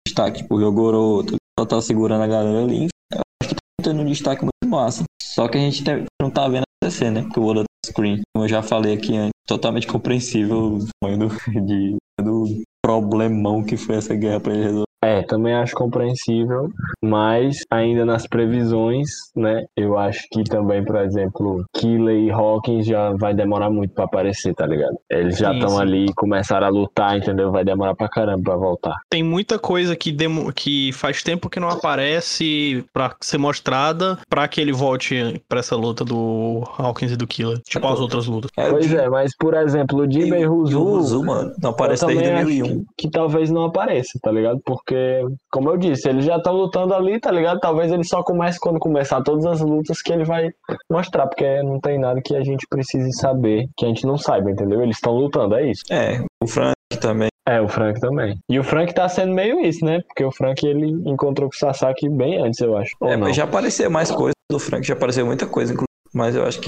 [0.07, 1.25] Destaque, tipo, o Yogoro,
[1.59, 2.89] só tá segurando a galera ali.
[3.13, 5.05] Eu acho que tá tendo um destaque muito massa.
[5.23, 5.83] Só que a gente
[6.21, 7.23] não tá vendo acontecer, né?
[7.23, 11.29] Porque o Oda screen, como eu já falei aqui antes, totalmente compreensível o tamanho do,
[11.67, 14.85] de, do problemão que foi essa guerra pra ele resolver.
[15.05, 16.71] É, também acho compreensível,
[17.03, 19.65] mas ainda nas previsões, né?
[19.77, 24.55] Eu acho que também, por exemplo, Killer e Hawkins já vai demorar muito para aparecer,
[24.55, 24.97] tá ligado?
[25.11, 27.51] Eles já estão ali, começaram a lutar, entendeu?
[27.51, 28.95] Vai demorar pra caramba pra voltar.
[29.11, 30.53] Tem muita coisa que, demo...
[30.53, 35.77] que faz tempo que não aparece pra ser mostrada pra que ele volte pra essa
[35.77, 37.61] luta do Hawkins e do Killer.
[37.69, 38.51] Tipo as outras lutas.
[38.57, 42.31] É, pois é, mas por exemplo, o Jimmy e o Ruzu, mano, não aparece desde
[42.31, 42.67] 2001.
[42.67, 44.61] Que, que talvez não apareça, tá ligado?
[44.65, 47.59] Porque porque, como eu disse, eles já estão lutando ali, tá ligado?
[47.59, 50.51] Talvez ele só comece quando começar todas as lutas que ele vai
[50.91, 54.51] mostrar, porque não tem nada que a gente precise saber, que a gente não saiba,
[54.51, 54.83] entendeu?
[54.83, 55.83] Eles estão lutando, é isso.
[55.91, 57.29] É, o Frank também.
[57.47, 58.39] É, o Frank também.
[58.49, 60.01] E o Frank tá sendo meio isso, né?
[60.07, 62.93] Porque o Frank ele encontrou com o Sasaki bem antes, eu acho.
[63.03, 65.89] É, mas já apareceu mais coisa do Frank, já apareceu muita coisa, inclusive.
[66.15, 66.67] Mas eu acho que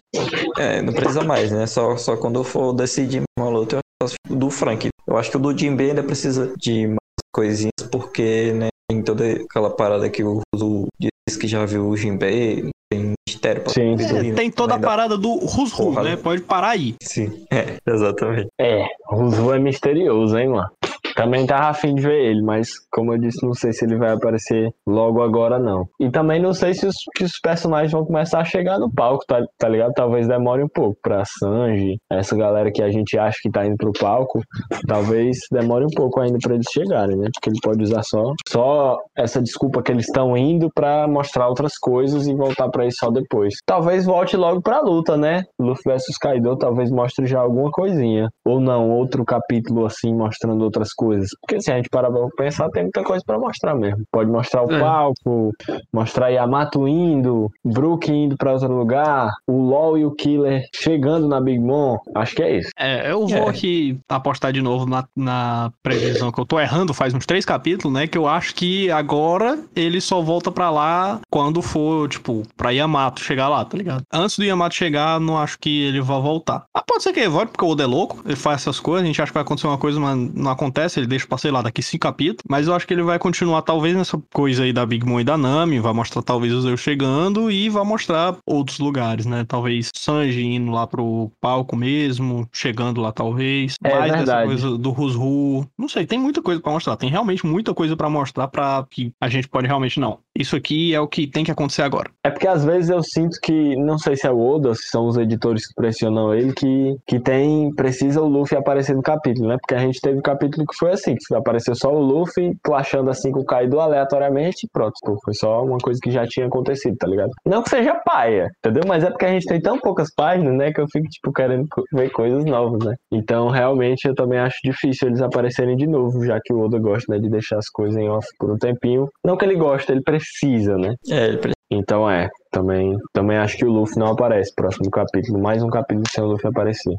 [0.58, 1.66] é, não precisa mais, né?
[1.66, 4.88] Só, só quando eu for decidir uma luta, eu acho do Frank.
[5.06, 6.96] Eu acho que o do Jim B ainda precisa de
[7.36, 11.96] coisinhas, porque, né, tem toda aquela parada que o Ruzu diz que já viu o
[11.96, 13.94] Jinbei, tem mistério pra Sim.
[13.94, 16.16] É, tem toda a parada do Ruzu, né?
[16.16, 16.94] Pode parar aí.
[17.02, 18.48] Sim, é, exatamente.
[18.58, 20.70] É, Ruzu é misterioso, hein, mano?
[21.16, 24.12] Também tava afim de ver ele, mas como eu disse, não sei se ele vai
[24.12, 25.88] aparecer logo agora, não.
[25.98, 29.24] E também não sei se os, se os personagens vão começar a chegar no palco,
[29.26, 29.92] tá, tá ligado?
[29.94, 33.76] Talvez demore um pouco pra Sanji, essa galera que a gente acha que tá indo
[33.78, 34.42] pro palco,
[34.86, 37.28] talvez demore um pouco ainda pra eles chegarem, né?
[37.32, 41.78] Porque ele pode usar só, só essa desculpa que eles estão indo pra mostrar outras
[41.78, 43.54] coisas e voltar pra isso só depois.
[43.64, 45.44] Talvez volte logo pra luta, né?
[45.58, 48.28] Luffy versus Kaido talvez mostre já alguma coisinha.
[48.44, 51.30] Ou não, outro capítulo assim, mostrando outras coisas coisas.
[51.40, 54.04] Porque se a gente parar pra pensar, tem muita coisa para mostrar mesmo.
[54.10, 54.80] Pode mostrar o é.
[54.80, 55.52] palco,
[55.92, 61.40] mostrar Yamato indo, Brook indo para outro lugar, o LOL e o Killer chegando na
[61.40, 61.96] Big Mom.
[62.14, 62.70] Acho que é isso.
[62.78, 63.50] É, eu vou é.
[63.50, 67.92] aqui apostar de novo na, na previsão que eu tô errando faz uns três capítulos,
[67.92, 68.06] né?
[68.06, 73.20] Que eu acho que agora ele só volta para lá quando for, tipo, pra Yamato
[73.20, 74.02] chegar lá, tá ligado?
[74.12, 76.64] Antes do Yamato chegar, não acho que ele vá voltar.
[76.74, 79.04] Ah, pode ser que ele volte, porque o Oda é louco, ele faz essas coisas,
[79.04, 81.50] a gente acha que vai acontecer uma coisa, mas não acontece ele deixa pra, sei
[81.50, 82.42] lá, daqui cinco capítulos.
[82.48, 85.24] Mas eu acho que ele vai continuar, talvez, nessa coisa aí da Big Mom e
[85.24, 85.80] da Nami.
[85.80, 89.44] Vai mostrar, talvez, os eu chegando e vai mostrar outros lugares, né?
[89.46, 93.74] Talvez Sanji indo lá pro palco mesmo, chegando lá, talvez.
[93.82, 94.26] É Mais verdade.
[94.26, 95.66] dessa coisa do Rusru.
[95.78, 96.96] Não sei, tem muita coisa para mostrar.
[96.96, 100.18] Tem realmente muita coisa para mostrar para que a gente pode realmente, não.
[100.38, 102.10] Isso aqui é o que tem que acontecer agora.
[102.22, 105.06] É porque às vezes eu sinto que, não sei se é o Oda se são
[105.06, 109.56] os editores que pressionam ele, que, que tem, precisa o Luffy aparecer no capítulo, né?
[109.58, 113.10] Porque a gente teve um capítulo que foi assim, que apareceu só o Luffy clashando
[113.10, 116.46] assim com o Kaido aleatoriamente e pronto, pô, foi só uma coisa que já tinha
[116.46, 117.30] acontecido, tá ligado?
[117.44, 118.82] Não que seja paia, entendeu?
[118.86, 121.66] Mas é porque a gente tem tão poucas páginas, né, que eu fico, tipo, querendo
[121.92, 122.94] ver coisas novas, né?
[123.12, 127.12] Então, realmente, eu também acho difícil eles aparecerem de novo, já que o Oda gosta,
[127.12, 129.08] né, de deixar as coisas em off por um tempinho.
[129.24, 130.94] Não que ele gosta, ele precisa, né?
[131.08, 131.55] É, ele precisa.
[131.70, 134.54] Então é, também, também acho que o Luffy não aparece.
[134.54, 136.94] Próximo capítulo, mais um capítulo sem o Luffy aparecer.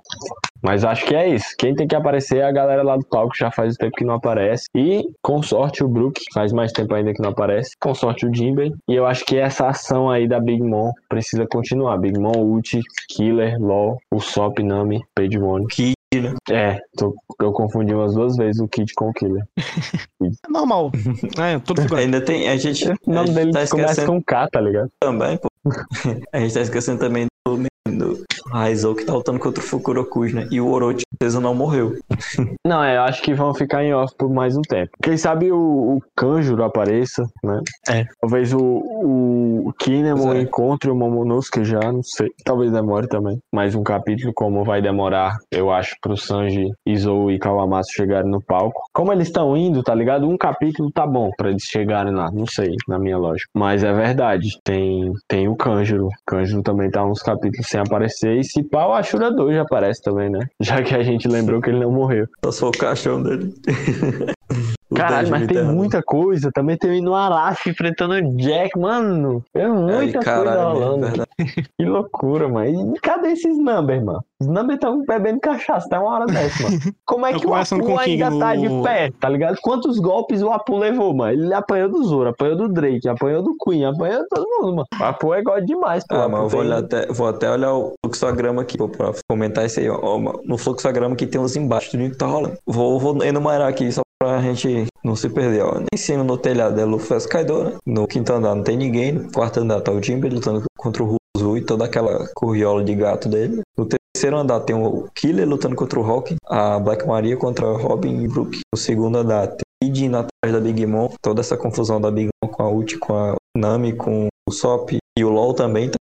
[0.61, 1.55] Mas acho que é isso.
[1.57, 4.15] Quem tem que aparecer é a galera lá do palco, já faz tempo que não
[4.15, 4.65] aparece.
[4.75, 7.71] E, com sorte, o Brook, faz mais tempo ainda que não aparece.
[7.79, 8.73] Com sorte, o Jinbei.
[8.89, 11.97] E eu acho que essa ação aí da Big Mom precisa continuar.
[11.97, 15.37] Big Mom, Uchi, Killer, LOL, Usopp, Nami, Page.
[15.69, 16.33] Kid, né?
[16.49, 19.43] É, tô, eu confundi umas duas vezes o Kid com o Killer.
[20.19, 20.91] É normal.
[21.37, 22.05] É, tudo figurado.
[22.05, 22.49] Ainda tem.
[22.49, 22.89] A gente.
[23.05, 24.89] O nome dele tá começa esquecendo com K, tá ligado?
[24.99, 25.47] também, pô.
[26.33, 27.27] A gente tá esquecendo também
[28.51, 30.47] Raizou que tá lutando contra o Fukurokuji, né?
[30.51, 31.97] E o Orochi, certeza, não morreu.
[32.65, 34.91] Não, é, eu acho que vão ficar em off por mais um tempo.
[35.01, 37.61] Quem sabe o, o Kanjuro apareça, né?
[37.89, 38.05] É.
[38.19, 40.41] Talvez o, o Kinemon é.
[40.41, 42.29] encontre o Momonosuke já, não sei.
[42.43, 43.39] Talvez demore também.
[43.53, 48.41] Mais um capítulo, como vai demorar, eu acho, pro Sanji, Izou e Kawamatsu chegarem no
[48.41, 48.81] palco.
[48.93, 50.27] Como eles estão indo, tá ligado?
[50.27, 52.29] Um capítulo tá bom pra eles chegarem lá.
[52.31, 53.49] Não sei, na minha lógica.
[53.55, 54.59] Mas é verdade.
[54.63, 56.07] Tem, tem o Kanjuro.
[56.07, 58.36] O Kanjuro também tá uns capítulos sem aparecer.
[58.37, 60.47] E se pá, o Ashura 2 já aparece também, né?
[60.61, 62.27] Já que a gente lembrou que ele não morreu.
[62.51, 63.51] Só o caixão dele.
[64.95, 66.51] Caralho, mas tem muita coisa.
[66.51, 69.43] Também tem o Inuarashi enfrentando o Jack, mano.
[69.53, 71.05] Tem muita Aí, coisa caralho, rolando.
[71.07, 71.27] verdade.
[71.77, 72.95] Que loucura, mano.
[72.95, 74.23] E cadê esses numbers, mano?
[74.41, 76.79] Os numbers estão bebendo cachaça até uma hora dessa, mano.
[77.05, 79.57] Como é que o Apu ainda tá de no- pé, tá ligado?
[79.61, 81.31] Quantos golpes o Apu levou, mano?
[81.33, 84.87] Ele apanhou do Zoro, apanhou do Drake, apanhou do Queen, apanhou de todo mundo, mano.
[84.99, 86.15] O Apu é god demais, pô.
[86.15, 89.79] Ah, eu vou, tem- até, vou até olhar o fluxograma aqui pô, pra comentar isso
[89.79, 89.89] aí.
[89.89, 89.99] Ó.
[90.01, 92.57] Ó, mano, No fluxograma que tem os embaixo do que tá rolando.
[92.65, 95.63] Vou, vou enumerar aqui só pra gente não se perder.
[95.63, 95.81] Ó.
[95.93, 97.73] Em cima no telhado é Luffy Kaido, né?
[97.85, 99.13] No quinto andar não tem ninguém.
[99.13, 102.93] No quarto andar tá o Jimbe lutando contra o Ruzu e toda aquela corriola de
[102.93, 103.61] gato dele.
[103.77, 108.21] No terceiro andar tem o Killer lutando contra o Rock, a Black Maria contra Robin
[108.21, 108.59] e Brook.
[108.73, 112.49] No segundo andar tem Idin atrás da Big Mom, toda essa confusão da Big Mom
[112.49, 115.97] com a Uchi, com a Nami, com o Sop e o LOL também tá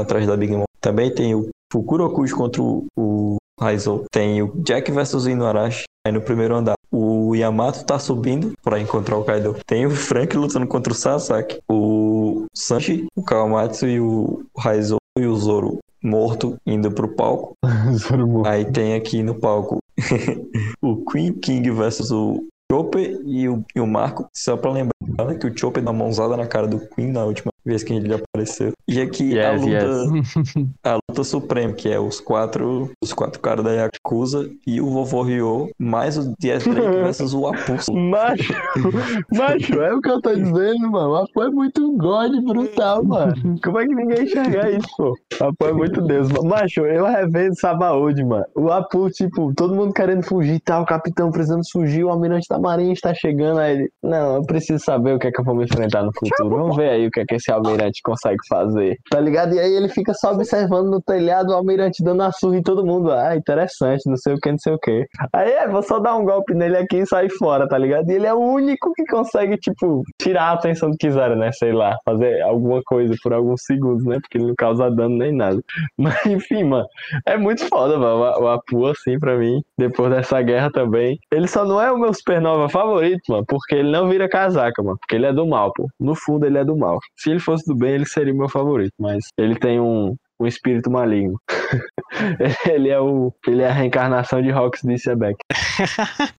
[0.00, 0.64] atrás da Big Mom.
[0.80, 4.04] Também tem o Fukurokuji contra o, o Raizou.
[4.10, 5.84] Tem o Jack versus Inuarashi.
[6.06, 9.56] Aí no primeiro andar, o Yamato tá subindo pra encontrar o Kaido.
[9.66, 11.60] Tem o Frank lutando contra o Sasaki.
[11.68, 17.52] O Sanji, o Kawamatsu e o Raizou e o Zoro morto indo pro palco.
[17.98, 18.52] Zoro morreu.
[18.52, 19.78] Aí tem aqui no palco
[20.80, 24.28] o Queen King versus o Chopper e o, e o Marco.
[24.34, 24.92] Só pra lembrar
[25.26, 27.92] né, que o Chopper dá uma mãozada na cara do Queen na última vez que
[27.92, 28.72] ele apareceu.
[28.88, 33.64] E aqui a Yes, luta, a luta suprema, que é os quatro, os quatro caras
[33.64, 37.72] da Yakuza e o Vovô Ryo, mais o Diet Drake versus o Apu.
[37.92, 38.52] Macho,
[39.34, 41.10] macho, é o que eu tô dizendo, mano.
[41.10, 43.34] O Apu é muito god brutal, mano.
[43.62, 45.16] Como é que ninguém enxerga isso, pô?
[45.40, 46.30] O Apu é muito Deus.
[46.30, 46.44] mano.
[46.48, 48.44] Macho, eu revendo Sabaody, mano.
[48.54, 50.80] O Apu, tipo, todo mundo querendo fugir, tá?
[50.80, 53.58] O capitão precisando fugir, o almirante da marinha está chegando.
[53.58, 56.12] Aí ele, não, eu preciso saber o que é que eu vou me enfrentar no
[56.12, 56.48] futuro.
[56.56, 58.96] Vamos ver aí o que é que esse almirante consegue fazer.
[59.10, 59.54] Tá ligado?
[59.54, 62.84] E aí ele fica só observando no telhado o almirante dando a surra em todo
[62.84, 63.12] mundo.
[63.12, 65.06] Ah, interessante, não sei o que, não sei o que.
[65.32, 68.10] Aí é, vou só dar um golpe nele aqui e sair fora, tá ligado?
[68.10, 71.50] E ele é o único que consegue, tipo, tirar a atenção do Kizaru, né?
[71.52, 74.18] Sei lá, fazer alguma coisa por alguns segundos, né?
[74.20, 75.60] Porque ele não causa dano nem nada.
[75.98, 76.86] Mas enfim, mano,
[77.26, 78.16] é muito foda, mano.
[78.40, 81.18] O Apu, assim, pra mim, depois dessa guerra também.
[81.32, 84.98] Ele só não é o meu supernova favorito, mano, porque ele não vira casaca, mano.
[84.98, 85.88] Porque ele é do mal, pô.
[85.98, 86.98] No fundo, ele é do mal.
[87.16, 88.92] Se ele fosse do bem, ele seria meu favorito.
[89.00, 91.40] Mas ele tem um, um espírito maligno.
[92.68, 93.32] ele é o.
[93.46, 95.36] Ele é a reencarnação de Rox de Sebeck.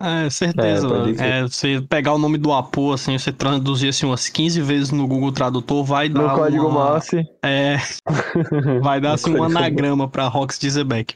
[0.00, 0.88] É, certeza,
[1.18, 1.40] É.
[1.40, 5.06] É, você pegar o nome do Apu, assim, você traduzir assim umas 15 vezes no
[5.06, 6.22] Google Tradutor, vai dar.
[6.22, 6.90] No código uma...
[6.90, 7.24] mouse.
[7.42, 7.76] É,
[8.82, 11.14] vai dar assim um anagrama pra Rox de Zebek.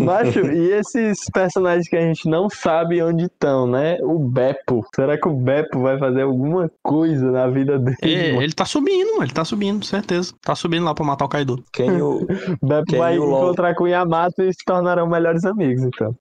[0.00, 3.98] Macho, e esses personagens que a gente não sabe onde estão, né?
[4.02, 4.86] O Beppo.
[4.94, 7.96] Será que o Beppo vai fazer alguma coisa na vida dele?
[8.02, 10.32] É, ele tá subindo, ele tá subindo, certeza.
[10.42, 11.62] Tá subindo lá pra matar o Kaido.
[11.72, 12.26] Quem o,
[12.62, 13.44] Beppo Quem vai o LOL?
[13.44, 16.14] encontrar com o Yamato e se tornarão melhores amigos, então.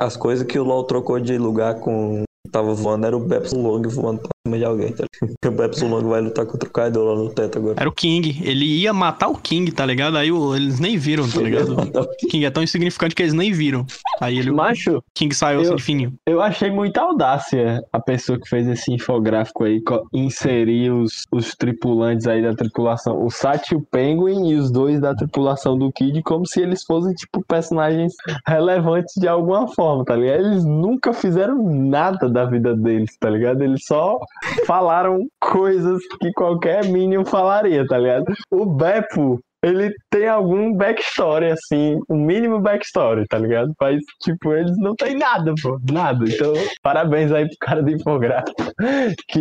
[0.00, 2.22] as coisas que o LoL trocou de lugar com.
[2.52, 5.34] Tava voando era o Bepson Long voando pra cima de alguém, tá ligado?
[5.44, 7.76] O Bepson Long vai lutar contra o Kaido lá no teto agora.
[7.78, 8.40] Era o King.
[8.44, 10.16] Ele ia matar o King, tá ligado?
[10.18, 11.74] Aí o- eles nem viram, tá ligado?
[11.78, 13.86] O King é tão insignificante que eles nem viram.
[14.20, 16.12] Aí ele, o Macho, King saiu eu- assim fininho.
[16.26, 22.26] eu achei muita audácia a pessoa que fez esse infográfico aí, inserir os, os tripulantes
[22.26, 26.22] aí da tripulação, o Sat e o Penguin e os dois da tripulação do Kid,
[26.22, 28.12] como se eles fossem, tipo, personagens
[28.46, 30.40] relevantes de alguma forma, tá ligado?
[30.46, 33.62] Eles nunca fizeram nada da vida deles, tá ligado?
[33.62, 34.18] Eles só
[34.66, 38.24] falaram coisas que qualquer Minion falaria, tá ligado?
[38.50, 43.72] O Beppo, ele tem algum backstory, assim, um mínimo backstory, tá ligado?
[43.80, 46.22] Mas, tipo, eles não tem nada, pô, nada.
[46.28, 46.52] Então,
[46.82, 48.54] parabéns aí pro cara do infográfico
[49.28, 49.40] que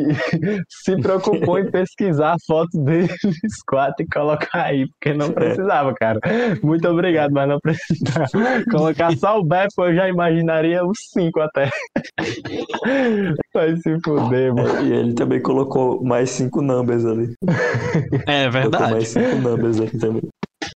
[0.69, 3.11] se preocupou em pesquisar a foto deles
[3.67, 6.19] quatro e colocar aí, porque não precisava, cara.
[6.63, 8.63] Muito obrigado, mas não precisava.
[8.71, 11.69] Colocar só o Beppo, eu já imaginaria os cinco até.
[13.53, 14.81] Vai se fuder, mano.
[14.85, 17.33] E ele também colocou mais cinco numbers ali.
[18.27, 18.91] É Colocou verdade.
[18.93, 20.21] mais cinco numbers ali também.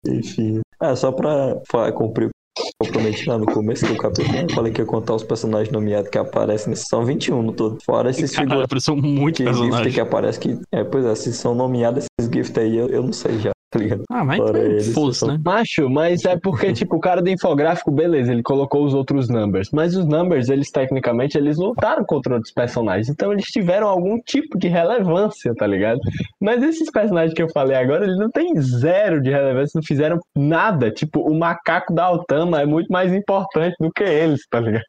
[0.08, 0.60] Enfim.
[0.80, 1.56] Ah, só pra
[1.94, 2.30] cumprir o
[2.84, 4.44] que eu prometi lá no começo do capítulo, né?
[4.44, 6.86] eu falei que ia contar os personagens nomeados que aparecem nesse.
[6.88, 7.78] São 21 no todo.
[7.84, 9.94] Fora esses Caralho, figuras apareceu muito que gift personagem.
[9.94, 10.60] que aparece que.
[10.72, 13.52] É, pois é, se são nomeados esses gift aí, eu, eu não sei já.
[13.78, 14.04] Tá ligado?
[14.10, 15.40] Ah, mas é, foda-se, né?
[15.44, 19.70] Macho, mas é porque, tipo, o cara do infográfico, beleza, ele colocou os outros numbers.
[19.72, 23.10] Mas os numbers, eles tecnicamente, eles lutaram contra outros personagens.
[23.10, 26.00] Então eles tiveram algum tipo de relevância, tá ligado?
[26.42, 30.20] Mas esses personagens que eu falei agora, eles não têm zero de relevância, não fizeram
[30.36, 30.92] nada.
[30.92, 34.84] Tipo, o macaco da Altama é muito mais importante do que eles, tá ligado?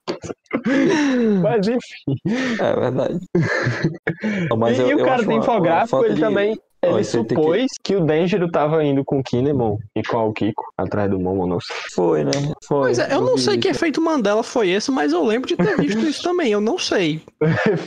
[1.43, 2.16] Mas enfim.
[2.60, 3.19] É verdade.
[4.51, 6.59] Não, mas e, eu- e o cara do uma- uma infográfico, ele de- também.
[6.84, 7.96] Ó, Ele aí tem que- supôs que...
[7.96, 11.74] o Denjiro tava indo com o Kinemon e com o Kiko atrás do Momonosuke.
[11.94, 12.30] Foi, né?
[12.66, 12.82] Foi.
[12.82, 13.62] Pois é, eu não sei isso.
[13.62, 16.52] que efeito Mandela foi esse, mas eu lembro de ter visto isso também.
[16.52, 17.20] Eu não sei.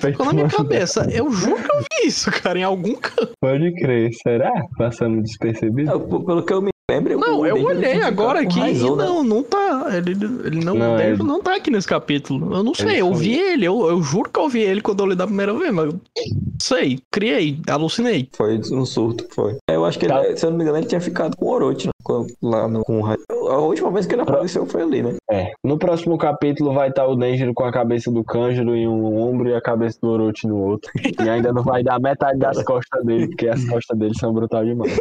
[0.01, 1.07] Ficou na minha cabeça.
[1.11, 3.31] Eu juro que eu vi isso, cara, em algum canto.
[3.39, 4.51] Pode crer, será?
[4.77, 5.97] Passando despercebido?
[5.99, 7.19] P- pelo que eu me lembro.
[7.19, 8.79] Não, eu olhei agora aqui e né?
[9.05, 9.85] não, não tá.
[9.95, 10.11] Ele,
[10.45, 12.55] ele não, Não, ele- não tá aqui nesse capítulo.
[12.55, 13.23] Eu não sei, Ele eu foi.
[13.23, 15.71] vi ele, eu, eu juro que eu vi ele quando eu li da primeira vez,
[15.73, 15.99] mas eu
[16.59, 18.27] sei, criei, alucinei.
[18.33, 19.57] Foi um surto, foi.
[19.69, 20.37] Eu acho que ele, Tá.
[20.37, 21.90] se eu não me engano, ele tinha ficado com o Orochi, né?
[22.41, 23.05] Lá no, com o
[23.49, 25.15] A última vez que ele apareceu foi ali, né?
[25.29, 25.51] É.
[25.63, 29.49] No próximo capítulo vai estar o Denjiro com a cabeça do Kanjuro em um ombro
[29.49, 30.91] e a cabeça do Orochi no outro.
[31.23, 34.65] E ainda não vai dar metade das costas dele, porque as costas dele são brutal
[34.65, 34.91] demais.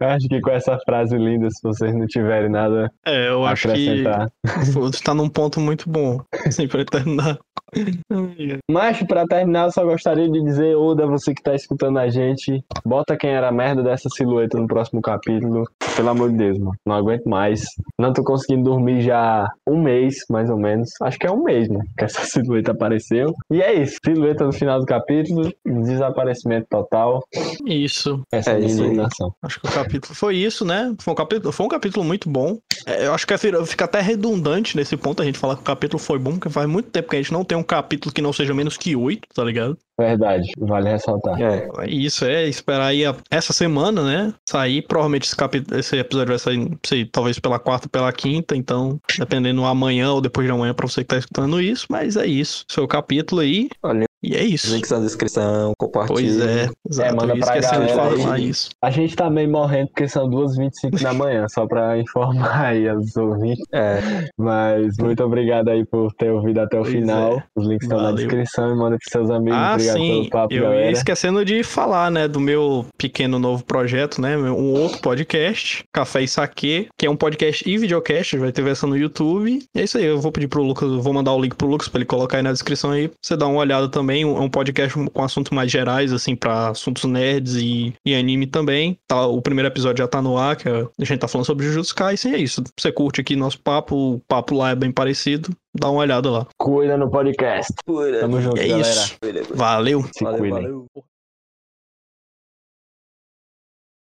[0.00, 3.68] Acho que com essa frase linda, se vocês não tiverem nada É, eu a acho
[3.68, 4.30] que acrescentar.
[4.72, 7.38] você tá num ponto muito bom, assim, pra terminar.
[8.70, 12.62] Mas, pra terminar, eu só gostaria de dizer, Oda, você que tá escutando a gente,
[12.84, 15.64] bota quem era a merda dessa silhueta no próximo capítulo.
[15.96, 16.76] Pelo amor de Deus, mano.
[16.86, 17.64] Não aguento mais.
[17.98, 20.90] Não tô conseguindo dormir já um mês, mais ou menos.
[21.02, 21.80] Acho que é um mês, né?
[21.98, 23.34] Que essa silhueta apareceu.
[23.50, 23.96] E é isso.
[24.04, 25.52] Silhueta no final do capítulo.
[25.66, 27.24] Desaparecimento total.
[27.66, 28.22] Isso.
[28.30, 29.34] Essa é, É indignação.
[29.42, 30.94] Acho que o capítulo foi isso, né?
[31.00, 32.58] Foi um capítulo, foi um capítulo muito bom.
[32.86, 35.64] É, eu acho que fica fica até redundante nesse ponto a gente falar que o
[35.64, 38.22] capítulo foi bom, porque faz muito tempo que a gente não tem um capítulo que
[38.22, 39.78] não seja menos que oito, tá ligado?
[39.98, 40.48] Verdade.
[40.58, 41.40] Vale ressaltar.
[41.40, 41.68] É.
[41.78, 44.32] É Isso é esperar aí a- essa semana, né?
[44.48, 44.82] Sair.
[44.82, 48.54] Provavelmente esse, capítulo, esse episódio vai sair, não sei, talvez pela quarta, pela quinta.
[48.56, 51.86] Então, dependendo amanhã ou depois de amanhã pra você que tá escutando isso.
[51.90, 52.64] Mas é isso.
[52.70, 53.68] Seu capítulo aí.
[53.82, 54.74] Olha, E é isso.
[54.74, 56.14] links na descrição, compartilha.
[56.14, 56.68] Pois é.
[56.90, 57.16] Exato.
[57.16, 58.48] manda eu pra esquecendo de galera falar aí.
[58.48, 58.70] isso.
[58.82, 63.16] A gente tá meio morrendo porque são 2h25 da manhã, só pra informar aí os
[63.16, 63.64] ouvintes.
[63.72, 64.00] É,
[64.36, 67.38] Mas muito obrigado aí por ter ouvido até o Pois final.
[67.38, 67.44] é.
[67.56, 69.58] Os links estão na descrição e manda pros seus amigos.
[69.58, 70.28] Ah, obrigado sim.
[70.30, 70.90] papo, eu ia galera.
[70.92, 76.28] esquecendo de falar, né, do meu pequeno novo projeto, né, um outro podcast, Café e
[76.28, 79.60] Saque, que é um podcast e videocast, vai ter versão no YouTube.
[79.74, 81.88] E é isso aí, eu vou pedir pro Lucas, vou mandar o link pro Lucas
[81.88, 84.22] pra ele colocar aí na descrição aí, pra você dar uma olhada também.
[84.22, 88.98] É um podcast com assuntos mais gerais, assim, pra assuntos nerds e, e anime também.
[89.06, 91.66] Tá, o primeiro episódio já tá no ar, que é- a gente tá falando sobre
[91.66, 92.62] Jujutsu Kaisen, e é isso.
[92.78, 96.46] Você curte aqui nosso papo, o papo lá é bem parecido, dá uma olhada lá.
[96.58, 97.72] Cuida no podcast.
[98.20, 98.88] Tamo junto, é galera.
[98.90, 99.18] isso.
[99.54, 100.02] Valeu.
[100.12, 100.62] Se valeu, cuidem.
[100.62, 100.86] valeu.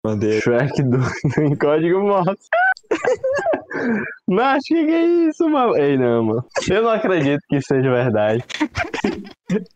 [0.05, 0.41] Mandei.
[0.41, 0.99] Shrek do,
[1.43, 2.49] em código Morse.
[4.29, 5.77] Mas que que é isso, mano?
[5.77, 6.45] Ei, não, mano.
[6.71, 8.45] Eu não acredito que isso seja verdade.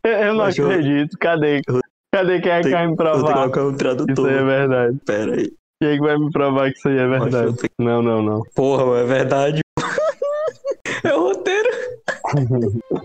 [0.05, 1.17] Eu- Eu não Mas eu- acredito.
[1.19, 1.61] Cadê?
[2.15, 3.75] Cadê quem é que vai me provar colocar um
[4.07, 4.99] que isso aí é verdade?
[5.07, 5.53] Pera aí.
[5.83, 7.57] Quem é que vai me provar que isso aí é eu verdade?
[7.57, 8.43] tenho- Não, não, não.
[8.55, 9.61] Porra, é verdade.
[11.05, 11.71] É o roteiro.